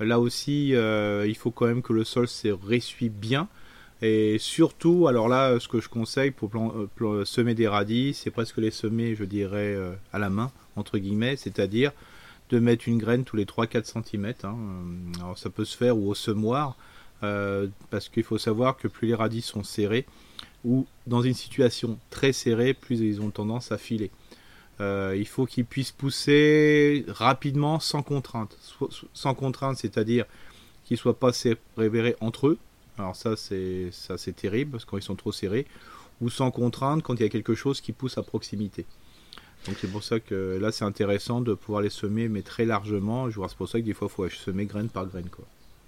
là 0.00 0.18
aussi, 0.18 0.70
il 0.70 1.36
faut 1.36 1.50
quand 1.50 1.66
même 1.66 1.82
que 1.82 1.92
le 1.92 2.04
sol 2.04 2.28
se 2.28 2.48
ressuie 2.48 3.08
bien. 3.08 3.48
Et 4.02 4.36
surtout, 4.38 5.06
alors 5.08 5.26
là, 5.26 5.58
ce 5.58 5.68
que 5.68 5.80
je 5.80 5.88
conseille 5.88 6.30
pour 6.30 6.50
semer 7.24 7.54
des 7.54 7.66
radis, 7.66 8.12
c'est 8.12 8.30
presque 8.30 8.58
les 8.58 8.70
semer, 8.70 9.14
je 9.14 9.24
dirais, 9.24 9.74
à 10.12 10.18
la 10.18 10.28
main, 10.28 10.52
entre 10.74 10.98
guillemets, 10.98 11.36
c'est-à-dire 11.36 11.92
de 12.50 12.58
mettre 12.58 12.88
une 12.88 12.98
graine 12.98 13.24
tous 13.24 13.36
les 13.36 13.44
3-4 13.44 13.84
cm. 14.04 14.34
Hein. 14.44 14.56
Alors 15.18 15.38
ça 15.38 15.50
peut 15.50 15.64
se 15.64 15.76
faire 15.76 15.96
ou 15.96 16.08
au 16.08 16.14
semoir, 16.14 16.76
euh, 17.22 17.68
parce 17.90 18.08
qu'il 18.08 18.22
faut 18.22 18.38
savoir 18.38 18.76
que 18.76 18.88
plus 18.88 19.08
les 19.08 19.14
radis 19.14 19.42
sont 19.42 19.64
serrés, 19.64 20.06
ou 20.64 20.86
dans 21.06 21.22
une 21.22 21.34
situation 21.34 21.98
très 22.10 22.32
serrée, 22.32 22.74
plus 22.74 23.00
ils 23.00 23.20
ont 23.20 23.30
tendance 23.30 23.72
à 23.72 23.78
filer. 23.78 24.10
Euh, 24.80 25.14
il 25.16 25.26
faut 25.26 25.46
qu'ils 25.46 25.64
puissent 25.64 25.92
pousser 25.92 27.04
rapidement 27.08 27.80
sans 27.80 28.02
contrainte. 28.02 28.58
Sans 29.14 29.34
contrainte, 29.34 29.78
c'est-à-dire 29.78 30.26
qu'ils 30.84 30.96
ne 30.96 31.00
soient 31.00 31.18
pas 31.18 31.30
révérés 31.76 32.16
entre 32.20 32.48
eux. 32.48 32.58
Alors 32.98 33.16
ça 33.16 33.36
c'est 33.36 33.90
ça 33.92 34.16
c'est 34.16 34.34
terrible 34.34 34.72
parce 34.72 34.84
qu'ils 34.84 35.02
sont 35.02 35.16
trop 35.16 35.32
serrés. 35.32 35.66
Ou 36.20 36.30
sans 36.30 36.50
contrainte 36.50 37.02
quand 37.02 37.14
il 37.14 37.22
y 37.22 37.26
a 37.26 37.28
quelque 37.28 37.54
chose 37.54 37.80
qui 37.80 37.92
pousse 37.92 38.18
à 38.18 38.22
proximité. 38.22 38.86
Donc 39.66 39.76
c'est 39.80 39.90
pour 39.90 40.04
ça 40.04 40.20
que 40.20 40.58
là 40.60 40.70
c'est 40.70 40.84
intéressant 40.84 41.40
de 41.40 41.54
pouvoir 41.54 41.82
les 41.82 41.90
semer 41.90 42.28
mais 42.28 42.42
très 42.42 42.64
largement. 42.64 43.30
Je 43.30 43.36
vois 43.36 43.48
c'est 43.48 43.56
pour 43.56 43.68
ça 43.68 43.80
que 43.80 43.84
des 43.84 43.94
fois 43.94 44.08
il 44.10 44.14
faut 44.14 44.28
semer 44.28 44.66
graine 44.66 44.88
par 44.88 45.06
graine 45.06 45.28
quoi. 45.28 45.44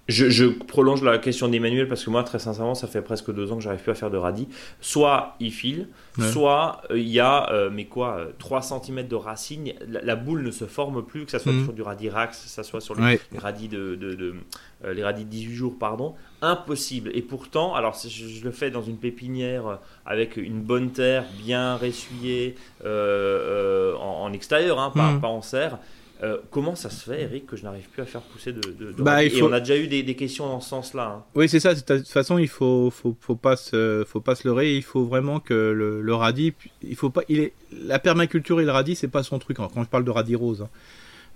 Je, 0.09 0.47
prolonge 0.47 1.03
la 1.03 1.19
question 1.19 1.47
d'Emmanuel 1.47 1.87
parce 1.87 2.03
que 2.03 2.09
moi, 2.09 2.23
très 2.23 2.39
sincèrement, 2.39 2.73
ça 2.73 2.87
fait 2.87 3.03
presque 3.03 3.31
deux 3.31 3.51
ans 3.51 3.57
que 3.57 3.61
j'arrive 3.61 3.81
plus 3.81 3.91
à 3.91 3.95
faire 3.95 4.09
de 4.09 4.17
radis. 4.17 4.47
Soit 4.81 5.35
il 5.39 5.51
file, 5.51 5.87
soit 6.31 6.81
euh, 6.89 6.97
il 6.97 7.07
y 7.07 7.19
a, 7.19 7.51
euh, 7.51 7.69
mais 7.71 7.85
quoi, 7.85 8.27
3 8.39 8.63
cm 8.63 9.07
de 9.07 9.15
racine. 9.15 9.71
La, 9.87 10.15
boule 10.15 10.41
ne 10.41 10.49
se 10.49 10.65
forme 10.65 11.05
plus, 11.05 11.25
que 11.25 11.31
ce 11.31 11.37
soit 11.37 11.51
mhm. 11.51 11.63
sur 11.63 11.73
du 11.73 11.83
radis 11.83 12.09
rax, 12.09 12.41
que 12.41 12.49
ce 12.49 12.63
soit 12.63 12.81
sur 12.81 12.95
les, 12.95 13.19
radis 13.37 13.67
de, 13.67 13.95
de, 13.95 14.35
euh, 14.83 14.93
les 14.93 15.03
radis 15.03 15.25
de 15.25 15.29
18 15.29 15.53
jours, 15.53 15.75
pardon. 15.79 16.15
Impossible. 16.41 17.11
Et 17.13 17.21
pourtant, 17.21 17.75
alors 17.75 17.95
je, 17.95 18.43
le 18.43 18.51
fais 18.51 18.71
dans 18.71 18.81
une 18.81 18.97
pépinière 18.97 19.79
avec 20.07 20.37
une 20.37 20.61
bonne 20.61 20.89
terre 20.89 21.25
bien 21.37 21.75
ressuyée 21.75 22.55
en, 22.83 24.33
extérieur, 24.33 24.79
hein, 24.79 24.91
pas, 24.95 25.11
mhm. 25.11 25.21
pas 25.21 25.27
en 25.27 25.43
serre. 25.43 25.77
Euh, 26.21 26.37
comment 26.51 26.75
ça 26.75 26.89
se 26.89 27.09
fait, 27.09 27.21
Eric, 27.21 27.47
que 27.47 27.55
je 27.55 27.63
n'arrive 27.63 27.87
plus 27.87 28.01
à 28.01 28.05
faire 28.05 28.21
pousser 28.21 28.51
de, 28.51 28.59
de, 28.59 28.91
bah, 28.97 29.23
Et 29.23 29.41
on 29.41 29.53
a 29.53 29.61
déjà 29.61 29.77
eu 29.77 29.87
des, 29.87 30.15
questions 30.15 30.47
dans 30.47 30.59
ce 30.59 30.69
sens-là. 30.69 31.15
Hein. 31.15 31.23
Oui, 31.33 31.47
c'est 31.47 31.61
ça. 31.61 31.73
De 31.73 31.79
toute 31.79 32.07
façon, 32.09 32.37
il 32.37 32.49
faut, 32.49 32.89
faut, 32.91 33.15
faut 33.21 33.35
pas 33.35 33.55
se, 33.55 34.03
faut 34.05 34.19
pas 34.19 34.35
se 34.35 34.45
leurrer. 34.45 34.75
Il 34.75 34.83
faut 34.83 35.05
vraiment 35.05 35.39
que 35.39 35.53
le, 35.53 36.13
radis, 36.13 36.53
il 36.83 36.95
faut 36.97 37.09
pas, 37.09 37.21
il 37.29 37.39
est, 37.39 37.53
la 37.85 37.99
permaculture 37.99 38.59
et 38.59 38.65
le 38.65 38.71
radis, 38.71 38.95
c'est 38.95 39.07
pas 39.07 39.23
son 39.23 39.39
truc. 39.39 39.57
quand 39.57 39.83
je 39.83 39.87
parle 39.87 40.03
de 40.03 40.11
radis 40.11 40.35
rose, 40.35 40.63
hein. 40.63 40.69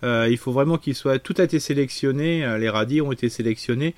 euh, 0.04 0.28
il 0.30 0.38
faut 0.38 0.52
vraiment 0.52 0.78
qu'il 0.78 0.96
soit. 0.96 1.18
Tout 1.18 1.36
a 1.38 1.44
été 1.44 1.62
sélectionné. 1.62 2.44
Euh, 2.44 2.58
les 2.58 2.70
radis 2.70 3.00
ont 3.00 3.14
été 3.14 3.30
sélectionnés 3.30 3.96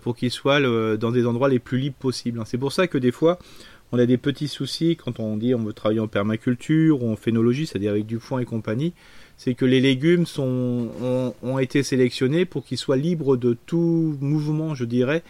pour 0.00 0.16
qu'ils 0.16 0.30
soient 0.30 0.62
dans 0.96 1.10
des 1.10 1.26
endroits 1.26 1.50
les 1.50 1.58
plus 1.58 1.76
libres 1.76 1.98
possibles. 1.98 2.40
Hein. 2.40 2.44
C'est 2.46 2.56
pour 2.56 2.72
ça 2.72 2.86
que 2.86 2.96
des 2.96 3.12
fois, 3.12 3.38
on 3.92 3.98
a 3.98 4.06
des 4.06 4.16
petits 4.16 4.48
soucis 4.48 4.96
quand 4.96 5.20
on 5.20 5.36
dit 5.36 5.54
on 5.54 5.62
veut 5.62 5.74
travailler 5.74 6.00
en 6.00 6.08
permaculture 6.08 7.02
ou 7.02 7.12
en 7.12 7.16
phénologie, 7.16 7.66
c'est-à-dire 7.66 7.90
avec 7.90 8.06
du 8.06 8.18
foin 8.18 8.40
et 8.40 8.46
compagnie 8.46 8.94
c'est 9.36 9.54
que 9.54 9.64
les 9.64 9.80
légumes 9.80 10.26
sont, 10.26 10.90
ont, 11.42 11.58
été 11.58 11.82
sélectionnés 11.82 12.44
pour 12.44 12.64
qu'ils 12.64 12.78
soient 12.78 12.96
libres 12.96 13.36
de 13.36 13.56
tout 13.66 14.16
mouvement, 14.20 14.74
je 14.74 14.84
dirais. 14.84 15.22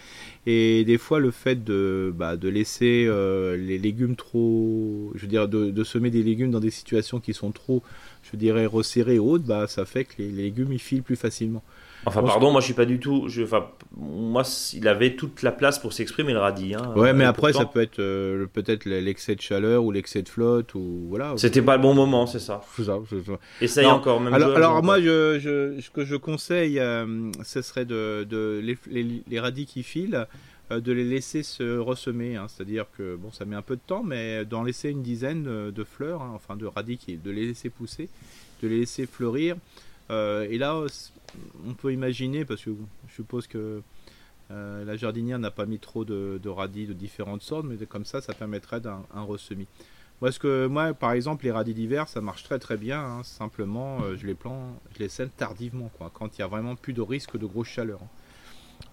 Et 0.46 0.84
des 0.84 0.98
fois, 0.98 1.20
le 1.20 1.30
fait 1.30 1.64
de, 1.64 2.12
bah, 2.14 2.36
de 2.36 2.48
laisser 2.48 3.06
euh, 3.08 3.56
les 3.56 3.78
légumes 3.78 4.14
trop, 4.14 5.10
je 5.14 5.22
veux 5.22 5.28
dire, 5.28 5.48
de, 5.48 5.84
semer 5.84 6.10
des 6.10 6.22
légumes 6.22 6.50
dans 6.50 6.60
des 6.60 6.70
situations 6.70 7.18
qui 7.18 7.32
sont 7.32 7.50
trop, 7.50 7.82
je 8.30 8.36
dirais, 8.36 8.66
resserrées 8.66 9.14
et 9.14 9.18
hautes, 9.18 9.44
bah, 9.44 9.66
ça 9.66 9.84
fait 9.84 10.04
que 10.04 10.14
les 10.18 10.30
légumes 10.30 10.72
ils 10.72 10.78
filent 10.78 11.02
plus 11.02 11.16
facilement. 11.16 11.62
Enfin, 12.06 12.22
pardon, 12.22 12.50
moi 12.50 12.60
je 12.60 12.66
suis 12.66 12.74
pas 12.74 12.84
du 12.84 12.98
tout. 12.98 13.28
Je, 13.28 13.42
enfin, 13.42 13.66
moi, 13.96 14.42
il 14.72 14.88
avait 14.88 15.14
toute 15.16 15.42
la 15.42 15.52
place 15.52 15.78
pour 15.78 15.92
s'exprimer 15.92 16.32
le 16.32 16.38
radis. 16.38 16.74
Hein, 16.74 16.92
ouais, 16.96 17.12
mais 17.12 17.24
après, 17.24 17.52
ça 17.52 17.64
peut 17.64 17.80
être 17.80 17.98
euh, 17.98 18.46
peut-être 18.52 18.84
l'excès 18.84 19.34
de 19.34 19.40
chaleur 19.40 19.84
ou 19.84 19.90
l'excès 19.90 20.22
de 20.22 20.28
flotte 20.28 20.74
ou 20.74 21.06
voilà. 21.08 21.34
C'était 21.36 21.62
pas 21.62 21.76
le 21.76 21.82
bon 21.82 21.94
moment, 21.94 22.26
c'est 22.26 22.38
ça. 22.38 22.62
C'est 22.76 22.84
ça. 22.84 22.98
Essaye 23.60 23.86
encore. 23.86 24.20
Même 24.20 24.34
alors, 24.34 24.56
alors 24.56 24.82
moi, 24.82 25.00
je, 25.00 25.38
je, 25.38 25.80
ce 25.80 25.90
que 25.90 26.04
je 26.04 26.16
conseille, 26.16 26.78
euh, 26.78 27.30
ce 27.42 27.62
serait 27.62 27.84
de, 27.84 28.26
de 28.28 28.60
les, 28.62 29.22
les, 29.28 29.40
radis 29.40 29.66
qui 29.66 29.82
filent, 29.82 30.26
euh, 30.70 30.80
de 30.80 30.92
les 30.92 31.04
laisser 31.04 31.42
se 31.42 31.78
ressemer. 31.78 32.36
Hein. 32.36 32.46
C'est-à-dire 32.48 32.86
que 32.96 33.16
bon, 33.16 33.30
ça 33.32 33.44
met 33.44 33.56
un 33.56 33.62
peu 33.62 33.76
de 33.76 33.82
temps, 33.86 34.02
mais 34.02 34.44
d'en 34.44 34.62
laisser 34.62 34.90
une 34.90 35.02
dizaine 35.02 35.44
de 35.70 35.84
fleurs, 35.84 36.22
hein, 36.22 36.32
enfin 36.34 36.56
de 36.56 36.66
radis, 36.66 36.98
qui, 36.98 37.16
de 37.16 37.30
les 37.30 37.46
laisser 37.46 37.70
pousser, 37.70 38.08
de 38.62 38.68
les 38.68 38.80
laisser 38.80 39.06
fleurir. 39.06 39.56
Et 40.10 40.58
là, 40.58 40.82
on 41.66 41.74
peut 41.74 41.92
imaginer, 41.92 42.44
parce 42.44 42.62
que 42.62 42.70
je 43.08 43.14
suppose 43.14 43.46
que 43.46 43.82
euh, 44.50 44.84
la 44.84 44.96
jardinière 44.96 45.38
n'a 45.38 45.50
pas 45.50 45.66
mis 45.66 45.78
trop 45.78 46.04
de, 46.04 46.48
radis 46.48 46.86
de 46.86 46.92
différentes 46.92 47.42
sortes, 47.42 47.64
mais 47.66 47.76
comme 47.86 48.04
ça, 48.04 48.20
ça 48.20 48.34
permettrait 48.34 48.80
d'un 48.80 49.02
ressemis. 49.14 49.66
Moi, 50.20 50.30
que, 50.32 50.66
moi, 50.66 50.94
par 50.94 51.12
exemple, 51.12 51.44
les 51.44 51.50
radis 51.50 51.74
d'hiver, 51.74 52.08
ça 52.08 52.20
marche 52.20 52.44
très 52.44 52.58
très 52.58 52.76
bien. 52.76 53.00
Hein. 53.00 53.22
simplement, 53.24 54.02
euh, 54.02 54.16
je 54.16 54.26
les 54.26 54.34
plante, 54.34 54.78
je 54.94 55.00
les 55.00 55.08
sème 55.08 55.30
tardivement, 55.30 55.90
quoi, 55.98 56.10
quand 56.12 56.36
il 56.36 56.40
y 56.40 56.44
a 56.44 56.46
vraiment 56.46 56.76
plus 56.76 56.92
de 56.92 57.00
risque 57.00 57.36
de 57.36 57.46
grosse 57.46 57.68
chaleur. 57.68 58.00
Hein. 58.02 58.08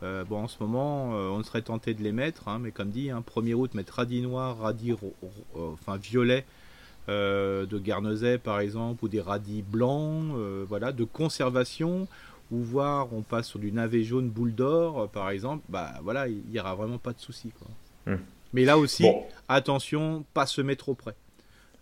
Euh, 0.04 0.24
bon, 0.24 0.44
en 0.44 0.48
ce 0.48 0.58
moment, 0.62 1.10
on 1.10 1.44
serait 1.44 1.62
tenté 1.62 1.94
de 1.94 2.02
les 2.02 2.12
mettre, 2.12 2.48
hein, 2.48 2.60
mais 2.60 2.72
comme 2.72 2.90
dit, 2.90 3.10
1er 3.10 3.54
août, 3.54 3.74
mettre 3.74 3.96
radis 3.96 4.22
noir, 4.22 4.58
radis 4.58 4.94
enfin 5.54 5.98
violet, 5.98 6.46
de 7.08 7.78
Guernesey 7.78 8.38
par 8.38 8.60
exemple, 8.60 9.04
ou 9.04 9.08
des 9.08 9.22
radis 9.22 9.64
blancs, 9.64 10.34
voilà, 10.68 10.92
de 10.92 11.04
conservation 11.04 12.08
ou 12.52 12.58
voir 12.58 13.08
on 13.14 13.22
passe 13.22 13.48
sur 13.48 13.60
du 13.60 13.72
navet 13.72 14.04
jaune 14.04 14.30
boule 14.30 14.54
d'or 14.54 15.10
par 15.10 15.30
exemple, 15.30 15.64
bah 15.70 15.94
voilà, 16.04 16.28
il 16.28 16.44
n'y 16.52 16.60
aura 16.60 16.76
vraiment 16.76 16.98
pas 16.98 17.14
de 17.14 17.20
souci. 17.20 17.52
Hmm. 18.06 18.16
Mais 18.54 18.66
là 18.66 18.78
aussi, 18.78 19.06
attention, 19.48 20.26
pas 20.34 20.46
se 20.46 20.62
mettre 20.62 20.84
trop 20.84 20.96
près. 20.96 21.16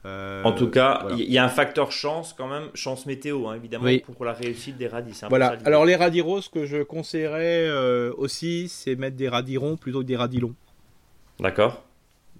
Euh, 0.05 0.43
en 0.43 0.53
tout 0.53 0.69
cas, 0.69 1.07
il 1.11 1.31
y 1.31 1.37
a 1.37 1.43
un 1.43 1.49
facteur 1.49 1.91
chance 1.91 2.33
quand 2.33 2.47
même, 2.47 2.69
chance 2.73 3.05
météo 3.05 3.47
hein, 3.47 3.55
évidemment 3.55 3.89
pour 4.05 4.23
la 4.23 4.33
réussite 4.33 4.77
des 4.77 4.87
radis. 4.87 5.19
Voilà. 5.27 5.57
Alors 5.65 5.85
les 5.85 5.95
radis 5.95 6.21
roses 6.21 6.47
que 6.47 6.65
je 6.65 6.83
conseillerais 6.83 7.67
euh, 7.67 8.13
aussi, 8.17 8.69
c'est 8.69 8.95
mettre 8.95 9.17
des 9.17 9.27
radis 9.27 9.57
ronds 9.57 9.75
plutôt 9.75 9.99
que 9.99 10.05
des 10.05 10.15
radis 10.15 10.39
longs. 10.39 10.55
D'accord. 11.39 11.83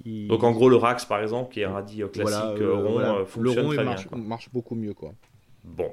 Donc 0.05 0.43
en 0.43 0.51
gros 0.51 0.69
le 0.69 0.75
Rax 0.75 1.05
par 1.05 1.21
exemple, 1.21 1.53
qui 1.53 1.61
est 1.61 1.65
un 1.65 1.73
radis 1.73 2.03
classique 2.13 2.59
rond, 2.59 3.25
fonctionne 3.25 3.43
le 3.43 3.61
rond, 3.61 3.73
très 3.73 3.83
marche, 3.83 4.09
bien, 4.09 4.17
marche 4.23 4.49
beaucoup 4.51 4.75
mieux 4.75 4.93
quoi. 4.93 5.11
Bon. 5.63 5.91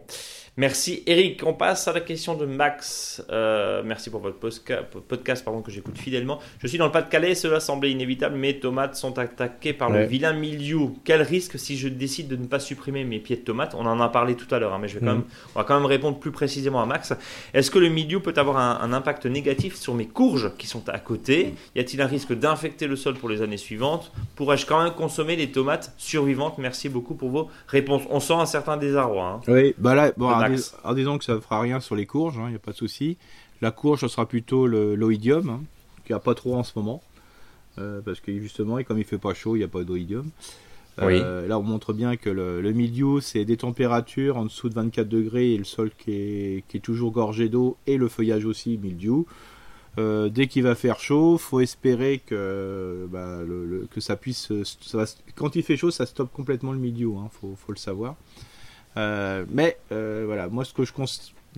Merci 0.58 1.02
Eric. 1.06 1.42
On 1.44 1.52
passe 1.52 1.86
à 1.86 1.92
la 1.92 2.00
question 2.00 2.34
de 2.34 2.46
Max. 2.46 3.22
Euh, 3.30 3.82
merci 3.84 4.08
pour 4.08 4.20
votre 4.20 4.38
podcast 4.38 5.44
pardon, 5.44 5.60
que 5.60 5.70
j'écoute 5.70 5.98
fidèlement. 5.98 6.38
Je 6.60 6.66
suis 6.66 6.78
dans 6.78 6.86
le 6.86 6.92
Pas-de-Calais, 6.92 7.34
cela 7.34 7.60
semblait 7.60 7.90
inévitable. 7.90 8.36
Mes 8.36 8.58
tomates 8.58 8.96
sont 8.96 9.18
attaquées 9.18 9.74
par 9.74 9.90
le 9.90 10.04
vilain 10.04 10.32
milieu. 10.32 10.88
Quel 11.04 11.20
risque 11.20 11.58
si 11.58 11.76
je 11.76 11.88
décide 11.88 12.28
de 12.28 12.36
ne 12.36 12.46
pas 12.46 12.58
supprimer 12.58 13.04
mes 13.04 13.18
pieds 13.18 13.36
de 13.36 13.42
tomates 13.42 13.74
On 13.74 13.84
en 13.84 14.00
a 14.00 14.08
parlé 14.08 14.34
tout 14.34 14.52
à 14.54 14.58
l'heure, 14.58 14.72
hein, 14.72 14.78
mais 14.80 14.88
je 14.88 14.98
vais 14.98 15.04
quand 15.04 15.12
mhm. 15.12 15.18
même, 15.18 15.28
on 15.54 15.58
va 15.58 15.64
quand 15.66 15.76
même 15.76 15.84
répondre 15.84 16.18
plus 16.18 16.30
précisément 16.30 16.80
à 16.80 16.86
Max. 16.86 17.12
Est-ce 17.52 17.70
que 17.70 17.78
le 17.78 17.90
milieu 17.90 18.20
peut 18.20 18.34
avoir 18.36 18.56
un, 18.56 18.92
impact 18.94 19.26
négatif 19.26 19.74
sur 19.76 19.92
mes 19.92 20.06
courges 20.06 20.52
qui 20.56 20.66
sont 20.66 20.88
à 20.88 20.98
côté? 20.98 21.52
Y 21.74 21.80
a-t-il 21.80 22.00
un 22.00 22.06
risque 22.06 22.32
d'infecter 22.32 22.86
le 22.86 22.96
sol 22.96 23.14
pour 23.16 23.28
les 23.28 23.42
années 23.42 23.58
suivantes? 23.58 24.10
Pourrais-je 24.36 24.64
quand 24.64 24.82
même 24.82 24.94
consommer 24.94 25.36
les 25.36 25.50
tomates 25.50 25.92
survivantes? 25.98 26.56
Merci 26.56 26.88
beaucoup 26.88 27.14
pour 27.14 27.28
vos 27.28 27.50
réponses. 27.68 28.04
On 28.08 28.20
sent 28.20 28.32
un 28.32 28.46
certain 28.46 28.78
désarroi. 28.78 29.26
Hein. 29.26 29.40
Oui, 29.48 29.74
bah 29.76 29.94
là, 29.94 30.12
bon, 30.16 30.45
alors, 30.46 30.94
disons 30.94 31.18
que 31.18 31.24
ça 31.24 31.34
ne 31.34 31.40
fera 31.40 31.60
rien 31.60 31.80
sur 31.80 31.96
les 31.96 32.06
courges, 32.06 32.36
il 32.36 32.40
hein, 32.40 32.50
n'y 32.50 32.56
a 32.56 32.60
pas 32.60 32.72
de 32.72 32.76
souci. 32.76 33.16
La 33.60 33.70
courge, 33.70 34.00
ce 34.00 34.08
sera 34.08 34.26
plutôt 34.26 34.66
l'oïdium, 34.66 35.48
hein, 35.48 35.60
qui 36.04 36.12
n'y 36.12 36.16
a 36.16 36.20
pas 36.20 36.34
trop 36.34 36.54
en 36.56 36.62
ce 36.62 36.72
moment. 36.76 37.02
Euh, 37.78 38.00
parce 38.00 38.20
que 38.20 38.32
justement, 38.38 38.78
et 38.78 38.84
comme 38.84 38.98
il 38.98 39.04
fait 39.04 39.18
pas 39.18 39.34
chaud, 39.34 39.56
il 39.56 39.60
n'y 39.60 39.64
a 39.64 39.68
pas 39.68 39.84
d'oïdium. 39.84 40.30
Euh, 41.02 41.46
là, 41.46 41.58
on 41.58 41.62
montre 41.62 41.92
bien 41.92 42.16
que 42.16 42.30
le, 42.30 42.62
le 42.62 42.72
milieu, 42.72 43.20
c'est 43.20 43.44
des 43.44 43.58
températures 43.58 44.38
en 44.38 44.44
dessous 44.44 44.70
de 44.70 44.74
24 44.74 45.06
degrés 45.06 45.52
et 45.52 45.58
le 45.58 45.64
sol 45.64 45.90
qui 45.98 46.12
est, 46.12 46.82
toujours 46.82 47.12
gorgé 47.12 47.50
d'eau 47.50 47.76
et 47.86 47.98
le 47.98 48.08
feuillage 48.08 48.46
aussi, 48.46 48.78
mildiou. 48.78 49.26
Euh, 49.98 50.28
dès 50.28 50.46
qu'il 50.46 50.62
va 50.62 50.74
faire 50.74 50.98
chaud, 51.00 51.36
faut 51.38 51.60
espérer 51.60 52.22
que, 52.24 53.06
bah, 53.10 53.40
que 53.90 54.00
ça 54.00 54.16
puisse. 54.16 54.52
quand 55.34 55.56
il 55.56 55.62
fait 55.62 55.76
chaud, 55.76 55.90
ça 55.90 56.06
stoppe 56.06 56.32
complètement 56.32 56.72
le 56.72 56.78
milieu, 56.78 57.10
hein, 57.16 57.28
faut, 57.30 57.54
faut, 57.56 57.72
le 57.72 57.78
savoir. 57.78 58.16
Euh, 58.96 59.44
mais 59.50 59.76
euh, 59.92 60.24
voilà, 60.26 60.48
moi 60.48 60.64
ce 60.64 60.72
que 60.72 60.84
je, 60.84 60.92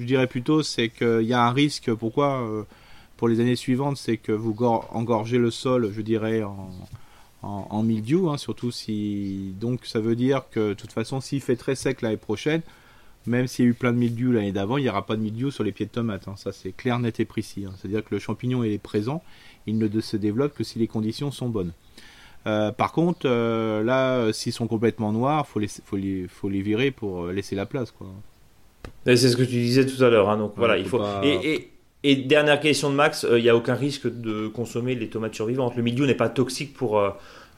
dirais 0.05 0.27
plutôt, 0.27 0.63
c'est 0.63 0.89
qu'il 0.89 1.23
y 1.23 1.33
a 1.33 1.45
un 1.45 1.53
risque. 1.53 1.93
Pourquoi 1.95 2.43
euh, 2.43 2.63
Pour 3.17 3.29
les 3.29 3.41
années 3.41 3.57
suivantes, 3.57 3.97
c'est 3.97 4.17
que 4.17 4.33
vous 4.33 4.57
engorgez 4.65 5.39
le 5.39 5.51
sol, 5.51 5.93
je 5.93 6.01
dirais, 6.01 6.43
en, 6.43 6.71
en, 7.43 7.83
mildiou, 7.83 8.31
hein, 8.31 8.39
surtout 8.39 8.71
si. 8.71 9.55
Donc 9.61 9.87
ça 9.87 10.01
veut 10.01 10.17
dire 10.17 10.45
que 10.51 10.71
de 10.71 10.75
toute 10.75 10.93
façon, 10.93 11.21
s'il 11.21 11.41
fait 11.41 11.57
très 11.57 11.75
sec 11.75 12.03
l'année 12.03 12.17
prochaine, 12.17 12.63
même 13.27 13.47
s'il 13.47 13.65
y 13.67 13.69
a 13.69 13.71
eu 13.71 13.75
plein 13.75 13.93
de 13.93 13.99
mildiou 13.99 14.33
l'année 14.33 14.53
d'avant, 14.53 14.79
il 14.79 14.83
n'y 14.83 14.89
aura 14.89 15.07
pas 15.07 15.17
de 15.17 15.23
mildiou 15.23 15.51
sur 15.51 15.63
les 15.63 15.73
pieds 15.73 15.87
de 15.87 15.91
tomates. 15.91 16.29
Hein. 16.29 16.35
Ça, 16.37 16.53
c'est 16.53 16.73
clair, 16.73 16.99
net 16.99 17.21
et 17.21 17.25
précis. 17.25 17.65
Hein. 17.67 17.73
C'est-à-dire 17.77 18.05
que 18.05 18.15
le 18.15 18.19
champignon 18.19 18.65
est 18.65 18.79
présent, 18.79 19.23
il 19.67 19.79
ne 19.79 20.01
se 20.01 20.17
développe 20.17 20.55
que 20.55 20.65
si 20.65 20.79
les 20.79 20.89
conditions 20.89 21.31
sont 21.31 21.49
bonnes. 21.49 21.73
Euh, 22.49 22.73
par 22.73 22.93
contre, 22.93 23.21
euh, 23.27 23.85
là, 23.85 24.33
s'ils 24.33 24.53
sont 24.53 24.67
complètement 24.67 25.13
noirs, 25.13 25.47
faut 25.47 25.59
les, 25.59 25.69
faut 25.69 25.97
les, 25.97 26.27
faut 26.29 26.49
les 26.49 26.63
virer 26.63 26.91
pour 26.91 27.25
euh, 27.25 27.33
laisser 27.33 27.55
la 27.55 27.67
place, 27.67 27.91
quoi. 27.91 28.07
C'est 29.05 29.17
ce 29.17 29.37
que 29.37 29.43
tu 29.43 29.53
disais 29.53 29.85
tout 29.85 30.03
à 30.03 30.09
l'heure, 30.09 30.31
hein, 30.31 30.39
donc 30.39 30.53
voilà, 30.57 30.79
il 30.79 30.87
faut. 30.87 31.03
Et, 31.23 31.71
et, 32.05 32.17
dernière 32.17 32.61
question 32.61 32.91
de 32.91 32.95
Max, 32.95 33.27
il 33.31 33.43
n'y 33.43 33.49
a 33.49 33.57
aucun 33.57 33.75
risque 33.75 34.09
de 34.09 34.49
consommer 34.49 34.95
les 34.95 35.09
tomates 35.09 35.35
survivantes. 35.35 35.77
Le 35.77 35.83
milieu 35.83 36.07
n'est 36.07 36.15
pas 36.15 36.29
toxique 36.29 36.75
pour 36.75 37.03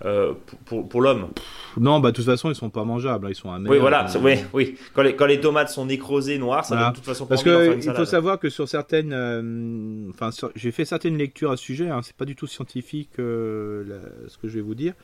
euh, 0.04 0.32
pour, 0.64 0.88
pour, 0.88 1.02
l'homme. 1.02 1.28
Non, 1.76 2.00
bah 2.00 2.10
de 2.10 2.16
toute 2.16 2.24
façon, 2.24 2.50
ils 2.50 2.54
sont 2.54 2.70
pas 2.70 2.84
mangeables, 2.84 3.26
hein, 3.26 3.30
ils 3.30 3.34
sont 3.34 3.52
amers. 3.52 3.70
Oui, 3.70 3.78
voilà, 3.78 4.06
euh, 4.06 4.18
oui, 4.22 4.36
oui. 4.54 4.78
Quand 4.94 5.02
les, 5.02 5.14
quand 5.14 5.26
les 5.26 5.40
tomates 5.40 5.68
sont 5.68 5.84
nécrosées 5.84 6.38
noires, 6.38 6.64
ça 6.64 6.90
de 6.90 6.94
toute 6.94 7.04
façon 7.04 7.26
Parce 7.26 7.42
que 7.42 7.76
il 7.76 7.92
faut 7.92 8.06
savoir 8.06 8.38
que 8.38 8.48
sur 8.48 8.66
certaines, 8.66 9.12
euh, 9.12 10.08
enfin, 10.08 10.30
j'ai 10.54 10.70
fait 10.70 10.86
certaines 10.86 11.18
lectures 11.18 11.50
à 11.50 11.58
ce 11.58 11.64
sujet. 11.64 11.90
Hein, 11.90 12.00
c'est 12.02 12.16
pas 12.16 12.24
du 12.24 12.34
tout 12.34 12.46
scientifique 12.46 13.10
ce 13.16 14.38
que 14.40 14.48
je 14.48 14.54
vais 14.54 14.62
vous 14.62 14.74
dire. 14.74 14.94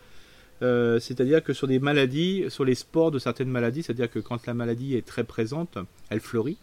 c'est-à-dire 0.60 1.44
que 1.44 1.52
sur 1.52 1.66
des 1.66 1.78
maladies, 1.78 2.46
sur 2.48 2.64
les 2.64 2.74
spores 2.74 3.10
de 3.10 3.18
certaines 3.18 3.50
maladies, 3.50 3.82
c'est-à-dire 3.82 4.10
que 4.10 4.18
quand 4.18 4.46
la 4.46 4.54
maladie 4.54 4.96
est 4.96 5.06
très 5.06 5.24
présente, 5.24 5.76
elle 6.08 6.20
fleurit, 6.20 6.56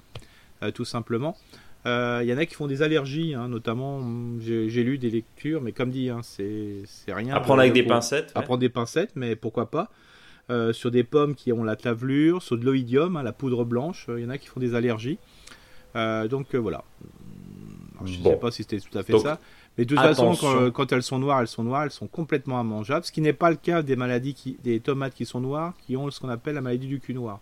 tout 0.73 0.85
simplement. 0.85 1.37
Il 1.85 1.89
euh, 1.89 2.23
y 2.23 2.33
en 2.33 2.37
a 2.37 2.45
qui 2.45 2.55
font 2.55 2.67
des 2.67 2.81
allergies, 2.81 3.33
hein, 3.33 3.49
notamment, 3.49 4.01
j'ai 4.39 4.83
lu 4.83 4.97
des 4.97 5.09
lectures, 5.09 5.61
mais 5.61 5.73
comme 5.73 5.89
dit, 5.89 6.09
hein, 6.09 6.21
c'est 6.23 6.85
rien. 7.09 7.35
Apprendre 7.35 7.61
avec 7.61 7.73
des 7.73 7.83
pincettes. 7.83 8.31
Apprendre 8.35 8.59
des 8.59 8.69
pincettes, 8.69 9.11
mais 9.15 9.35
pourquoi 9.35 9.69
pas. 9.69 9.89
Euh, 10.49 10.71
sur 10.71 10.91
des 10.91 11.03
pommes 11.03 11.35
qui 11.35 11.51
ont 11.51 11.63
la 11.63 11.75
tavelure, 11.75 12.41
sur 12.41 12.57
de 12.57 12.65
l'oïdium, 12.65 13.17
hein, 13.17 13.23
la 13.23 13.33
poudre 13.33 13.65
blanche, 13.65 14.07
il 14.09 14.23
y 14.23 14.25
en 14.25 14.29
a 14.29 14.37
qui 14.37 14.47
font 14.47 14.61
des 14.61 14.75
allergies. 14.75 15.17
Euh, 15.95 16.27
donc 16.27 16.55
voilà. 16.55 16.83
je 18.05 18.17
ne 18.17 18.23
sais 18.23 18.35
pas 18.37 18.51
si 18.51 18.63
c'était 18.63 18.79
tout 18.79 18.97
à 18.97 19.03
fait 19.03 19.19
ça. 19.19 19.39
Mais 19.77 19.85
de 19.85 19.89
toute 19.89 20.03
façon, 20.03 20.35
quand, 20.71 20.91
elles 20.91 21.03
sont 21.03 21.19
noires, 21.19 21.41
elles 21.41 21.47
sont 21.47 21.63
noires, 21.63 21.83
elles 21.83 21.91
sont 21.91 22.07
complètement 22.07 22.61
immangeables. 22.61 23.05
Ce 23.05 23.11
qui 23.11 23.21
n'est 23.21 23.33
pas 23.33 23.49
le 23.49 23.55
cas 23.57 23.81
des 23.81 23.95
maladies, 23.95 24.35
qui, 24.35 24.57
des 24.63 24.79
tomates 24.79 25.15
qui 25.15 25.25
sont 25.25 25.41
noires, 25.41 25.73
qui 25.85 25.97
ont 25.97 26.09
ce 26.11 26.19
qu'on 26.19 26.29
appelle 26.29 26.55
la 26.55 26.61
maladie 26.61 26.87
du 26.87 26.99
cul 26.99 27.13
noir. 27.13 27.39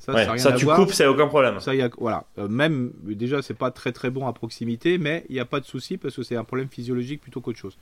Ça, 0.00 0.38
ça, 0.38 0.52
tu 0.52 0.64
coupes, 0.64 0.92
c'est 0.92 1.06
aucun 1.06 1.26
problème. 1.26 1.60
Ça, 1.60 1.74
y 1.74 1.82
a, 1.82 1.90
voilà. 1.98 2.24
Euh, 2.38 2.48
même, 2.48 2.90
déjà, 3.02 3.42
c'est 3.42 3.54
pas 3.54 3.70
très 3.70 3.92
très 3.92 4.08
bon 4.08 4.26
à 4.26 4.32
proximité, 4.32 4.96
mais 4.96 5.26
il 5.28 5.34
n'y 5.34 5.40
a 5.40 5.44
pas 5.44 5.60
de 5.60 5.66
souci 5.66 5.98
parce 5.98 6.16
que 6.16 6.22
c'est 6.22 6.36
un 6.36 6.44
problème 6.44 6.68
physiologique 6.68 7.20
plutôt 7.20 7.42
qu'autre 7.42 7.58
chose. 7.58 7.76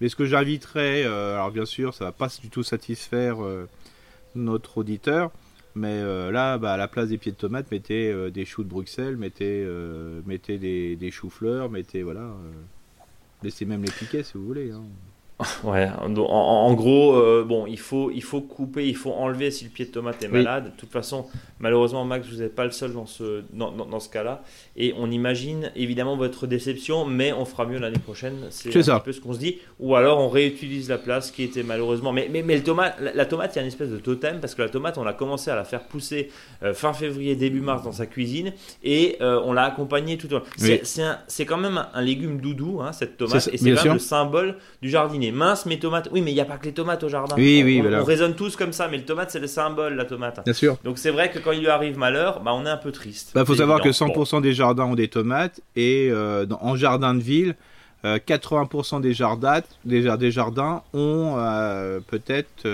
Mais 0.00 0.08
ce 0.08 0.16
que 0.16 0.24
j'inviterais, 0.24 1.04
euh, 1.04 1.36
alors 1.36 1.52
bien 1.52 1.64
sûr, 1.64 1.94
ça 1.94 2.06
va 2.06 2.12
pas 2.12 2.26
du 2.42 2.50
tout 2.50 2.64
satisfaire 2.64 3.44
euh, 3.44 3.68
notre 4.34 4.78
auditeur, 4.78 5.30
mais 5.76 6.02
là, 6.32 6.58
bah, 6.58 6.72
à 6.72 6.76
la 6.76 6.88
place 6.88 7.10
des 7.10 7.18
pieds 7.18 7.30
de 7.30 7.36
tomate, 7.36 7.70
mettez 7.70 8.30
des 8.32 8.44
choux 8.44 8.64
de 8.64 8.68
Bruxelles, 8.68 9.16
mettez, 9.16 9.64
mettez 10.26 10.58
des, 10.58 10.96
des 10.96 11.10
choux-fleurs, 11.12 11.70
mettez, 11.70 12.02
voilà. 12.02 12.30
laissez 13.42 13.64
même 13.64 13.82
les 13.82 13.90
piquets 13.90 14.22
si 14.24 14.34
vous 14.34 14.44
voulez. 14.44 14.70
Hein. 14.72 14.82
Ouais, 15.64 15.88
en, 16.00 16.74
gros, 16.74 17.14
euh, 17.16 17.44
bon, 17.46 17.66
il 17.66 17.78
faut, 17.78 18.10
il 18.10 18.22
faut 18.22 18.40
couper, 18.40 18.86
il 18.86 18.96
faut 18.96 19.12
enlever 19.12 19.50
si 19.50 19.64
le 19.64 19.70
pied 19.70 19.84
de 19.84 19.90
tomate 19.90 20.22
est 20.22 20.28
malade. 20.28 20.66
De 20.66 20.80
toute 20.80 20.90
façon, 20.90 21.26
malheureusement, 21.58 22.04
Max, 22.04 22.28
vous 22.28 22.36
n'êtes 22.36 22.54
pas 22.54 22.64
le 22.64 22.70
seul 22.70 22.92
dans 22.92 23.06
ce, 23.06 23.42
dans, 23.52 23.72
dans, 23.72 24.00
ce 24.00 24.08
cas-là. 24.08 24.42
Et 24.76 24.94
on 24.96 25.10
imagine 25.10 25.72
évidemment 25.74 26.16
votre 26.16 26.46
déception, 26.46 27.04
mais 27.04 27.32
on 27.32 27.44
fera 27.44 27.66
mieux 27.66 27.78
l'année 27.78 27.98
prochaine. 27.98 28.46
C'est 28.50 28.88
un 28.88 29.00
peu 29.00 29.12
ce 29.12 29.20
qu'on 29.20 29.32
se 29.32 29.38
dit. 29.38 29.58
Ou 29.80 29.96
alors 29.96 30.20
on 30.20 30.28
réutilise 30.28 30.88
la 30.88 30.98
place 30.98 31.30
qui 31.30 31.42
était 31.42 31.62
malheureusement. 31.62 32.12
Mais, 32.12 32.28
mais, 32.30 32.42
mais 32.42 32.56
le 32.56 32.62
tomate, 32.62 32.96
la, 33.00 33.26
tomate, 33.26 33.54
il 33.54 33.56
y 33.56 33.58
a 33.58 33.62
une 33.62 33.68
espèce 33.68 33.90
de 33.90 33.98
totem 33.98 34.40
parce 34.40 34.54
que 34.54 34.62
la 34.62 34.68
tomate, 34.68 34.98
on 34.98 35.06
a 35.06 35.14
commencé 35.14 35.50
à 35.50 35.56
la 35.56 35.64
faire 35.64 35.84
pousser 35.84 36.30
euh, 36.62 36.74
fin 36.74 36.92
février, 36.92 37.34
début 37.34 37.60
mars 37.60 37.82
dans 37.82 37.92
sa 37.92 38.06
cuisine 38.06 38.52
et 38.84 39.16
euh, 39.20 39.40
on 39.44 39.52
l'a 39.52 39.64
accompagnée 39.64 40.16
tout 40.16 40.32
au 40.32 40.38
long. 40.38 40.44
C'est 41.26 41.46
quand 41.46 41.58
même 41.58 41.84
un, 41.92 42.02
légume 42.02 42.40
doudou, 42.40 42.80
hein, 42.82 42.92
cette 42.92 43.16
tomate, 43.16 43.48
et 43.52 43.56
c'est 43.56 43.70
le 43.70 43.98
symbole 43.98 44.56
du 44.82 44.90
jardinier 44.90 45.23
mince 45.32 45.66
mes 45.66 45.78
tomates. 45.78 46.08
Oui, 46.12 46.22
mais 46.22 46.30
il 46.30 46.34
n'y 46.34 46.40
a 46.40 46.44
pas 46.44 46.56
que 46.56 46.66
les 46.66 46.72
tomates 46.72 47.02
au 47.04 47.08
jardin. 47.08 47.34
Oui, 47.36 47.60
on, 47.62 47.66
oui, 47.66 47.96
on, 48.00 48.04
raisonne 48.04 48.34
tous 48.34 48.56
comme 48.56 48.72
ça, 48.72 48.88
mais 48.88 48.98
le 48.98 49.04
tomate, 49.04 49.30
c'est 49.30 49.40
le 49.40 49.46
symbole, 49.46 49.94
la 49.94 50.04
tomate. 50.04 50.44
Bien 50.44 50.52
sûr. 50.52 50.76
Donc 50.84 50.98
c'est 50.98 51.10
vrai 51.10 51.30
que 51.30 51.38
quand 51.38 51.52
il 51.52 51.60
lui 51.60 51.68
arrive 51.68 51.98
malheur, 51.98 52.40
bah, 52.40 52.52
on 52.54 52.66
est 52.66 52.70
un 52.70 52.76
peu 52.76 52.92
triste. 52.92 53.30
Il 53.32 53.38
bah, 53.38 53.44
faut 53.44 53.54
savoir 53.54 53.80
que 53.80 53.88
100% 53.88 54.42
des 54.42 54.52
jardins 54.52 54.84
ont 54.84 54.94
des 54.94 55.08
tomates, 55.08 55.60
et 55.76 56.08
euh, 56.10 56.46
en 56.60 56.76
jardin 56.76 57.14
de 57.14 57.22
ville, 57.22 57.56
80% 58.04 58.96
euh, 58.96 59.00
des 59.00 59.14
jardins, 59.14 59.62
des, 59.84 60.30
jardins 60.30 60.82
ont 60.92 61.36
euh, 61.38 62.00
peut-être 62.00 62.68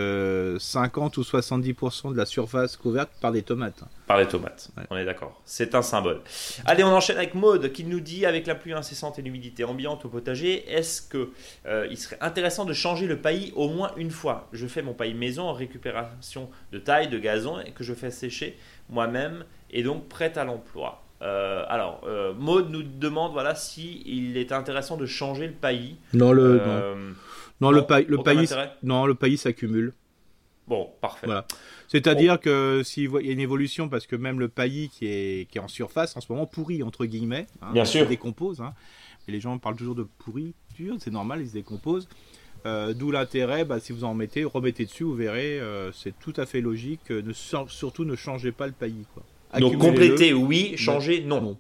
50 0.58 1.16
ou 1.16 1.22
70% 1.22 2.12
de 2.12 2.16
la 2.16 2.26
surface 2.26 2.76
couverte 2.76 3.10
par 3.20 3.32
des 3.32 3.42
tomates. 3.42 3.84
Par 4.06 4.18
les 4.18 4.26
tomates, 4.26 4.70
on 4.90 4.96
est 4.96 5.04
d'accord. 5.04 5.40
C'est 5.44 5.76
un 5.76 5.82
symbole. 5.82 6.20
Allez, 6.64 6.82
on 6.82 6.88
enchaîne 6.88 7.16
avec 7.16 7.34
Maude 7.34 7.70
qui 7.72 7.84
nous 7.84 8.00
dit 8.00 8.26
avec 8.26 8.46
la 8.48 8.56
pluie 8.56 8.72
incessante 8.72 9.20
et 9.20 9.22
l'humidité 9.22 9.62
ambiante 9.62 10.04
au 10.04 10.08
potager, 10.08 10.68
est-ce 10.68 11.00
que 11.00 11.30
il 11.88 11.96
serait 11.96 12.18
intéressant 12.20 12.64
de 12.64 12.72
changer 12.72 13.06
le 13.06 13.18
paillis 13.18 13.52
au 13.54 13.68
moins 13.68 13.92
une 13.96 14.10
fois? 14.10 14.48
Je 14.52 14.66
fais 14.66 14.82
mon 14.82 14.94
paillis 14.94 15.14
maison 15.14 15.44
en 15.44 15.52
récupération 15.52 16.50
de 16.72 16.78
taille, 16.78 17.08
de 17.08 17.18
gazon 17.18 17.60
et 17.60 17.70
que 17.70 17.84
je 17.84 17.94
fais 17.94 18.10
sécher 18.10 18.58
moi-même 18.88 19.44
et 19.70 19.82
donc 19.82 20.08
prête 20.08 20.36
à 20.36 20.44
l'emploi. 20.44 20.99
Euh, 21.22 21.64
alors, 21.68 22.02
euh, 22.06 22.32
Maud 22.34 22.70
nous 22.70 22.82
demande 22.82 23.32
voilà 23.32 23.54
si 23.54 24.02
il 24.06 24.36
est 24.36 24.52
intéressant 24.52 24.96
de 24.96 25.06
changer 25.06 25.46
le 25.46 25.52
paillis. 25.52 25.98
Non, 26.14 26.32
le, 26.32 26.60
euh, 26.62 27.10
non. 27.60 27.70
le, 27.70 27.82
paillis, 27.82 28.06
le 28.08 28.18
paillis, 28.18 28.48
non, 28.82 29.06
le 29.06 29.14
paillis 29.14 29.36
s'accumule. 29.36 29.92
Bon, 30.66 30.88
parfait. 31.00 31.26
Voilà. 31.26 31.46
C'est-à-dire 31.88 32.38
que 32.40 32.82
s'il 32.84 33.10
y 33.10 33.28
a 33.28 33.32
une 33.32 33.40
évolution, 33.40 33.88
parce 33.88 34.06
que 34.06 34.16
même 34.16 34.38
le 34.38 34.48
paillis 34.48 34.88
qui 34.88 35.06
est, 35.06 35.50
qui 35.50 35.58
est 35.58 35.60
en 35.60 35.68
surface 35.68 36.16
en 36.16 36.20
ce 36.20 36.32
moment 36.32 36.46
pourrit 36.46 36.82
entre 36.82 37.04
guillemets, 37.04 37.46
hein, 37.60 37.72
Bien 37.72 37.84
sûr. 37.84 38.04
se 38.04 38.08
décompose. 38.08 38.60
Hein, 38.60 38.72
et 39.28 39.32
les 39.32 39.40
gens 39.40 39.58
parlent 39.58 39.76
toujours 39.76 39.96
de 39.96 40.06
pourriture, 40.18 40.96
c'est 40.98 41.10
normal, 41.10 41.40
il 41.42 41.48
se 41.48 41.54
décompose. 41.54 42.08
D'où 42.64 43.10
l'intérêt, 43.10 43.64
bah, 43.64 43.80
si 43.80 43.92
vous 43.92 44.04
en 44.04 44.14
mettez, 44.14 44.44
remettez 44.44 44.84
dessus, 44.84 45.04
vous 45.04 45.14
verrez, 45.14 45.60
c'est 45.92 46.18
tout 46.18 46.34
à 46.36 46.46
fait 46.46 46.60
logique. 46.60 47.10
Ne, 47.10 47.32
surtout 47.32 48.04
ne 48.04 48.16
changez 48.16 48.52
pas 48.52 48.66
le 48.66 48.72
paillis. 48.72 49.06
Quoi. 49.14 49.22
Donc 49.58 49.78
compléter, 49.78 50.32
oui. 50.32 50.74
Changer, 50.76 51.22
non. 51.26 51.56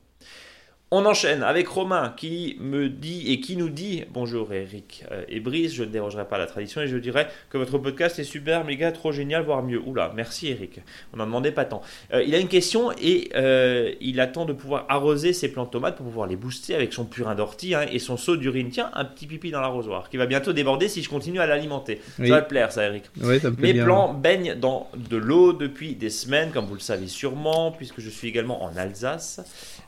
On 0.92 1.06
enchaîne 1.06 1.44
avec 1.44 1.68
Romain 1.68 2.12
qui 2.16 2.56
me 2.58 2.88
dit 2.88 3.30
et 3.32 3.38
qui 3.38 3.56
nous 3.56 3.68
dit 3.68 4.02
Bonjour 4.12 4.52
Eric 4.52 5.04
euh, 5.12 5.22
et 5.28 5.38
Brice, 5.38 5.72
je 5.72 5.84
ne 5.84 5.88
dérogerai 5.88 6.26
pas 6.26 6.34
à 6.34 6.40
la 6.40 6.46
tradition 6.46 6.80
et 6.80 6.88
je 6.88 6.96
dirais 6.96 7.28
que 7.48 7.58
votre 7.58 7.78
podcast 7.78 8.18
est 8.18 8.24
super, 8.24 8.64
méga, 8.64 8.90
trop 8.90 9.12
génial, 9.12 9.44
voire 9.44 9.62
mieux. 9.62 9.80
Oula, 9.80 10.10
merci 10.16 10.48
Eric, 10.48 10.80
on 11.12 11.18
n'en 11.18 11.26
demandait 11.26 11.52
pas 11.52 11.64
tant. 11.64 11.80
Euh, 12.12 12.24
il 12.24 12.34
a 12.34 12.38
une 12.38 12.48
question 12.48 12.90
et 13.00 13.30
euh, 13.36 13.92
il 14.00 14.18
attend 14.18 14.46
de 14.46 14.52
pouvoir 14.52 14.86
arroser 14.88 15.32
ses 15.32 15.52
plants 15.52 15.66
de 15.66 15.70
tomates 15.70 15.94
pour 15.94 16.06
pouvoir 16.06 16.26
les 16.26 16.34
booster 16.34 16.74
avec 16.74 16.92
son 16.92 17.04
purin 17.04 17.36
d'ortie 17.36 17.76
hein, 17.76 17.86
et 17.92 18.00
son 18.00 18.16
seau 18.16 18.36
d'urine. 18.36 18.70
Tiens, 18.70 18.90
un 18.94 19.04
petit 19.04 19.28
pipi 19.28 19.52
dans 19.52 19.60
l'arrosoir 19.60 20.10
qui 20.10 20.16
va 20.16 20.26
bientôt 20.26 20.52
déborder 20.52 20.88
si 20.88 21.04
je 21.04 21.08
continue 21.08 21.38
à 21.38 21.46
l'alimenter. 21.46 22.00
Ça 22.16 22.24
va 22.24 22.42
te 22.42 22.48
plaire 22.48 22.72
ça 22.72 22.86
Eric. 22.86 23.04
Oui, 23.22 23.38
ça 23.38 23.50
me 23.50 23.54
plaît 23.54 23.68
Mes 23.68 23.72
bien. 23.74 23.84
plants 23.84 24.12
baignent 24.12 24.56
dans 24.56 24.90
de 24.96 25.16
l'eau 25.16 25.52
depuis 25.52 25.94
des 25.94 26.10
semaines, 26.10 26.50
comme 26.50 26.64
vous 26.64 26.74
le 26.74 26.80
savez 26.80 27.06
sûrement, 27.06 27.70
puisque 27.70 28.00
je 28.00 28.10
suis 28.10 28.26
également 28.26 28.64
en 28.64 28.76
Alsace. 28.76 29.40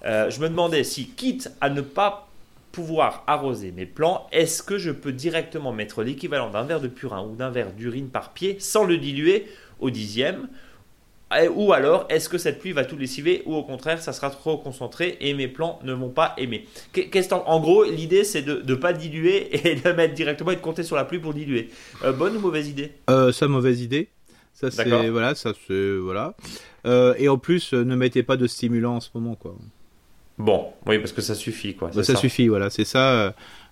Euh, 0.05 0.31
je 0.31 0.41
me 0.41 0.49
demandais 0.49 0.85
si, 0.85 1.09
quitte 1.09 1.51
à 1.61 1.71
ne 1.71 1.81
pas 1.81 2.29
pouvoir 2.73 3.23
arroser 3.27 3.71
mes 3.71 3.87
plants, 3.87 4.27
est-ce 4.33 4.63
que 4.63 4.79
je 4.79 4.91
peux 4.91 5.13
directement 5.13 5.73
mettre 5.73 6.03
l'équivalent 6.03 6.51
d'un 6.51 6.65
verre 6.65 6.81
de 6.81 6.89
purin 6.89 7.23
ou 7.23 7.37
d'un 7.37 7.51
verre 7.51 7.73
d'urine 7.73 8.09
par 8.09 8.33
pied 8.33 8.57
sans 8.59 8.85
le 8.85 8.97
diluer 8.97 9.47
au 9.79 9.91
dixième? 9.91 10.49
Ou 11.55 11.73
alors, 11.73 12.07
est-ce 12.11 12.29
que 12.29 12.37
cette 12.37 12.59
pluie 12.59 12.73
va 12.73 12.85
tout 12.85 12.97
lessiver 12.97 13.43
ou 13.47 13.55
au 13.55 13.63
contraire, 13.63 14.03
ça 14.03 14.13
sera 14.13 14.31
trop 14.31 14.59
concentré 14.59 15.17
et 15.21 15.33
mes 15.35 15.49
plants 15.49 15.79
ne 15.83 15.93
vont 15.93 16.11
pas 16.11 16.35
aimer? 16.37 16.67
Qu'est-ce 16.93 17.33
En 17.33 17.61
gros, 17.61 17.85
l'idée 17.85 18.25
c'est 18.25 18.43
de 18.43 18.63
ne 18.67 18.75
pas 18.75 18.93
diluer 18.93 19.49
et 19.67 19.77
de 19.77 19.93
mettre 19.93 20.15
directement 20.15 20.51
et 20.51 20.57
de 20.57 20.61
compter 20.61 20.83
sur 20.83 20.97
la 20.97 21.05
pluie 21.05 21.19
pour 21.19 21.33
diluer. 21.33 21.71
Euh, 22.05 22.13
bonne 22.13 22.37
ou 22.37 22.41
mauvaise 22.41 22.69
idée? 22.69 22.93
Euh, 23.09 23.33
ça, 23.33 23.49
mauvaise 23.49 23.81
idée. 23.81 24.09
Ça, 24.53 24.71
c'est 24.71 25.09
voilà, 25.09 25.35
ça 25.35 25.53
c'est 25.67 25.97
voilà. 25.97 26.35
Euh, 26.85 27.15
et 27.17 27.29
en 27.29 27.39
plus, 27.39 27.73
ne 27.73 27.97
mettez 27.97 28.23
pas 28.23 28.37
de 28.37 28.47
stimulant 28.47 28.97
en 28.97 29.01
ce 29.01 29.09
moment, 29.15 29.35
quoi. 29.35 29.57
Bon, 30.39 30.73
oui, 30.87 30.99
parce 30.99 31.13
que 31.13 31.21
ça 31.21 31.35
suffit, 31.35 31.75
quoi. 31.75 31.91
Bah, 31.95 32.03
ça, 32.03 32.17
suffit, 32.17 32.49
voilà, 32.49 32.71
c'est 32.71 32.85
ça. 32.85 33.13
euh, 33.13 33.31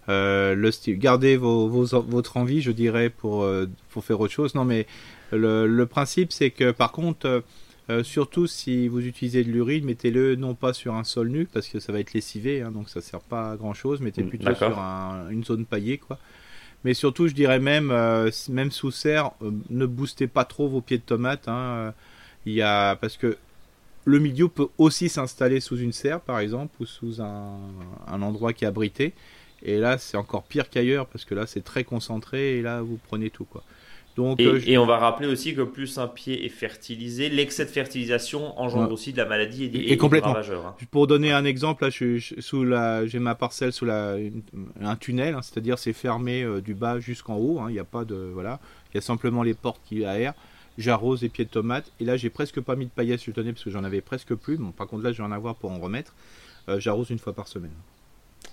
euh, 0.08 0.54
le 0.54 0.70
sti- 0.70 0.96
gardez 0.98 1.36
vos, 1.36 1.68
vos- 1.68 2.00
votre 2.02 2.36
envie, 2.36 2.60
je 2.62 2.70
dirais, 2.72 3.10
pour 3.10 3.42
euh, 3.44 3.66
pour 3.90 4.04
faire 4.04 4.20
autre 4.20 4.32
chose. 4.32 4.54
Non, 4.54 4.64
mais 4.64 4.86
le, 5.32 5.66
le 5.66 5.86
principe, 5.86 6.32
c'est 6.32 6.50
que 6.50 6.70
par 6.70 6.92
contre, 6.92 7.42
euh, 7.90 8.02
surtout 8.04 8.46
si 8.46 8.88
vous 8.88 9.06
utilisez 9.06 9.42
de 9.44 9.50
l'urine, 9.50 9.84
mettez-le 9.84 10.36
non 10.36 10.54
pas 10.54 10.72
sur 10.72 10.94
un 10.94 11.04
sol 11.04 11.28
nu 11.28 11.46
parce 11.46 11.68
que 11.68 11.80
ça 11.80 11.92
va 11.92 12.00
être 12.00 12.12
lessivé, 12.12 12.62
hein, 12.62 12.70
donc 12.70 12.88
ça 12.88 13.00
sert 13.00 13.20
pas 13.20 13.52
à 13.52 13.56
grand 13.56 13.74
chose. 13.74 14.00
Mettez 14.00 14.22
Mm, 14.22 14.28
plutôt 14.28 14.54
sur 14.54 14.78
un- 14.78 15.28
une 15.30 15.44
zone 15.44 15.64
paillée, 15.64 15.98
quoi. 15.98 16.18
Mais 16.84 16.94
surtout, 16.94 17.28
je 17.28 17.34
dirais 17.34 17.58
même, 17.60 17.90
euh, 17.90 18.30
même 18.48 18.70
sous 18.70 18.90
serre, 18.90 19.32
ne 19.70 19.86
boostez 19.86 20.26
pas 20.28 20.44
trop 20.44 20.68
vos 20.68 20.80
pieds 20.80 20.98
de 20.98 21.02
tomate. 21.02 21.46
hein, 21.48 21.92
Il 22.46 22.54
y 22.54 22.62
a 22.62 22.96
parce 22.96 23.16
que 23.18 23.36
le 24.04 24.18
milieu 24.18 24.48
peut 24.48 24.68
aussi 24.78 25.08
s'installer 25.08 25.60
sous 25.60 25.78
une 25.78 25.92
serre, 25.92 26.20
par 26.20 26.38
exemple, 26.40 26.74
ou 26.80 26.86
sous 26.86 27.20
un, 27.20 27.58
un 28.06 28.22
endroit 28.22 28.52
qui 28.52 28.64
est 28.64 28.68
abrité. 28.68 29.12
Et 29.62 29.78
là, 29.78 29.98
c'est 29.98 30.16
encore 30.16 30.44
pire 30.44 30.70
qu'ailleurs 30.70 31.06
parce 31.06 31.24
que 31.24 31.34
là, 31.34 31.46
c'est 31.46 31.62
très 31.62 31.84
concentré 31.84 32.58
et 32.58 32.62
là, 32.62 32.80
vous 32.80 32.98
prenez 33.08 33.28
tout, 33.30 33.44
quoi. 33.44 33.62
Donc, 34.16 34.40
Et, 34.40 34.46
euh, 34.46 34.58
je- 34.58 34.68
et 34.70 34.76
on 34.78 34.86
va 34.86 34.96
rappeler 34.98 35.28
aussi 35.28 35.54
que 35.54 35.60
plus 35.62 35.96
un 35.98 36.08
pied 36.08 36.44
est 36.44 36.48
fertilisé, 36.48 37.28
l'excès 37.28 37.64
de 37.64 37.70
fertilisation 37.70 38.58
engendre 38.60 38.88
Ouais. 38.88 38.92
aussi 38.92 39.12
de 39.12 39.18
la 39.18 39.24
maladie 39.26 39.64
et, 39.64 39.68
des- 39.68 39.78
Et- 39.78 39.92
et 39.92 39.96
des 39.96 40.18
ravageurs, 40.20 40.66
hein. 40.66 40.76
Pour 40.90 41.06
donner 41.06 41.30
un 41.32 41.44
exemple, 41.44 41.84
là, 41.84 41.90
je, 41.90 42.16
je- 42.18 42.40
sous 42.40 42.64
la, 42.64 43.06
j'ai 43.06 43.18
ma 43.20 43.34
parcelle 43.34 43.72
sous 43.72 43.84
la, 43.84 44.16
une- 44.16 44.42
un 44.80 44.96
tunnel, 44.96 45.34
hein, 45.34 45.42
c'est-à-dire 45.42 45.78
c'est 45.78 45.92
fermé 45.92 46.42
euh, 46.42 46.60
du 46.60 46.74
bas 46.74 46.98
jusqu'en 46.98 47.36
haut. 47.36 47.60
hein, 47.60 47.66
Il 47.68 47.74
n'y 47.74 47.78
a 47.78 47.84
pas 47.84 48.04
de, 48.04 48.16
voilà, 48.32 48.58
il 48.92 48.96
y 48.96 48.98
a 48.98 49.00
simplement 49.02 49.42
les 49.42 49.54
portes 49.54 49.80
qui 49.86 50.02
aèrent. 50.02 50.34
J'arrose 50.78 51.22
les 51.22 51.28
pieds 51.28 51.44
de 51.44 51.50
tomates 51.50 51.90
et 52.00 52.04
là, 52.04 52.16
j'ai 52.16 52.30
presque 52.30 52.60
pas 52.60 52.76
mis 52.76 52.86
de 52.86 52.90
paillettes 52.90 53.20
tenais 53.34 53.52
parce 53.52 53.64
que 53.64 53.70
j'en 53.70 53.84
avais 53.84 54.00
presque 54.00 54.34
plus. 54.34 54.56
Bon, 54.56 54.70
par 54.72 54.86
contre 54.86 55.04
là, 55.04 55.12
je 55.12 55.18
vais 55.18 55.24
en 55.28 55.32
avoir 55.32 55.54
pour 55.56 55.70
en 55.70 55.78
remettre. 55.78 56.14
Euh, 56.68 56.78
J'arrose 56.80 57.10
une 57.10 57.18
fois 57.18 57.32
par 57.34 57.48
semaine. 57.48 57.72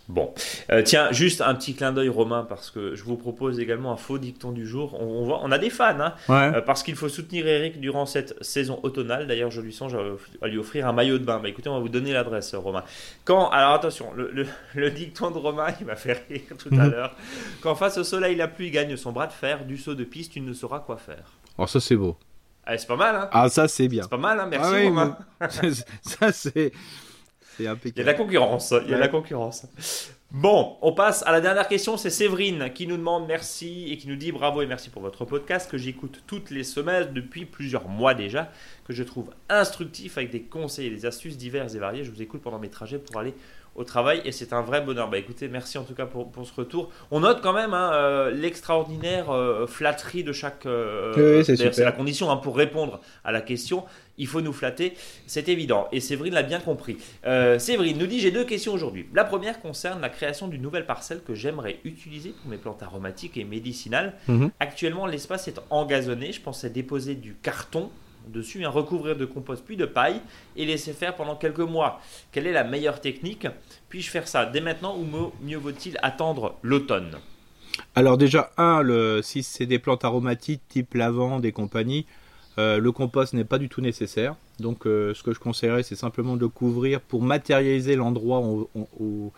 Bon, 0.10 0.34
Euh, 0.72 0.82
tiens, 0.84 1.12
juste 1.12 1.42
un 1.42 1.54
petit 1.54 1.74
clin 1.74 1.92
d'œil 1.92 2.08
Romain 2.08 2.46
parce 2.48 2.72
que 2.72 2.96
je 2.96 3.04
vous 3.04 3.18
propose 3.18 3.60
également 3.60 3.92
un 3.92 3.98
faux 3.98 4.18
dicton 4.18 4.54
du 4.54 4.66
jour. 4.66 4.96
On, 5.02 5.06
on 5.06 5.26
voit, 5.26 5.42
on 5.44 5.52
a 5.52 5.58
des 5.58 5.70
fans, 5.70 6.00
hein, 6.00 6.14
Ouais. 6.30 6.56
euh, 6.56 6.62
parce 6.62 6.82
qu'il 6.84 6.96
faut 6.96 7.10
soutenir 7.10 7.46
Eric 7.46 7.80
durant 7.82 8.06
cette 8.06 8.42
saison 8.42 8.80
automnale. 8.84 9.28
D'ailleurs, 9.28 9.52
je 9.52 9.60
lui 9.60 9.74
songe 9.74 9.98
à, 10.42 10.48
lui 10.48 10.58
offrir 10.58 10.88
un 10.88 10.94
maillot 10.94 11.18
de 11.18 11.26
bain. 11.26 11.40
Bah, 11.40 11.50
écoutez, 11.50 11.68
on 11.70 11.74
va 11.74 11.80
vous 11.82 11.90
donner 11.90 12.14
l'adresse, 12.14 12.56
Romain. 12.56 12.84
Quand, 13.26 13.50
alors 13.50 13.74
attention, 13.74 14.14
le, 14.14 14.32
le- 14.32 14.48
le 14.76 14.92
dicton 14.92 15.30
de 15.32 15.38
Romain, 15.38 15.68
il 15.82 15.86
m'a 15.86 15.96
fait 15.98 16.24
rire 16.30 16.42
tout 16.58 16.70
à 16.72 16.86
Mhm. 16.86 16.92
l'heure. 16.92 17.16
Quand 17.62 17.76
face 17.76 17.98
au 17.98 18.04
soleil, 18.06 18.36
la 18.38 18.48
pluie 18.48 18.72
gagne 18.72 18.96
son 18.96 19.12
bras 19.12 19.28
de 19.28 19.34
fer, 19.34 19.66
du 19.66 19.78
saut 19.78 19.96
de 19.96 20.06
piste, 20.06 20.32
tu 20.34 20.40
ne 20.42 20.54
sauras 20.54 20.80
quoi 20.80 20.96
faire. 20.98 21.34
Alors 21.58 21.70
ça, 21.70 21.80
c'est 21.80 21.96
beau. 21.96 22.18
Allez, 22.66 22.78
c'est 22.78 22.88
pas 22.88 22.96
mal, 22.98 23.16
hein 23.16 23.30
Ah, 23.32 23.50
ça, 23.50 23.68
c'est 23.68 23.88
bien. 23.88 24.04
C'est 24.04 24.10
pas 24.10 24.18
mal, 24.18 24.40
hein 24.40 24.48
Merci, 24.50 24.70
Ah 24.72 24.76
oui, 24.78 24.88
Romain. 24.88 25.18
mais- 25.42 25.48
ça, 26.02 26.32
c'est, 26.32 26.34
c'est 26.34 26.72
Il 27.60 27.66
y 27.66 27.68
a 27.68 27.72
de 27.72 27.76
impeccable. 27.76 28.06
la 28.06 28.14
concurrence. 28.14 28.74
Il 28.86 28.90
y 28.90 28.94
a 28.94 28.98
de 28.98 29.02
la 29.02 29.08
concurrence. 29.08 29.66
Bon, 30.30 30.76
on 30.82 30.92
passe 30.92 31.24
à 31.26 31.32
la 31.32 31.40
dernière 31.40 31.70
question. 31.70 31.96
C'est 31.96 32.10
Séverine 32.10 32.72
qui 32.74 32.86
nous 32.86 32.98
demande 32.98 33.26
merci 33.28 33.88
et 33.90 33.98
qui 33.98 34.10
nous 34.10 34.18
dit 34.18 34.34
bravo 34.34 34.62
et 34.62 34.66
merci 34.68 34.90
pour 34.90 35.02
votre 35.02 35.24
podcast 35.24 35.72
que 35.72 35.78
j'écoute 35.78 36.24
toutes 36.28 36.50
les 36.52 36.66
semaines 36.66 37.14
depuis 37.14 37.46
plusieurs 37.46 37.88
mois 37.88 38.14
déjà, 38.14 38.52
que 38.86 38.92
je 38.94 39.04
trouve 39.04 39.30
instructif 39.48 40.18
avec 40.18 40.30
des 40.32 40.42
conseils 40.42 40.88
et 40.88 40.90
des 40.90 41.06
astuces 41.06 41.38
diverses 41.38 41.76
et 41.76 41.80
variées. 41.80 42.04
Je 42.04 42.12
vous 42.12 42.22
écoute 42.22 42.42
pendant 42.42 42.60
mes 42.60 42.70
trajets 42.70 43.00
pour 43.00 43.18
aller 43.22 43.34
au 43.78 43.84
travail 43.84 44.22
et 44.26 44.32
c'est 44.32 44.54
un 44.54 44.62
vrai 44.62 44.82
bonheur. 44.82 45.10
Bah 45.10 45.18
écoutez, 45.20 45.48
merci 45.48 45.78
en 45.78 45.84
tout 45.84 45.94
cas 45.94 46.06
pour, 46.08 46.32
pour 46.32 46.46
ce 46.46 46.54
retour. 46.54 46.90
On 47.12 47.20
note 47.22 47.42
quand 47.42 47.54
même 47.54 47.74
hein, 47.74 47.92
euh, 47.94 48.32
l'extraordinaire 48.32 49.30
euh, 49.30 49.68
flatterie 49.68 50.24
de 50.24 50.34
chaque. 50.34 50.66
euh, 50.66 51.38
Oui, 51.40 51.46
c'est 51.46 51.78
la 51.78 51.92
condition 51.92 52.30
hein, 52.32 52.38
pour 52.38 52.58
répondre 52.58 53.00
à 53.24 53.32
la 53.32 53.42
question. 53.42 53.86
Il 54.18 54.26
faut 54.26 54.42
nous 54.42 54.52
flatter, 54.52 54.94
c'est 55.28 55.48
évident. 55.48 55.88
Et 55.92 56.00
Séverine 56.00 56.34
l'a 56.34 56.42
bien 56.42 56.60
compris. 56.60 56.98
Séverine 57.60 58.00
nous 58.00 58.08
dit 58.08 58.20
j'ai 58.20 58.32
deux 58.32 58.46
questions 58.46 58.74
aujourd'hui. 58.74 59.08
La 59.14 59.24
première 59.24 59.60
concerne 59.62 60.02
la 60.02 60.10
création 60.10 60.48
d'une 60.48 60.64
nouvelle 60.64 60.88
parcelle 60.88 61.22
que 61.22 61.36
j'aimerais 61.36 61.80
utiliser 61.84 62.32
pour 62.42 62.50
mes 62.50 62.58
plantes 62.58 62.82
aromatiques 62.82 63.38
et 63.38 63.44
médicinales. 63.44 64.16
Mhm. 64.28 64.50
Actuellement, 64.60 65.06
l'espace 65.06 65.48
est 65.48 65.60
engazonné. 65.70 66.32
Je 66.32 66.42
pensais 66.42 66.72
déposer 66.72 67.14
du 67.14 67.36
carton 67.36 67.92
dessus, 68.32 68.64
un 68.66 68.70
recouvrir 68.70 69.16
de 69.16 69.26
compost 69.26 69.64
puis 69.66 69.78
de 69.78 69.86
paille 69.86 70.22
et 70.56 70.66
laisser 70.66 70.94
faire 70.94 71.16
pendant 71.16 71.36
quelques 71.36 71.60
mois. 71.60 72.02
Quelle 72.32 72.48
est 72.48 72.52
la 72.54 72.64
meilleure 72.64 73.02
technique 73.02 73.48
Puis-je 73.90 74.10
faire 74.10 74.28
ça? 74.28 74.46
Dès 74.46 74.62
maintenant 74.62 74.98
ou 74.98 75.06
mieux 75.44 75.58
vaut-il 75.58 75.98
attendre 76.02 76.56
l'automne? 76.64 77.18
Alors 77.96 78.18
déjà, 78.18 78.52
un, 78.58 78.82
si 79.22 79.44
c'est 79.44 79.66
des 79.66 79.80
plantes 79.80 80.04
aromatiques 80.06 80.62
type 80.68 80.94
lavande 80.96 81.46
et 81.46 81.52
compagnie, 81.52 82.06
euh, 82.58 82.80
le 82.80 82.92
compost 82.92 83.34
n'est 83.34 83.44
pas 83.44 83.60
du 83.60 83.70
tout 83.70 83.82
nécessaire. 83.82 84.36
Donc 84.60 84.88
euh, 84.88 85.14
ce 85.14 85.22
que 85.22 85.32
je 85.34 85.40
conseillerais, 85.40 85.84
c'est 85.84 85.96
simplement 85.96 86.38
de 86.38 86.48
couvrir 86.48 87.02
pour 87.02 87.22
matérialiser 87.22 87.96
l'endroit 87.96 88.40
où, 88.40 88.68
où- 88.74 88.88
où- 89.00 89.32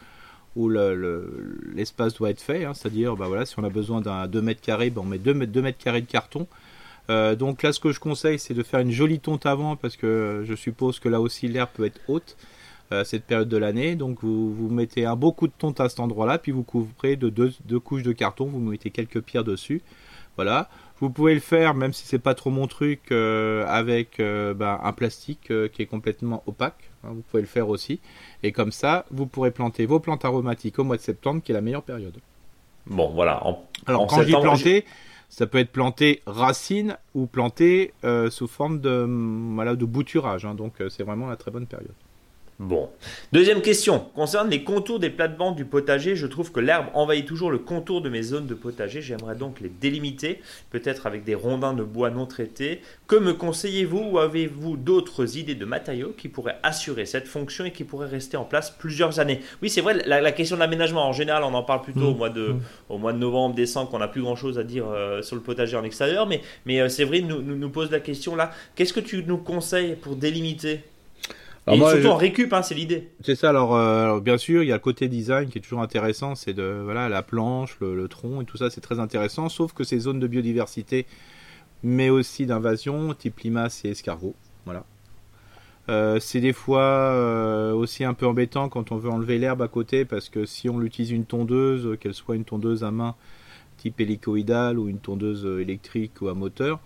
où 0.56 0.68
le- 0.70 0.96
le- 0.96 1.60
l'espace 1.76 2.14
doit 2.16 2.30
être 2.30 2.42
fait. 2.42 2.66
hein. 2.66 2.74
C'est-à-dire, 2.74 3.16
bah 3.16 3.28
si 3.46 3.60
on 3.60 3.64
a 3.64 3.70
besoin 3.70 4.02
d'un 4.02 4.26
2 4.28 4.42
mètres 4.42 4.62
carrés, 4.62 4.90
bah, 4.90 5.02
on 5.04 5.06
met 5.08 5.18
2 5.20 5.34
mètres, 5.34 5.52
2 5.52 5.62
mètres 5.62 5.78
carrés 5.78 6.02
de 6.02 6.10
carton. 6.10 6.48
Euh, 7.10 7.36
donc 7.36 7.64
là, 7.64 7.74
ce 7.74 7.80
que 7.80 7.92
je 7.92 8.00
conseille, 8.00 8.38
c'est 8.40 8.54
de 8.54 8.64
faire 8.64 8.80
une 8.82 8.92
jolie 8.92 9.20
tonte 9.20 9.46
avant, 9.46 9.76
parce 9.76 9.96
que 9.98 10.44
je 10.46 10.54
suppose 10.56 11.00
que 11.00 11.10
là 11.10 11.20
aussi 11.22 11.48
l'herbe 11.48 11.70
peut 11.74 11.86
être 11.86 12.00
haute 12.08 12.38
euh, 12.92 13.04
cette 13.04 13.24
période 13.26 13.50
de 13.50 13.58
l'année. 13.58 13.96
Donc 13.96 14.20
vous, 14.22 14.54
vous 14.54 14.70
mettez 14.70 15.06
un 15.06 15.16
beau 15.16 15.32
coup 15.32 15.48
de 15.48 15.54
tonte 15.58 15.80
à 15.80 15.90
cet 15.90 16.00
endroit-là, 16.00 16.38
puis 16.38 16.52
vous 16.52 16.64
couvrez 16.64 17.16
de 17.16 17.30
deux, 17.30 17.52
deux 17.66 17.80
couches 17.80 18.04
de 18.04 18.12
carton, 18.12 18.46
vous 18.46 18.60
mettez 18.60 18.92
quelques 18.92 19.22
pierres 19.22 19.44
dessus. 19.44 19.82
Voilà. 20.36 20.70
Vous 21.02 21.10
pouvez 21.10 21.34
le 21.34 21.40
faire, 21.40 21.74
même 21.76 21.94
si 21.94 22.06
c'est 22.06 22.20
pas 22.20 22.36
trop 22.36 22.50
mon 22.50 22.68
truc, 22.68 23.12
euh, 23.12 23.66
avec 23.68 24.20
euh, 24.20 24.54
ben, 24.54 24.80
un 24.84 24.92
plastique 24.92 25.52
qui 25.72 25.82
est 25.82 25.86
complètement 25.86 26.44
opaque. 26.46 26.90
hein, 27.04 27.10
vous 27.14 27.22
pouvez 27.30 27.42
le 27.42 27.48
faire 27.48 27.70
aussi. 27.70 28.00
Et 28.44 28.52
comme 28.52 28.72
ça, 28.74 29.06
vous 29.10 29.26
pourrez 29.26 29.52
planter 29.52 29.86
vos 29.86 30.00
plantes 30.00 30.26
aromatiques 30.26 30.78
au 30.78 30.84
mois 30.84 30.98
de 30.98 31.02
septembre, 31.02 31.42
qui 31.42 31.52
est 31.52 31.56
la 31.56 31.62
meilleure 31.62 31.84
période. 31.84 32.18
Bon, 32.86 33.10
voilà. 33.10 33.46
En- 33.48 33.64
Alors 33.86 34.02
En 34.02 34.08
quand 34.08 34.18
je 34.22 34.26
dis 34.26 34.32
planter, 34.42 34.86
ça 35.30 35.48
peut 35.48 35.60
être 35.60 35.72
planté 35.72 36.22
racine 36.26 36.98
ou 37.14 37.28
planté 37.28 37.94
euh, 38.04 38.30
sous 38.30 38.48
forme 38.48 38.82
de, 38.82 39.06
voilà, 39.54 39.76
de 39.76 39.86
bouturage. 39.86 40.46
hein. 40.46 40.56
donc 40.56 40.82
euh, 40.82 40.90
c'est 40.90 41.04
vraiment 41.04 41.28
la 41.28 41.38
très 41.38 41.52
bonne 41.52 41.68
période. 41.68 41.94
Bon. 42.60 42.90
Deuxième 43.32 43.62
question 43.62 44.00
concerne 44.16 44.50
les 44.50 44.66
contours 44.66 45.00
des 45.00 45.10
plates-bandes 45.10 45.56
du 45.56 45.64
potager. 45.64 46.18
Je 46.18 46.28
trouve 46.28 46.52
que 46.52 46.60
l'herbe 46.60 46.88
envahit 46.94 47.26
toujours 47.26 47.52
le 47.52 47.58
contour 47.58 48.02
de 48.02 48.10
mes 48.10 48.22
zones 48.22 48.48
de 48.48 48.54
potager. 48.54 49.02
J'aimerais 49.02 49.36
donc 49.36 49.62
les 49.62 49.70
délimiter, 49.70 50.42
peut-être 50.70 51.08
avec 51.08 51.24
des 51.24 51.36
rondins 51.36 51.74
de 51.74 51.84
bois 51.84 52.10
non 52.10 52.26
traités. 52.26 52.82
Que 53.08 53.16
me 53.16 53.34
conseillez-vous 53.34 54.10
ou 54.12 54.20
avez-vous 54.20 54.76
d'autres 54.76 55.38
idées 55.38 55.56
de 55.56 55.64
matériaux 55.64 56.14
qui 56.18 56.28
pourraient 56.28 56.58
assurer 56.62 57.06
cette 57.06 57.30
fonction 57.30 57.64
et 57.64 57.72
qui 57.72 57.86
pourraient 57.86 58.10
rester 58.10 58.36
en 58.36 58.44
place 58.44 58.72
plusieurs 58.72 59.22
années? 59.22 59.40
Oui, 59.62 59.70
c'est 59.70 59.80
vrai, 59.80 59.94
la, 60.06 60.20
la 60.20 60.32
question 60.34 60.58
de 60.58 60.60
l'aménagement, 60.60 61.08
en 61.08 61.14
général, 61.14 61.44
on 61.46 61.54
en 61.54 61.64
parle 61.64 61.82
plutôt 61.82 62.00
Mm. 62.02 62.04
au, 62.08 62.14
mois 62.16 62.30
de, 62.30 62.48
Mm. 62.50 62.62
au 62.90 62.98
mois 62.98 63.14
de 63.14 63.20
novembre, 63.20 63.56
décembre, 63.56 63.90
qu'on 63.90 64.00
n'a 64.00 64.10
plus 64.10 64.22
grand-chose 64.22 64.60
à 64.60 64.64
dire 64.66 64.86
euh, 64.90 65.22
sur 65.22 65.38
le 65.38 65.42
potager 65.42 65.78
en 65.78 65.86
extérieur. 65.86 66.28
Mais, 66.28 66.42
mais 66.66 66.82
euh, 66.82 66.90
Séverine 66.90 67.26
nous, 67.28 67.42
nous, 67.42 67.56
nous 67.56 67.70
pose 67.70 67.90
la 67.90 68.02
question 68.02 68.36
là. 68.36 68.52
Qu'est-ce 68.76 68.92
que 68.92 69.00
tu 69.00 69.24
nous 69.26 69.38
conseilles 69.38 69.96
pour 69.96 70.18
délimiter 70.18 70.82
Alors 71.68 71.76
Et 71.76 71.80
moi, 71.80 71.92
surtout 71.92 72.08
je- 72.08 72.08
en 72.10 72.16
récup, 72.18 72.54
hein, 72.54 72.62
c'est 72.64 72.76
l'idée. 72.76 73.10
C'est 73.22 73.36
ça, 73.36 73.50
alors, 73.50 73.76
euh, 73.76 74.04
alors, 74.04 74.22
bien 74.22 74.38
sûr, 74.38 74.64
il 74.64 74.68
y 74.68 74.72
a 74.72 74.76
le 74.76 74.80
côté 74.82 75.08
design 75.08 75.50
qui 75.50 75.58
est 75.58 75.62
toujours 75.62 75.82
intéressant, 75.82 76.36
c'est 76.36 76.54
de 76.54 76.82
voilà 76.84 77.10
la 77.10 77.22
planche, 77.22 77.78
le, 77.82 77.96
le 77.96 78.08
tronc 78.08 78.42
et 78.42 78.46
tout 78.46 78.58
ça, 78.58 78.70
c'est 78.70 78.82
très 78.82 79.00
intéressant, 79.00 79.50
sauf 79.50 79.74
que 79.74 79.84
ces 79.84 80.00
zones 80.00 80.20
de 80.20 80.28
biodiversité, 80.28 81.06
mais 81.84 82.10
aussi 82.10 82.46
d'invasion, 82.46 83.14
type 83.14 83.40
limaces 83.42 83.86
et 83.86 83.90
escargots, 83.92 84.36
voilà. 84.66 84.86
Euh, 85.90 86.20
c'est 86.20 86.40
des 86.40 86.54
fois 86.54 86.82
euh, 86.84 87.74
aussi 87.74 88.04
un 88.04 88.14
peu 88.14 88.28
embêtant 88.28 88.70
quand 88.70 88.92
on 88.92 88.98
veut 88.98 89.10
enlever 89.10 89.40
l'herbe 89.40 89.62
à 89.64 89.68
côté 89.68 90.06
parce 90.06 90.30
que 90.30 90.46
si 90.46 90.70
on 90.70 90.82
utilise 90.84 91.10
une 91.12 91.26
tondeuse, 91.26 91.98
qu'elle 92.00 92.14
soit 92.14 92.36
une 92.36 92.46
tondeuse 92.46 92.84
à 92.84 92.92
main 92.92 93.16
type 93.78 94.00
hélicoïdale 94.00 94.78
ou 94.78 94.88
une 94.90 95.00
tondeuse 95.00 95.46
électrique 95.60 96.22
ou 96.22 96.28
à 96.30 96.36
moteur, 96.36 96.80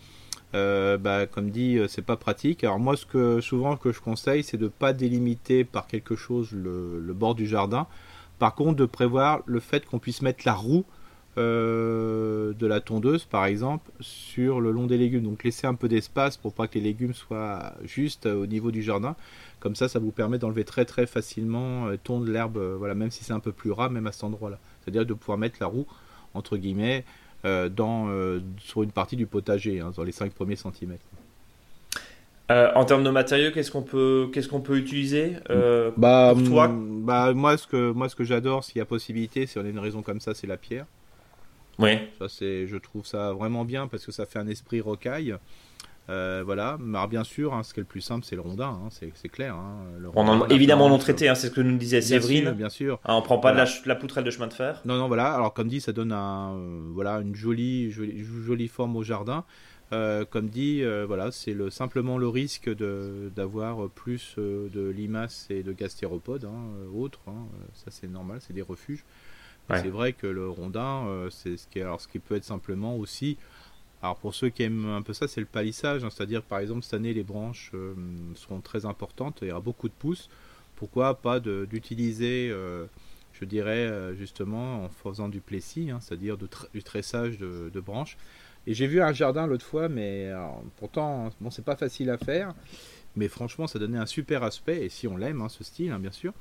euh, 0.55 0.97
bah, 0.97 1.25
comme 1.25 1.49
dit, 1.49 1.79
c'est 1.87 2.05
pas 2.05 2.17
pratique. 2.17 2.63
Alors 2.63 2.79
moi, 2.79 2.95
ce 2.95 3.05
que 3.05 3.41
souvent 3.41 3.77
que 3.77 3.91
je 3.91 3.99
conseille, 3.99 4.43
c'est 4.43 4.57
de 4.57 4.67
pas 4.67 4.93
délimiter 4.93 5.63
par 5.63 5.87
quelque 5.87 6.15
chose 6.15 6.51
le, 6.51 7.13
bord 7.13 7.35
du 7.35 7.47
jardin. 7.47 7.87
Par 8.39 8.55
contre, 8.55 8.75
de 8.75 8.85
prévoir 8.85 9.41
le 9.45 9.59
fait 9.59 9.85
qu'on 9.85 9.99
puisse 9.99 10.21
mettre 10.21 10.43
la 10.45 10.53
roue 10.53 10.85
euh, 11.37 12.53
de 12.53 12.67
la 12.67 12.79
tondeuse, 12.79 13.25
par 13.25 13.45
exemple, 13.45 13.91
sur 13.99 14.61
le 14.61 14.71
long 14.71 14.85
des 14.85 14.97
légumes. 14.97 15.23
Donc 15.23 15.43
laisser 15.43 15.65
un 15.65 15.75
peu 15.75 15.87
d'espace 15.87 16.37
pour 16.37 16.53
pas 16.53 16.67
que 16.67 16.75
les 16.75 16.83
légumes 16.83 17.13
soient 17.13 17.73
juste 17.83 18.27
au 18.27 18.45
niveau 18.45 18.71
du 18.71 18.83
jardin. 18.83 19.15
Comme 19.63 19.75
ça, 19.75 19.87
ça 19.87 19.97
vous 19.97 20.11
permet 20.11 20.37
d'enlever 20.37 20.65
très 20.65 20.83
très 20.83 21.07
facilement, 21.07 21.87
euh, 21.87 21.97
tondre 21.97 22.29
l'herbe, 22.29 22.57
euh, 22.57 22.75
voilà, 22.77 22.95
même 22.95 23.11
si 23.11 23.23
c'est 23.23 23.31
un 23.31 23.39
peu 23.39 23.53
plus 23.53 23.71
ras, 23.71 23.87
même 23.87 24.05
à 24.07 24.11
cet 24.11 24.25
endroit-là. 24.25 24.59
C'est-à-dire 24.81 25.05
de 25.05 25.13
pouvoir 25.13 25.37
mettre 25.37 25.55
la 25.61 25.67
roue, 25.67 25.87
entre 26.33 26.57
guillemets, 26.57 27.05
dans, 27.43 28.07
sur 28.59 28.83
une 28.83 28.91
partie 28.91 29.15
du 29.15 29.27
potager, 29.27 29.79
hein, 29.79 29.91
dans 29.95 30.03
les 30.03 30.11
5 30.11 30.33
premiers 30.33 30.55
centimètres. 30.55 31.05
en 32.49 32.85
termes 32.85 33.03
de 33.03 33.09
matériaux, 33.09 33.51
qu'est-ce 33.53 33.71
qu'on 33.71 33.81
peut, 33.81 34.29
qu'est-ce 34.33 34.47
qu'on 34.47 34.61
peut 34.61 34.77
utiliser 34.77 35.33
bah, 35.97 36.33
pour 36.35 36.43
toi? 36.43 36.67
bah, 36.69 37.33
moi, 37.33 37.57
ce 37.57 37.67
que, 37.67 37.91
moi, 37.91 38.09
ce 38.09 38.15
que 38.15 38.23
j'adore, 38.23 38.63
s'il 38.63 38.77
y 38.77 38.81
a 38.81 38.85
possibilité, 38.85 39.45
si 39.45 39.57
on 39.57 39.65
a 39.65 39.69
une 39.69 39.79
raison 39.79 40.01
comme 40.01 40.19
ça, 40.19 40.33
c'est 40.33 40.47
la 40.47 40.57
pierre. 40.57 40.85
Oui. 41.79 41.97
Ça, 42.19 42.29
c'est, 42.29 42.67
je 42.67 42.77
trouve 42.77 43.05
ça 43.05 43.33
vraiment 43.33 43.65
bien 43.65 43.87
parce 43.87 44.05
que 44.05 44.11
ça 44.11 44.25
fait 44.25 44.39
un 44.39 44.47
esprit 44.47 44.81
rocaille. 44.81 45.35
Euh, 46.09 46.43
voilà, 46.45 46.77
mais 46.81 46.99
bien 47.07 47.23
sûr, 47.23 47.53
hein, 47.53 47.63
ce 47.63 47.73
qui 47.73 47.79
est 47.79 47.83
le 47.83 47.87
plus 47.87 48.01
simple, 48.01 48.25
c'est 48.25 48.35
le 48.35 48.41
rondin, 48.41 48.67
hein, 48.83 48.89
c'est, 48.89 49.29
clair. 49.29 49.55
Hein, 49.55 49.85
on 50.15 50.27
en, 50.27 50.47
évidemment 50.49 50.89
non 50.89 50.97
traité, 50.97 51.31
c'est 51.35 51.47
ce 51.47 51.51
que 51.51 51.61
nous 51.61 51.77
disait 51.77 52.01
Séverine. 52.01 52.51
Bien 52.51 52.69
sûr. 52.69 52.99
on 53.05 53.21
prend 53.21 53.37
pas 53.37 53.53
de 53.53 53.87
la, 53.87 53.95
poutrelle 53.95 54.25
de 54.25 54.31
chemin 54.31 54.47
de 54.47 54.53
fer. 54.53 54.81
Non, 54.83 54.97
non, 54.97 55.07
voilà. 55.07 55.33
Alors 55.33 55.53
comme 55.53 55.69
dit, 55.69 55.79
ça 55.79 55.93
donne 55.93 56.11
un, 56.11 56.55
euh, 56.55 56.89
voilà, 56.93 57.19
une 57.21 57.35
jolie, 57.35 57.89
jolie, 57.89 58.21
jolie, 58.23 58.67
forme 58.67 58.97
au 58.97 59.03
jardin. 59.03 59.45
Euh, 59.93 60.25
comme 60.29 60.49
dit, 60.49 60.83
voilà, 61.07 61.31
c'est 61.31 61.53
le, 61.53 61.69
simplement 61.69 62.17
le 62.17 62.27
risque 62.27 62.67
de, 62.73 63.31
d'avoir 63.33 63.89
plus 63.89 64.35
de 64.37 64.89
limaces 64.89 65.47
et 65.49 65.63
de 65.63 65.71
gastéropodes, 65.71 66.49
autres. 66.93 67.21
ça, 67.73 67.91
c'est 67.91 68.09
normal, 68.09 68.39
c'est 68.41 68.53
des 68.53 68.61
refuges. 68.61 69.05
C'est 69.69 69.87
vrai 69.87 70.11
que 70.11 70.27
le 70.27 70.49
rondin, 70.49 71.27
c'est 71.29 71.55
ce 71.55 71.65
qui, 71.67 71.79
alors 71.79 72.01
ce 72.01 72.09
qui 72.09 72.19
peut 72.19 72.35
être 72.35 72.43
simplement 72.43 72.97
aussi. 72.97 73.37
Alors 74.03 74.17
pour 74.17 74.35
ceux 74.35 74.49
qui 74.49 74.61
aiment 74.63 74.85
un 74.85 75.01
peu 75.01 75.13
ça, 75.13 75.27
c'est 75.27 75.39
le 75.39 75.47
palissage, 75.47 76.03
hein. 76.03 76.09
c'est-à-dire 76.11 76.43
par 76.43 76.59
exemple 76.59 76.83
cette 76.83 76.93
année 76.93 77.13
les 77.13 77.23
branches 77.23 77.71
euh, 77.73 77.95
seront 78.35 78.61
très 78.61 78.85
importantes, 78.85 79.39
il 79.41 79.47
y 79.47 79.51
aura 79.51 79.61
beaucoup 79.61 79.87
de 79.87 79.93
pousses. 79.93 80.29
Pourquoi 80.75 81.15
pas 81.19 81.39
d'utiliser, 81.39 82.49
euh, 82.51 82.85
je 83.31 83.45
dirais 83.45 84.13
justement 84.15 84.83
en 84.83 84.89
faisant 84.89 85.29
du 85.29 85.39
plessis, 85.39 85.89
hein, 85.89 85.99
c'est-à-dire 86.01 86.37
du 86.37 86.83
tressage 86.83 87.37
de, 87.39 87.79
branches. 87.79 88.17
Et 88.67 88.73
j'ai 88.73 88.87
vu 88.87 89.01
un 89.01 89.13
jardin 89.13 89.47
l'autre 89.47 89.65
fois, 89.65 89.87
mais 89.87 90.31
pourtant 90.77 91.29
bon 91.39 91.49
c'est 91.49 91.65
pas 91.65 91.77
facile 91.77 92.09
à 92.09 92.17
faire, 92.17 92.53
mais 93.15 93.29
franchement 93.29 93.67
ça 93.67 93.79
donnait 93.79 93.97
un 93.97 94.05
super 94.05 94.43
aspect 94.43 94.83
et 94.85 94.89
si 94.89 95.07
on 95.07 95.15
l'aime 95.15 95.41
hein, 95.41 95.49
ce 95.49 95.63
style 95.63 95.95
bien 95.99 96.11
sûr. 96.11 96.33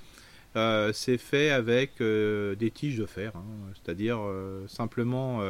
Euh, 0.54 0.92
c'est 0.92 1.18
fait 1.18 1.50
avec 1.50 2.00
euh, 2.00 2.54
des 2.54 2.70
tiges 2.70 2.98
de 2.98 3.06
fer, 3.06 3.32
c'est-à-dire 3.74 4.18
euh, 4.20 4.66
simplement 4.68 5.40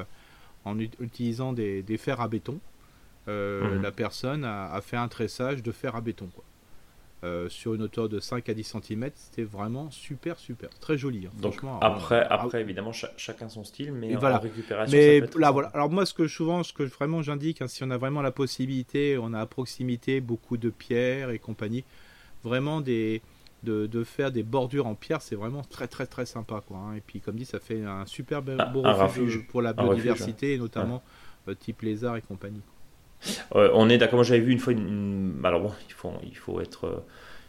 en 0.65 0.79
utilisant 0.79 1.53
des, 1.53 1.85
fers 1.99 2.21
à 2.21 2.29
béton. 2.29 2.61
Mhm. 3.27 3.83
La 3.83 3.93
personne 3.93 4.45
a, 4.45 4.81
fait 4.81 4.97
un 4.97 5.09
tressage 5.09 5.63
de 5.63 5.73
fer 5.73 5.95
à 5.97 6.01
béton. 6.01 6.29
sur 7.49 7.75
une 7.75 7.83
hauteur 7.83 8.09
de 8.09 8.19
5 8.19 8.49
à 8.49 8.55
10 8.55 8.65
cm, 8.83 9.11
c'était 9.15 9.45
vraiment 9.45 9.91
super, 9.91 10.39
super, 10.39 10.71
très 10.81 10.99
joli. 10.99 11.27
Hein, 11.27 11.31
Donc 11.41 11.61
après, 11.81 12.25
après 12.29 12.61
évidemment, 12.61 12.93
chacun 12.93 13.49
son 13.49 13.65
style, 13.65 13.93
mais 13.93 14.15
voilà. 14.17 14.39
en 14.39 14.41
récupération. 14.41 14.97
Mais 14.97 15.21
là, 15.37 15.51
voilà. 15.51 15.69
Alors 15.69 15.91
moi, 15.91 16.05
ce 16.05 16.15
que 16.15 16.27
souvent, 16.27 16.63
ce 16.63 16.73
que 16.73 16.83
vraiment 16.83 17.23
j'indique, 17.23 17.63
hein, 17.63 17.69
si 17.69 17.85
on 17.85 17.91
a 17.91 17.99
vraiment 17.99 18.23
la 18.23 18.33
possibilité, 18.33 19.19
on 19.19 19.33
a 19.35 19.41
à 19.41 19.47
proximité 19.47 20.21
beaucoup 20.21 20.57
de 20.57 20.71
pierres 20.71 21.31
et 21.31 21.39
compagnie, 21.39 21.85
vraiment 22.43 22.81
des, 22.81 23.23
de, 23.63 24.05
faire 24.05 24.31
des 24.33 24.43
bordures 24.43 24.87
en 24.87 24.95
pierre, 24.95 25.23
c'est 25.23 25.37
vraiment 25.37 25.63
très 25.63 25.87
très 25.87 26.07
très 26.07 26.27
sympa. 26.27 26.63
Quoi, 26.67 26.79
hein. 26.79 26.95
Et 26.97 27.01
puis 27.01 27.21
comme 27.21 27.37
dit, 27.37 27.45
ça 27.45 27.61
fait 27.61 27.85
un 27.85 28.07
super 28.07 28.43
beau 28.43 28.83
refuge, 28.83 29.47
pour 29.49 29.63
la 29.63 29.73
biodiversité, 29.73 30.55
et 30.55 30.59
notamment 30.59 31.03
euh, 31.49 31.55
type 31.55 31.83
lézard 31.83 32.17
et 32.17 32.23
compagnie. 32.23 32.63
on 33.53 33.89
est 33.89 33.99
d'accord, 33.99 34.17
moi 34.17 34.25
j'avais 34.25 34.41
vu 34.41 34.53
une 34.53 34.59
fois, 34.59 34.73
une, 34.73 35.41
alors 35.45 35.61
bon, 35.61 35.73
il 35.89 35.95
faut, 35.95 36.13
il 36.25 36.37
faut 36.37 36.61
être... 36.61 36.87
Euh, 36.87 37.01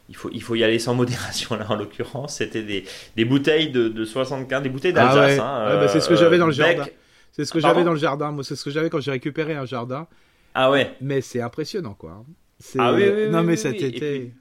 il 0.10 0.18
faut, 0.18 0.30
il 0.34 0.44
faut 0.44 0.56
y 0.56 0.66
aller 0.66 0.80
sans 0.80 0.94
modération 0.96 1.56
là 1.56 1.66
en 1.70 1.76
l'occurrence. 1.76 2.36
C'était 2.36 2.62
des, 2.62 2.84
des, 3.16 3.24
bouteilles 3.24 3.72
de, 3.72 3.88
de 3.88 4.04
75, 4.04 4.62
des 4.62 4.68
bouteilles 4.68 4.94
ah 4.98 5.16
d'Alsace. 5.16 5.40
Hein, 5.40 5.78
bah, 5.80 5.88
c'est 5.88 6.02
ce 6.02 6.10
que 6.10 6.18
j'avais 6.18 6.38
dans 6.38 6.46
le 6.46 6.52
euh, 6.52 6.56
jardin. 6.56 6.86
C'est 7.32 7.46
ce 7.46 7.54
que 7.54 7.62
j'avais 7.62 7.86
dans 7.86 7.94
le 7.94 7.98
jardin. 7.98 8.32
Moi, 8.32 8.44
c'est 8.44 8.58
ce 8.58 8.66
que 8.66 8.70
j'avais 8.70 8.90
quand 8.90 9.00
j'ai 9.00 9.12
récupéré 9.12 9.56
un 9.56 9.66
jardin. 9.66 10.08
Ah 10.54 10.70
ouais. 10.70 10.94
Mais 11.00 11.22
c'est 11.22 11.42
impressionnant 11.42 11.94
quoi. 11.94 12.12
Hein. 12.12 12.26
Ah 12.78 12.94
oui, 12.94 13.04
oui, 13.04 13.30
non 13.30 13.44
mais 13.44 13.56
cet 13.56 13.82
été 13.82 14.34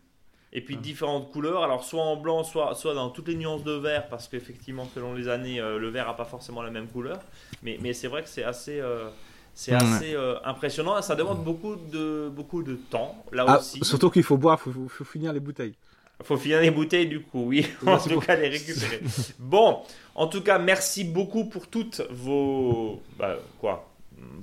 et 0.52 0.60
puis 0.60 0.76
différentes 0.76 1.30
couleurs, 1.30 1.62
alors 1.62 1.82
soit 1.82 2.02
en 2.02 2.16
blanc, 2.16 2.44
soit, 2.44 2.74
soit 2.74 2.94
dans 2.94 3.08
toutes 3.08 3.28
les 3.28 3.36
nuances 3.36 3.64
de 3.64 3.72
vert, 3.72 4.08
parce 4.08 4.28
qu'effectivement, 4.28 4.86
selon 4.94 5.14
les 5.14 5.28
années, 5.28 5.60
euh, 5.60 5.78
le 5.78 5.88
vert 5.88 6.06
n'a 6.06 6.12
pas 6.12 6.26
forcément 6.26 6.62
la 6.62 6.70
même 6.70 6.88
couleur. 6.88 7.20
Mais, 7.62 7.78
mais 7.80 7.94
c'est 7.94 8.08
vrai 8.08 8.22
que 8.22 8.28
c'est 8.28 8.44
assez, 8.44 8.78
euh, 8.78 9.08
c'est 9.54 9.72
assez 9.72 10.14
euh, 10.14 10.36
impressionnant. 10.44 11.00
Ça 11.00 11.14
demande 11.14 11.42
beaucoup 11.42 11.76
de, 11.76 12.30
beaucoup 12.30 12.62
de 12.62 12.74
temps, 12.74 13.24
là 13.32 13.46
ah, 13.48 13.58
aussi. 13.58 13.82
Surtout 13.82 14.10
qu'il 14.10 14.22
faut 14.22 14.36
boire, 14.36 14.60
il 14.66 14.88
faut, 14.88 15.04
finir 15.04 15.32
les 15.32 15.40
bouteilles. 15.40 15.74
Il 16.20 16.26
faut 16.26 16.36
finir 16.36 16.60
les 16.60 16.70
bouteilles, 16.70 17.08
du 17.08 17.20
coup, 17.20 17.46
oui. 17.46 17.66
en 17.86 17.98
tout 17.98 18.20
cas, 18.20 18.36
les 18.36 18.50
récupérer. 18.50 19.00
bon, 19.38 19.78
en 20.14 20.26
tout 20.26 20.42
cas, 20.42 20.58
merci 20.58 21.04
beaucoup 21.04 21.46
pour 21.46 21.66
toutes 21.68 22.02
vos. 22.10 23.02
Bah, 23.18 23.36
quoi 23.58 23.88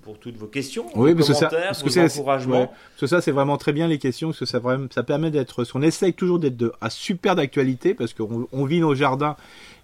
pour 0.01 0.19
toutes 0.19 0.37
vos 0.37 0.47
questions, 0.47 0.85
oui, 0.95 1.13
vos 1.13 1.23
commentaires, 1.23 1.49
ça, 1.49 1.57
parce 1.57 1.83
vos 1.83 1.99
encouragements. 1.99 2.67
parce 2.67 2.99
que 2.99 3.07
ça, 3.07 3.21
c'est 3.21 3.31
vraiment 3.31 3.57
très 3.57 3.73
bien 3.73 3.87
les 3.87 3.97
questions, 3.97 4.29
parce 4.29 4.39
que 4.39 4.45
ça, 4.45 4.61
ça 4.91 5.03
permet 5.03 5.31
d'être, 5.31 5.65
on 5.73 5.81
essaye 5.81 6.13
toujours 6.13 6.39
d'être 6.39 6.73
à 6.81 6.89
super 6.89 7.35
d'actualité, 7.35 7.93
parce 7.93 8.13
qu'on 8.13 8.47
on 8.51 8.65
vit 8.65 8.79
nos 8.79 8.95
jardins 8.95 9.35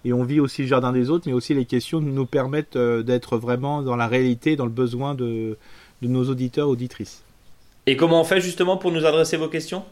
et 0.04 0.12
on 0.12 0.24
vit 0.24 0.40
aussi 0.40 0.62
le 0.62 0.68
jardin 0.68 0.92
des 0.92 1.10
autres, 1.10 1.24
mais 1.26 1.32
aussi 1.32 1.54
les 1.54 1.64
questions 1.64 2.00
nous 2.00 2.26
permettent 2.26 2.76
euh, 2.76 3.02
d'être 3.02 3.38
vraiment 3.38 3.82
dans 3.82 3.96
la 3.96 4.06
réalité, 4.06 4.56
dans 4.56 4.66
le 4.66 4.70
besoin 4.70 5.14
de, 5.14 5.58
de 6.02 6.08
nos 6.08 6.28
auditeurs, 6.28 6.68
auditrices. 6.68 7.22
Et 7.86 7.96
comment 7.96 8.20
on 8.20 8.24
fait 8.24 8.40
justement 8.40 8.76
pour 8.76 8.90
nous 8.90 9.04
adresser 9.04 9.36
vos 9.36 9.48
questions? 9.48 9.84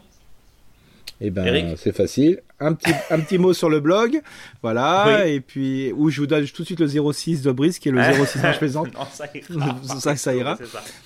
Eh 1.21 1.29
ben, 1.29 1.75
c'est 1.77 1.95
facile. 1.95 2.41
Un 2.59 2.73
petit, 2.73 2.91
un 3.09 3.19
petit 3.19 3.37
mot 3.37 3.53
sur 3.53 3.69
le 3.69 3.79
blog, 3.79 4.21
voilà, 4.61 5.27
et 5.27 5.41
puis 5.41 5.91
où 5.93 6.09
je 6.09 6.21
vous 6.21 6.27
donne 6.27 6.45
tout 6.45 6.61
de 6.61 6.65
suite 6.65 6.79
le 6.79 6.87
06 6.87 7.41
de 7.41 7.51
Brice, 7.51 7.79
qui 7.79 7.89
est 7.89 7.91
le 7.91 8.01
06 8.01 8.39
je 8.39 8.57
plaisante. 8.57 8.93
non, 8.93 9.05
ça 9.11 9.25
ira. 9.33 9.77
ça, 9.99 10.15
ça 10.15 10.35
ira. 10.35 10.57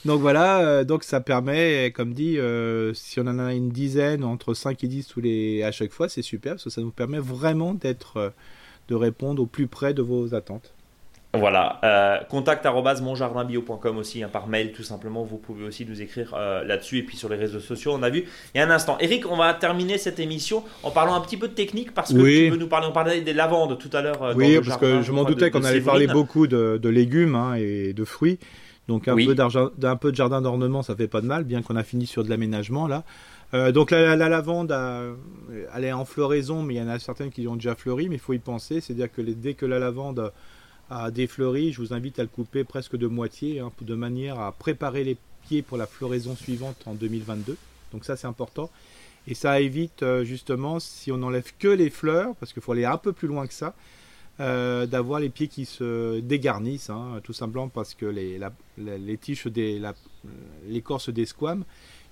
Donc 0.06 0.22
voilà, 0.22 0.60
euh, 0.60 0.84
donc 0.84 1.04
ça 1.04 1.22
permet, 1.22 1.91
comme 1.91 2.14
dit, 2.14 2.38
euh, 2.38 2.93
si 2.93 3.20
on 3.20 3.24
en 3.28 3.39
a 3.39 3.54
une 3.54 3.70
dizaine, 3.70 4.24
entre 4.24 4.54
5 4.54 4.84
et 4.84 4.88
10 4.88 5.08
tous 5.08 5.22
les, 5.22 5.64
à 5.64 5.72
chaque 5.72 5.91
fois, 5.91 6.08
c'est 6.10 6.22
super, 6.22 6.54
parce 6.54 6.66
que 6.66 6.70
ça 6.70 6.82
nous 6.82 6.91
permet 6.91 7.20
vraiment 7.20 7.74
d'être, 7.74 8.18
euh, 8.18 8.30
de 8.88 8.95
répondre 8.95 9.41
au 9.41 9.45
plus 9.45 9.68
près 9.68 9.93
de 9.93 10.02
vos 10.02 10.36
attentes. 10.36 10.74
Voilà, 11.38 11.80
euh, 11.84 12.18
contact 12.28 12.66
monjardinbio.com 12.66 13.98
aussi, 13.98 14.24
hein, 14.24 14.30
par 14.34 14.48
mail 14.48 14.72
tout 14.72 14.82
simplement. 14.82 15.24
Vous 15.24 15.38
pouvez 15.38 15.64
aussi 15.64 15.86
nous 15.86 16.02
écrire 16.02 16.34
euh, 16.36 16.64
là-dessus 16.64 16.98
et 16.98 17.04
puis 17.04 17.18
sur 17.18 17.30
les 17.30 17.36
réseaux 17.36 17.60
sociaux. 17.60 17.92
On 17.94 18.02
a 18.02 18.10
vu 18.10 18.26
il 18.56 18.58
y 18.58 18.62
a 18.62 18.68
un 18.68 18.72
instant. 18.72 18.98
Eric, 19.00 19.30
on 19.30 19.38
va 19.38 19.54
terminer 19.54 20.00
cette 20.00 20.20
émission 20.20 20.64
en 20.82 20.90
parlant 20.90 21.14
un 21.14 21.22
petit 21.22 21.38
peu 21.38 21.48
de 21.48 21.54
technique 21.54 21.94
parce 21.94 22.12
que 22.12 22.18
tu 22.18 22.50
veux 22.50 22.58
nous 22.58 22.68
parler. 22.68 22.88
On 22.90 22.94
parlait 22.94 23.22
des 23.22 23.34
lavandes 23.34 23.78
tout 23.78 23.92
à 23.94 24.02
l'heure. 24.02 24.24
Euh, 24.24 24.34
oui, 24.36 24.60
parce 24.60 24.78
que 24.78 25.04
je 25.04 25.12
m'en 25.12 25.24
doutais 25.24 25.52
qu'on 25.52 25.64
allait 25.64 25.82
parler 25.82 26.08
beaucoup 26.08 26.48
de, 26.48 26.90
légumes 26.90 27.36
hein, 27.36 27.54
et 27.56 27.94
de 27.94 28.06
fruits. 28.06 28.40
Donc 28.88 29.08
un, 29.08 29.16
peu 29.16 29.36
d'un 29.36 29.96
peu 29.98 30.10
de 30.10 30.16
jardin 30.16 30.42
d'ornement, 30.42 30.82
ça 30.82 30.96
fait 30.96 31.08
pas 31.08 31.22
de 31.22 31.28
mal, 31.28 31.44
bien 31.44 31.62
qu'on 31.62 31.76
a 31.76 31.84
fini 31.84 32.08
sur 32.08 32.24
de 32.24 32.30
l'aménagement 32.32 32.88
là. 32.88 33.04
Euh, 33.54 33.72
donc 33.72 33.92
la, 33.92 34.16
lavande, 34.16 34.76
elle 35.76 35.86
est 35.86 35.92
en 35.92 36.06
floraison, 36.06 36.64
mais 36.64 36.74
il 36.74 36.78
y 36.78 36.82
en 36.82 36.88
a 36.88 36.98
certaines 36.98 37.30
qui 37.30 37.48
ont 37.48 37.56
déjà 37.56 37.76
fleuri, 37.76 38.10
mais 38.10 38.16
il 38.16 38.22
faut 38.22 38.34
y 38.34 38.40
penser. 38.40 38.82
C'est-à-dire 38.82 39.12
que 39.12 39.22
dès 39.22 39.54
que 39.54 39.68
la 39.68 39.78
lavande 39.78 40.32
à 40.90 41.12
défleurir, 41.12 41.74
je 41.74 41.82
vous 41.82 41.94
invite 41.94 42.20
à 42.20 42.24
le 42.24 42.30
couper 42.30 42.64
presque 42.64 42.96
de 42.96 43.08
moitié, 43.08 43.60
hein, 43.60 43.72
de 43.82 43.96
manière 43.96 44.40
à 44.40 44.52
préparer 44.52 45.04
les 45.04 45.18
pieds 45.48 45.62
pour 45.62 45.78
la 45.78 45.86
floraison 45.86 46.36
suivante 46.36 46.78
en 46.86 46.94
2022. 46.94 47.58
Donc 47.92 48.06
ça 48.06 48.18
c'est 48.18 48.28
important. 48.28 48.70
Et 49.28 49.36
ça 49.36 49.60
évite 49.60 50.02
euh, 50.02 50.24
justement, 50.24 50.80
si 50.80 51.12
on 51.12 51.18
n'enlève 51.18 51.52
que 51.60 51.68
les 51.68 51.90
fleurs, 51.90 52.36
parce 52.36 52.54
qu'il 52.54 52.62
faut 52.62 52.72
aller 52.72 52.86
un 52.86 52.98
peu 52.98 53.14
plus 53.14 53.28
loin 53.28 53.46
que 53.46 53.54
ça, 53.54 53.76
euh, 54.40 54.86
d'avoir 54.86 55.20
les 55.20 55.30
pieds 55.30 55.48
qui 55.50 55.66
se 55.66 56.20
dégarnissent, 56.22 56.90
hein, 56.90 57.20
tout 57.24 57.34
simplement 57.34 57.68
parce 57.68 57.94
que 57.94 58.06
les, 58.06 58.40
les 58.78 59.18
tiges, 59.18 59.46
des, 59.48 59.82
l'écorce 60.68 61.10
des 61.10 61.26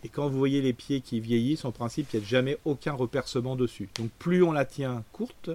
et 0.04 0.10
quand 0.10 0.28
vous 0.30 0.38
voyez 0.38 0.62
les 0.62 0.74
pieds 0.74 1.02
qui 1.02 1.20
vieillissent, 1.20 1.66
en 1.66 1.72
principe, 1.72 2.08
il 2.14 2.20
n'y 2.20 2.26
a 2.26 2.28
jamais 2.28 2.58
aucun 2.66 2.94
repercement 2.94 3.56
dessus. 3.56 3.90
Donc 3.98 4.10
plus 4.20 4.44
on 4.44 4.52
la 4.52 4.66
tient 4.66 5.04
courte, 5.12 5.50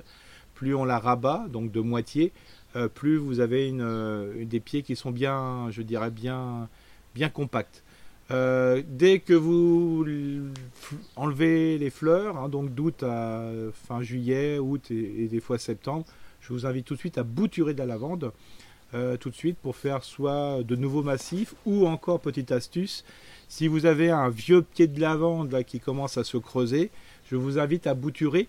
plus 0.54 0.74
on 0.74 0.84
la 0.84 0.98
rabat, 0.98 1.46
donc 1.48 1.70
de 1.70 1.80
moitié, 1.80 2.32
euh, 2.74 2.88
plus 2.88 3.16
vous 3.16 3.40
avez 3.40 3.70
euh, 3.72 4.44
des 4.44 4.60
pieds 4.60 4.82
qui 4.82 4.96
sont 4.96 5.10
bien, 5.10 5.70
je 5.70 5.82
dirais 5.82 6.10
bien, 6.10 6.68
bien 7.14 7.28
compacts. 7.28 7.82
Euh, 8.30 8.82
dès 8.86 9.18
que 9.18 9.34
vous 9.34 10.06
enlevez 11.16 11.76
les 11.76 11.90
fleurs, 11.90 12.38
hein, 12.38 12.48
donc 12.48 12.74
d'août 12.74 13.02
à 13.02 13.50
fin 13.74 14.02
juillet, 14.02 14.58
août 14.58 14.90
et, 14.90 15.28
des 15.28 15.40
fois 15.40 15.58
septembre, 15.58 16.06
je 16.40 16.52
vous 16.52 16.64
invite 16.64 16.86
tout 16.86 16.94
de 16.94 16.98
suite 16.98 17.18
à 17.18 17.24
bouturer 17.24 17.74
de 17.74 17.78
la 17.78 17.86
lavande. 17.86 18.32
Tout 19.20 19.30
de 19.30 19.34
suite 19.34 19.56
pour 19.56 19.74
faire 19.74 20.04
soit 20.04 20.62
de 20.64 20.76
nouveaux 20.76 21.02
massifs 21.02 21.54
ou 21.64 21.86
encore 21.86 22.20
petite 22.20 22.52
astuce 22.52 23.06
si 23.48 23.66
vous 23.66 23.86
avez 23.86 24.10
un 24.10 24.28
vieux 24.28 24.60
pied 24.60 24.86
de 24.86 25.00
lavande 25.00 25.64
qui 25.64 25.80
commence 25.80 26.18
à 26.18 26.24
se 26.24 26.36
creuser 26.36 26.90
je 27.30 27.36
vous 27.36 27.58
invite 27.58 27.86
à 27.86 27.94
bouturer 27.94 28.48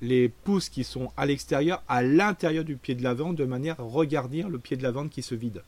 les 0.00 0.28
pousses 0.28 0.68
qui 0.68 0.84
sont 0.84 1.10
à 1.16 1.26
l'extérieur 1.26 1.82
à 1.88 2.02
l'intérieur 2.02 2.64
du 2.64 2.76
pied 2.76 2.94
de 2.94 3.02
lavande 3.02 3.36
de 3.36 3.44
manière 3.44 3.80
à 3.80 3.82
regardir 3.82 4.48
le 4.48 4.58
pied 4.58 4.76
de 4.76 4.82
lavande 4.82 5.10
qui 5.10 5.22
se 5.22 5.34
vide. 5.34 5.62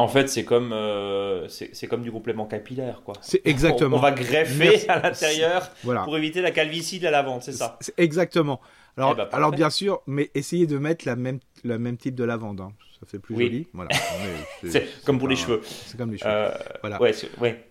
En 0.00 0.08
fait, 0.08 0.28
c'est 0.28 0.44
comme, 0.44 0.72
euh, 0.72 1.46
c'est 1.48 1.86
comme 1.86 2.02
du 2.02 2.10
complément 2.10 2.46
capillaire. 2.46 3.02
quoi. 3.04 3.14
C'est 3.20 3.42
exactement. 3.46 3.98
On, 3.98 4.00
va 4.00 4.12
greffer 4.12 4.88
à 4.88 4.98
l'intérieur 4.98 5.70
pour 5.82 6.16
éviter 6.16 6.40
la 6.40 6.52
calvitie 6.52 6.98
de 6.98 7.04
la 7.04 7.10
lavande, 7.10 7.42
c'est 7.42 7.52
ça? 7.52 7.78
Exactement. 7.98 8.60
Alors, 8.96 9.12
eh 9.12 9.16
ben, 9.16 9.28
alors 9.32 9.50
bien 9.50 9.68
sûr, 9.68 10.00
mais 10.06 10.30
essayez 10.34 10.66
de 10.66 10.78
mettre 10.78 11.06
la 11.06 11.16
même, 11.16 11.38
la 11.64 11.76
même 11.76 11.98
type 11.98 12.14
de 12.14 12.24
lavande. 12.24 12.62
Hein. 12.62 12.72
Ça 12.98 13.06
fait 13.06 13.18
plus 13.18 13.34
joli. 13.34 13.66
Voilà. 13.74 13.90
c'est 14.66 14.86
comme 15.04 15.18
pour 15.18 15.28
les 15.28 15.36
cheveux. 15.36 15.60
C'est 15.64 15.98
comme 15.98 16.12
les 16.12 16.18
cheveux. 16.18 16.30
Euh, 16.30 16.50
voilà. 16.80 16.98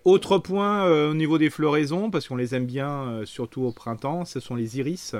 Autre 0.04 0.38
point 0.38 0.86
euh, 0.86 1.10
au 1.10 1.14
niveau 1.14 1.36
des 1.36 1.50
floraisons, 1.50 2.12
parce 2.12 2.28
qu'on 2.28 2.36
les 2.36 2.54
aime 2.54 2.66
bien, 2.66 3.22
surtout 3.24 3.62
au 3.62 3.72
printemps, 3.72 4.24
ce 4.24 4.38
sont 4.38 4.54
les 4.54 4.78
iris. 4.78 5.16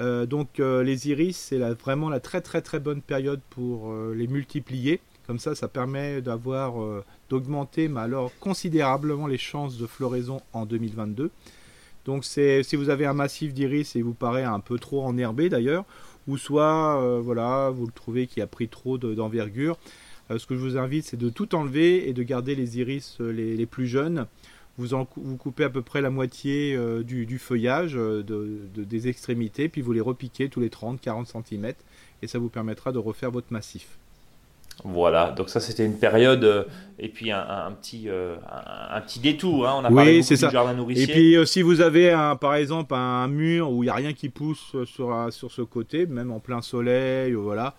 Euh, 0.00 0.26
donc 0.26 0.60
euh, 0.60 0.82
les 0.82 1.08
iris, 1.08 1.36
c'est 1.36 1.58
vraiment 1.58 2.08
la 2.08 2.20
très 2.20 2.40
très 2.40 2.62
très 2.62 2.78
bonne 2.78 3.02
période 3.02 3.40
pour 3.50 3.90
euh, 3.90 4.14
les 4.16 4.26
multiplier. 4.26 5.00
Comme 5.26 5.38
ça, 5.38 5.54
ça 5.54 5.68
permet 5.68 6.22
d'avoir 6.22 6.76
d'augmenter, 7.28 7.88
mais 7.88 8.00
considérablement 8.40 9.26
les 9.26 9.36
chances 9.36 9.76
de 9.76 9.86
floraison 9.86 10.40
en 10.54 10.64
2022. 10.64 11.30
Donc 12.06 12.24
si 12.24 12.76
vous 12.76 12.88
avez 12.88 13.04
un 13.04 13.12
massif 13.12 13.52
d'iris 13.52 13.94
et 13.94 14.00
vous 14.00 14.14
paraît 14.14 14.44
un 14.44 14.60
peu 14.60 14.78
trop 14.78 15.04
enherbé 15.04 15.50
d'ailleurs, 15.50 15.84
ou 16.28 16.38
soit 16.38 17.20
voilà, 17.20 17.68
vous 17.68 17.84
le 17.84 17.92
trouvez 17.92 18.26
qui 18.26 18.40
a 18.40 18.46
pris 18.46 18.68
trop 18.68 18.96
d'envergure, 18.96 19.76
ce 20.34 20.46
que 20.46 20.54
je 20.54 20.60
vous 20.60 20.78
invite 20.78 21.04
c'est 21.04 21.18
de 21.18 21.28
tout 21.28 21.54
enlever 21.54 22.08
et 22.08 22.14
de 22.14 22.22
garder 22.22 22.54
les 22.54 22.78
iris 22.78 23.18
les 23.20 23.66
plus 23.66 23.86
jeunes 23.86 24.26
vous, 24.78 25.36
coupez 25.36 25.64
à 25.64 25.70
peu 25.70 25.82
près 25.82 26.00
la 26.00 26.10
moitié 26.10 26.74
euh, 26.74 27.02
du, 27.02 27.38
feuillage 27.38 27.96
euh, 27.96 28.22
des 28.76 29.08
extrémités, 29.08 29.68
puis 29.68 29.82
vous 29.82 29.92
les 29.92 30.00
repiquez 30.00 30.48
tous 30.48 30.60
les 30.60 30.68
30-40 30.68 31.26
cm, 31.26 31.72
et 32.22 32.26
ça 32.26 32.38
vous 32.38 32.48
permettra 32.48 32.92
de 32.92 32.98
refaire 32.98 33.30
votre 33.30 33.48
massif. 33.50 33.98
Voilà, 34.84 35.32
donc 35.32 35.48
ça 35.48 35.58
c'était 35.58 35.84
une 35.84 35.98
période 35.98 36.44
euh, 36.44 36.62
et 37.00 37.08
puis 37.08 37.32
un, 37.32 37.72
petit 37.82 38.08
un, 38.08 39.00
petit 39.00 39.18
détour. 39.18 39.66
Hein. 39.66 39.74
On 39.78 39.84
a 39.84 39.88
oui, 39.88 39.96
parlé 39.96 40.20
du 40.20 40.36
jardin 40.36 40.74
nourricier. 40.74 41.02
Et 41.02 41.06
puis 41.12 41.48
si 41.48 41.62
vous 41.62 41.80
avez 41.80 42.12
un, 42.12 42.36
par 42.36 42.54
exemple 42.54 42.94
un 42.94 43.26
mur 43.26 43.72
où 43.72 43.82
il 43.82 43.86
n'y 43.86 43.90
a 43.90 43.94
rien 43.94 44.12
qui 44.12 44.28
pousse 44.28 44.76
sur, 44.84 45.32
sur 45.32 45.50
ce 45.50 45.62
côté, 45.62 46.06
même 46.06 46.30
en 46.30 46.38
plein 46.38 46.62
soleil, 46.62 47.32
voilà, 47.32 47.74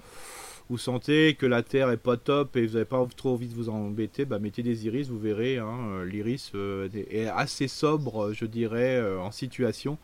vous 0.69 0.77
sentez 0.77 1.33
que 1.33 1.45
la 1.45 1.63
terre 1.63 1.89
est 1.89 1.97
pas 1.97 2.17
top 2.17 2.55
et 2.55 2.65
vous 2.65 2.73
n'avez 2.73 2.85
pas 2.85 3.05
trop 3.15 3.33
envie 3.33 3.47
de 3.47 3.55
vous 3.55 3.69
embêter, 3.69 4.25
bah 4.25 4.39
mettez 4.39 4.61
des 4.61 4.85
iris, 4.85 5.09
vous 5.09 5.19
verrez, 5.19 5.57
hein, 5.57 5.77
euh, 5.91 6.05
l'iris 6.05 6.51
euh, 6.53 6.87
est 6.93 7.27
assez 7.27 7.67
sobre, 7.67 8.33
je 8.33 8.45
dirais, 8.45 8.97
euh, 8.97 9.19
en 9.19 9.31
situation. 9.31 9.97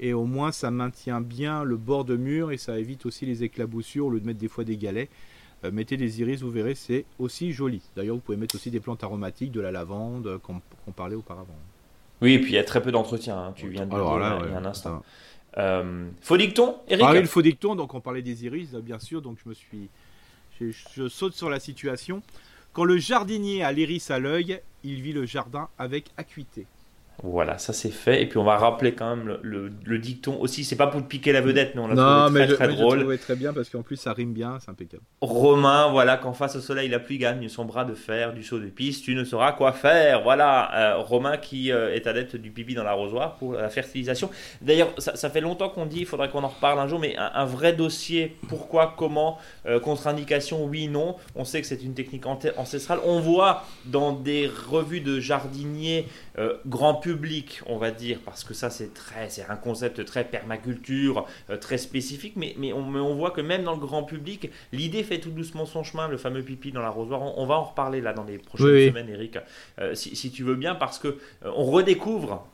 Et 0.00 0.12
au 0.12 0.24
moins 0.24 0.52
ça 0.52 0.70
maintient 0.70 1.20
bien 1.20 1.64
le 1.64 1.76
bord 1.76 2.04
de 2.04 2.16
mur 2.16 2.52
et 2.52 2.58
ça 2.58 2.78
évite 2.78 3.06
aussi 3.06 3.24
les 3.24 3.42
éclaboussures 3.42 4.06
au 4.06 4.10
lieu 4.10 4.20
de 4.20 4.26
mettre 4.26 4.40
des 4.40 4.48
fois 4.48 4.64
des 4.64 4.76
galets. 4.76 5.08
mettez 5.70 5.96
des 5.96 6.20
iris, 6.20 6.42
vous 6.42 6.50
verrez, 6.50 6.74
c'est 6.74 7.04
aussi 7.18 7.52
joli. 7.52 7.80
D'ailleurs, 7.96 8.16
vous 8.16 8.20
pouvez 8.20 8.38
mettre 8.38 8.56
aussi 8.56 8.70
des 8.70 8.80
plantes 8.80 9.04
aromatiques, 9.04 9.52
de 9.52 9.60
la 9.60 9.70
lavande, 9.70 10.38
qu'on 10.38 10.92
parlait 10.92 11.14
auparavant. 11.14 11.56
Oui, 12.20 12.34
et 12.34 12.38
puis 12.40 12.52
il 12.52 12.54
y 12.54 12.58
a 12.58 12.64
très 12.64 12.82
peu 12.82 12.90
d'entretien, 12.90 13.36
hein. 13.36 13.52
tu 13.54 13.68
viens 13.68 13.86
de 13.86 13.94
le 13.94 14.02
dire 14.02 14.42
il 14.46 14.52
y 14.52 14.54
a 14.54 14.58
un 14.58 14.64
instant. 14.64 15.02
Euh, 15.58 16.08
faux 16.20 16.36
dicton, 16.36 16.76
Eric 16.88 17.04
Ah 17.06 17.12
oui, 17.12 17.20
le 17.20 17.26
faux 17.26 17.42
dicton, 17.42 17.74
donc 17.74 17.94
on 17.94 18.00
parlait 18.00 18.22
des 18.22 18.44
iris, 18.46 18.74
bien 18.74 18.98
sûr, 18.98 19.20
donc 19.22 19.38
je 19.42 19.48
me 19.48 19.54
suis. 19.54 19.88
Je 20.60 21.08
saute 21.08 21.34
sur 21.34 21.50
la 21.50 21.60
situation. 21.60 22.22
Quand 22.72 22.84
le 22.84 22.96
jardinier 22.96 23.62
a 23.62 23.72
l'iris 23.72 24.10
à 24.10 24.18
l'œil, 24.18 24.60
il 24.82 25.02
vit 25.02 25.12
le 25.12 25.26
jardin 25.26 25.68
avec 25.78 26.10
acuité. 26.16 26.66
Voilà, 27.22 27.58
ça 27.58 27.72
c'est 27.72 27.90
fait. 27.90 28.22
Et 28.22 28.26
puis 28.26 28.38
on 28.38 28.44
va 28.44 28.56
rappeler 28.56 28.94
quand 28.94 29.16
même 29.16 29.38
le, 29.42 29.98
dicton 29.98 30.38
aussi. 30.40 30.64
C'est 30.64 30.76
pas 30.76 30.88
pour 30.88 31.02
piquer 31.02 31.32
la 31.32 31.40
vedette, 31.40 31.74
mais 31.74 31.80
on 31.80 31.88
l'a 31.88 32.26
trouvé 32.26 32.46
très, 32.46 32.54
très 32.54 32.68
drôle. 32.68 33.06
Je 33.08 33.16
très 33.16 33.36
bien 33.36 33.52
parce 33.52 33.68
qu'en 33.68 33.82
plus 33.82 33.96
ça 33.96 34.12
rime 34.12 34.32
bien, 34.32 34.58
c'est 34.60 34.70
impeccable. 34.70 35.02
Romain, 35.20 35.90
voilà, 35.90 36.16
qu'en 36.16 36.32
face 36.32 36.56
au 36.56 36.60
soleil 36.60 36.88
la 36.88 36.98
pluie 36.98 37.18
gagne 37.18 37.48
son 37.48 37.64
bras 37.64 37.84
de 37.84 37.94
fer, 37.94 38.32
du 38.32 38.42
saut 38.42 38.58
de 38.58 38.66
piste, 38.66 39.04
tu 39.04 39.14
ne 39.14 39.24
sauras 39.24 39.52
quoi 39.52 39.72
faire. 39.72 40.22
Voilà, 40.22 40.74
euh, 40.74 40.98
Romain 40.98 41.36
qui 41.36 41.70
euh, 41.70 41.94
est 41.94 42.06
adepte 42.06 42.36
du 42.36 42.50
pipi 42.50 42.74
dans 42.74 42.84
l'arrosoir 42.84 43.36
pour 43.36 43.54
la 43.54 43.68
fertilisation. 43.68 44.30
D'ailleurs, 44.60 44.92
ça, 44.98 45.30
fait 45.30 45.40
longtemps 45.40 45.68
qu'on 45.68 45.86
dit, 45.86 46.00
il 46.00 46.06
faudrait 46.06 46.28
qu'on 46.28 46.42
en 46.42 46.48
reparle 46.48 46.78
un 46.78 46.88
jour, 46.88 46.98
mais 46.98 47.16
un, 47.16 47.44
vrai 47.44 47.72
dossier, 47.72 48.36
pourquoi, 48.48 48.94
comment, 48.96 49.38
euh, 49.66 49.80
contre-indication, 49.80 50.64
oui, 50.64 50.88
non. 50.88 51.16
On 51.34 51.44
sait 51.44 51.60
que 51.60 51.66
c'est 51.66 51.82
une 51.82 51.94
technique 51.94 52.24
ancestrale. 52.26 52.98
On 53.04 53.20
voit 53.20 53.64
dans 53.84 54.12
des 54.12 54.50
revues 54.68 55.00
de 55.00 55.20
jardiniers 55.20 56.06
grand 56.66 56.94
public 57.02 57.60
on 57.66 57.76
va 57.76 57.90
dire, 57.90 58.18
parce 58.24 58.44
que 58.44 58.54
ça 58.54 58.70
c'est 58.70 58.94
très, 58.94 59.28
c'est 59.28 59.44
un 59.48 59.56
concept 59.56 60.04
très 60.04 60.24
permaculture, 60.24 61.26
euh, 61.50 61.56
très 61.56 61.78
spécifique, 61.78 62.34
mais, 62.36 62.54
mais, 62.58 62.72
on, 62.72 62.86
on, 62.94 63.14
voit 63.14 63.30
que 63.30 63.40
même 63.40 63.64
dans 63.64 63.72
le 63.72 63.78
grand 63.78 64.02
public, 64.02 64.50
l'idée 64.72 65.02
fait 65.02 65.18
tout 65.18 65.30
doucement 65.30 65.66
son 65.66 65.84
chemin, 65.84 66.08
le 66.08 66.16
fameux 66.16 66.42
pipi 66.42 66.72
dans 66.72 66.82
l'arrosoir. 66.82 67.22
On, 67.38 67.46
va 67.46 67.56
en 67.56 67.64
reparler 67.64 68.00
là 68.00 68.12
dans 68.12 68.24
les 68.24 68.38
prochaines 68.38 68.88
semaines, 68.88 69.08
Eric, 69.08 69.38
euh, 69.80 69.94
si, 69.94 70.30
tu 70.30 70.44
veux 70.44 70.54
bien, 70.54 70.74
parce 70.74 70.98
que 70.98 71.08
euh, 71.08 71.50
on 71.56 71.64
redécouvre 71.64 72.46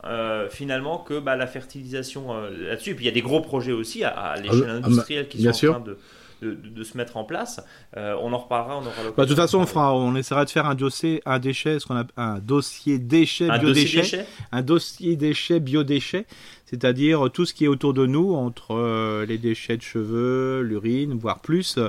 finalement 0.49 0.97
que 0.97 1.19
bah, 1.19 1.35
la 1.35 1.47
fertilisation 1.47 2.33
là-dessus, 2.33 2.91
et 2.91 2.95
puis 2.95 3.05
il 3.05 3.07
y 3.07 3.11
a 3.11 3.13
des 3.13 3.21
gros 3.21 3.41
projets 3.41 3.71
aussi 3.71 4.03
à, 4.03 4.09
à 4.09 4.37
l'échelle 4.37 4.65
ah, 4.67 4.87
industrielle 4.87 5.27
qui 5.27 5.41
sont 5.41 5.67
en 5.67 5.71
train 5.73 5.79
de 5.79 5.97
de, 6.41 6.83
se 6.83 6.97
mettre 6.97 7.17
en 7.17 7.23
place. 7.23 7.61
Euh, 7.97 8.15
on 8.21 8.33
en 8.33 8.37
reparlera, 8.37 8.77
on 8.77 8.81
aura 8.81 9.11
bah, 9.15 9.23
de 9.23 9.29
toute 9.29 9.37
façon, 9.37 9.59
on, 9.59 9.65
fera, 9.65 9.93
on 9.93 10.15
essaiera 10.15 10.45
de 10.45 10.49
faire 10.49 10.65
un 10.65 10.75
dossier, 10.75 11.21
un 11.25 11.39
déchet, 11.39 11.79
ce 11.79 11.85
qu'on 11.85 11.97
a, 11.97 12.05
un 12.17 12.39
dossier 12.39 12.99
déchet, 12.99 13.49
un 13.49 13.57
biodéchet, 13.57 14.25
un 14.51 14.61
dossier 14.61 15.15
déchet, 15.15 15.59
biodéchet, 15.59 16.25
c'est-à-dire 16.65 17.29
tout 17.31 17.45
ce 17.45 17.53
qui 17.53 17.65
est 17.65 17.67
autour 17.67 17.93
de 17.93 18.05
nous, 18.05 18.33
entre 18.33 18.75
euh, 18.75 19.25
les 19.25 19.37
déchets 19.37 19.77
de 19.77 19.81
cheveux, 19.81 20.61
l'urine, 20.61 21.13
voire 21.13 21.39
plus, 21.39 21.79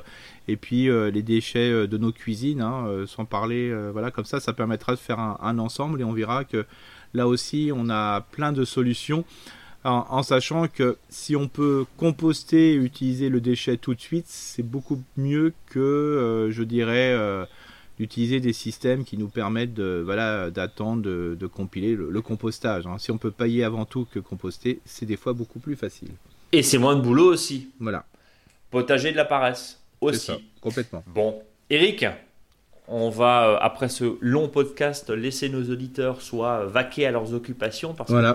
et 0.48 0.56
puis 0.56 0.88
euh, 0.88 1.10
les 1.10 1.22
déchets 1.22 1.86
de 1.86 1.98
nos 1.98 2.12
cuisines, 2.12 2.60
hein, 2.60 3.04
sans 3.06 3.24
parler, 3.24 3.72
voilà, 3.92 4.10
comme 4.10 4.24
ça, 4.24 4.40
ça 4.40 4.52
permettra 4.52 4.92
de 4.92 4.98
faire 4.98 5.18
un, 5.18 5.38
un 5.42 5.58
ensemble 5.58 6.00
et 6.00 6.04
on 6.04 6.12
verra 6.12 6.44
que 6.44 6.66
là 7.14 7.26
aussi, 7.26 7.70
on 7.74 7.88
a 7.90 8.20
plein 8.20 8.52
de 8.52 8.64
solutions 8.64 9.24
en, 9.84 10.22
sachant 10.22 10.68
que 10.68 10.98
si 11.08 11.36
on 11.36 11.48
peut 11.48 11.86
composter 11.96 12.72
et 12.72 12.74
utiliser 12.74 13.28
le 13.28 13.40
déchet 13.40 13.76
tout 13.76 13.94
de 13.94 14.00
suite, 14.00 14.26
c'est 14.28 14.62
beaucoup 14.62 15.02
mieux 15.16 15.54
que, 15.66 15.78
euh, 15.78 16.50
je 16.50 16.62
dirais, 16.62 17.12
euh, 17.12 17.46
d'utiliser 17.98 18.40
des 18.40 18.52
systèmes 18.52 19.04
qui 19.04 19.16
nous 19.16 19.28
permettent 19.28 19.72
de, 19.72 20.02
voilà, 20.04 20.50
d'attendre, 20.50 21.02
de, 21.02 21.46
compiler 21.46 21.94
le, 21.96 22.20
compostage. 22.20 22.86
Hein. 22.86 22.96
Si 22.98 23.10
on 23.10 23.18
peut 23.18 23.30
pailler 23.30 23.64
avant 23.64 23.86
tout 23.86 24.06
que 24.10 24.18
composter, 24.18 24.80
c'est 24.84 25.06
des 25.06 25.16
fois 25.16 25.32
beaucoup 25.32 25.60
plus 25.60 25.76
facile. 25.76 26.10
Et 26.52 26.62
c'est 26.62 26.78
moins 26.78 26.96
de 26.96 27.00
boulot 27.00 27.32
aussi. 27.32 27.70
Voilà. 27.80 28.04
Potager 28.70 29.12
de 29.12 29.16
la 29.16 29.24
paresse 29.24 29.80
aussi. 30.00 30.26
Ça, 30.26 30.38
complètement. 30.60 31.02
Bon, 31.06 31.42
Eric, 31.70 32.04
on 32.90 33.08
va, 33.08 33.48
euh, 33.48 33.56
après 33.60 33.88
ce 33.88 34.16
long 34.20 34.48
podcast, 34.48 35.10
laisser 35.10 35.48
nos 35.48 35.62
auditeurs 35.70 36.20
soit 36.22 36.64
vaquer 36.64 37.06
à 37.06 37.12
leurs 37.12 37.32
occupations. 37.34 37.94
Parce 37.94 38.10
que 38.10 38.34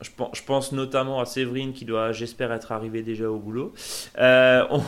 je, 0.00 0.42
pense 0.46 0.72
notamment 0.72 1.20
à 1.20 1.26
Séverine 1.26 1.72
qui 1.72 1.84
doit, 1.84 2.12
j'espère, 2.12 2.52
être 2.52 2.70
arrivée 2.70 3.02
déjà 3.02 3.28
au 3.28 3.38
boulot. 3.38 3.74
Euh, 4.18 4.64
on, 4.70 4.80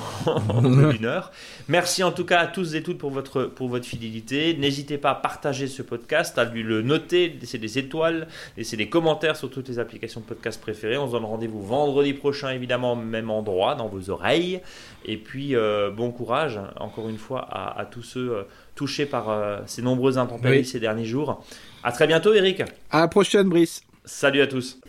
une 0.92 1.04
heure. 1.04 1.32
Merci 1.66 2.04
en 2.04 2.12
tout 2.12 2.24
cas 2.24 2.38
à 2.38 2.46
tous 2.46 2.76
et 2.76 2.84
toutes 2.84 2.98
pour 2.98 3.10
votre, 3.10 3.42
pour 3.42 3.68
votre 3.68 3.84
fidélité. 3.84 4.54
N'hésitez 4.56 4.96
pas 4.96 5.10
à 5.10 5.14
partager 5.16 5.66
ce 5.66 5.82
podcast, 5.82 6.38
à 6.38 6.44
lui 6.44 6.62
le 6.62 6.80
noter, 6.80 7.36
laisser 7.40 7.58
des 7.58 7.78
étoiles, 7.78 8.28
laisser 8.56 8.76
des 8.76 8.88
commentaires 8.88 9.34
sur 9.34 9.50
toutes 9.50 9.68
les 9.68 9.80
applications 9.80 10.20
de 10.20 10.26
podcast 10.26 10.60
préférées. 10.60 10.98
On 10.98 11.08
se 11.08 11.12
donne 11.12 11.24
rendez-vous 11.24 11.62
vendredi 11.62 12.14
prochain, 12.14 12.50
évidemment, 12.50 12.94
même 12.94 13.30
endroit, 13.30 13.74
dans 13.74 13.88
vos 13.88 14.10
oreilles. 14.10 14.60
Et 15.04 15.16
puis, 15.16 15.56
euh, 15.56 15.90
bon 15.90 16.12
courage, 16.12 16.60
encore 16.78 17.08
une 17.08 17.18
fois, 17.18 17.48
à, 17.50 17.84
tous 17.86 18.02
ceux 18.02 18.46
touché 18.80 19.04
par 19.04 19.28
euh, 19.28 19.58
ces 19.66 19.82
nombreuses 19.82 20.16
intempéries 20.16 20.64
ces 20.64 20.80
derniers 20.80 21.04
jours. 21.04 21.44
À 21.84 21.92
très 21.92 22.06
bientôt, 22.06 22.32
Eric. 22.32 22.62
À 22.90 23.00
la 23.00 23.08
prochaine, 23.08 23.50
Brice. 23.50 23.82
Salut 24.06 24.40
à 24.40 24.46
tous. 24.46 24.80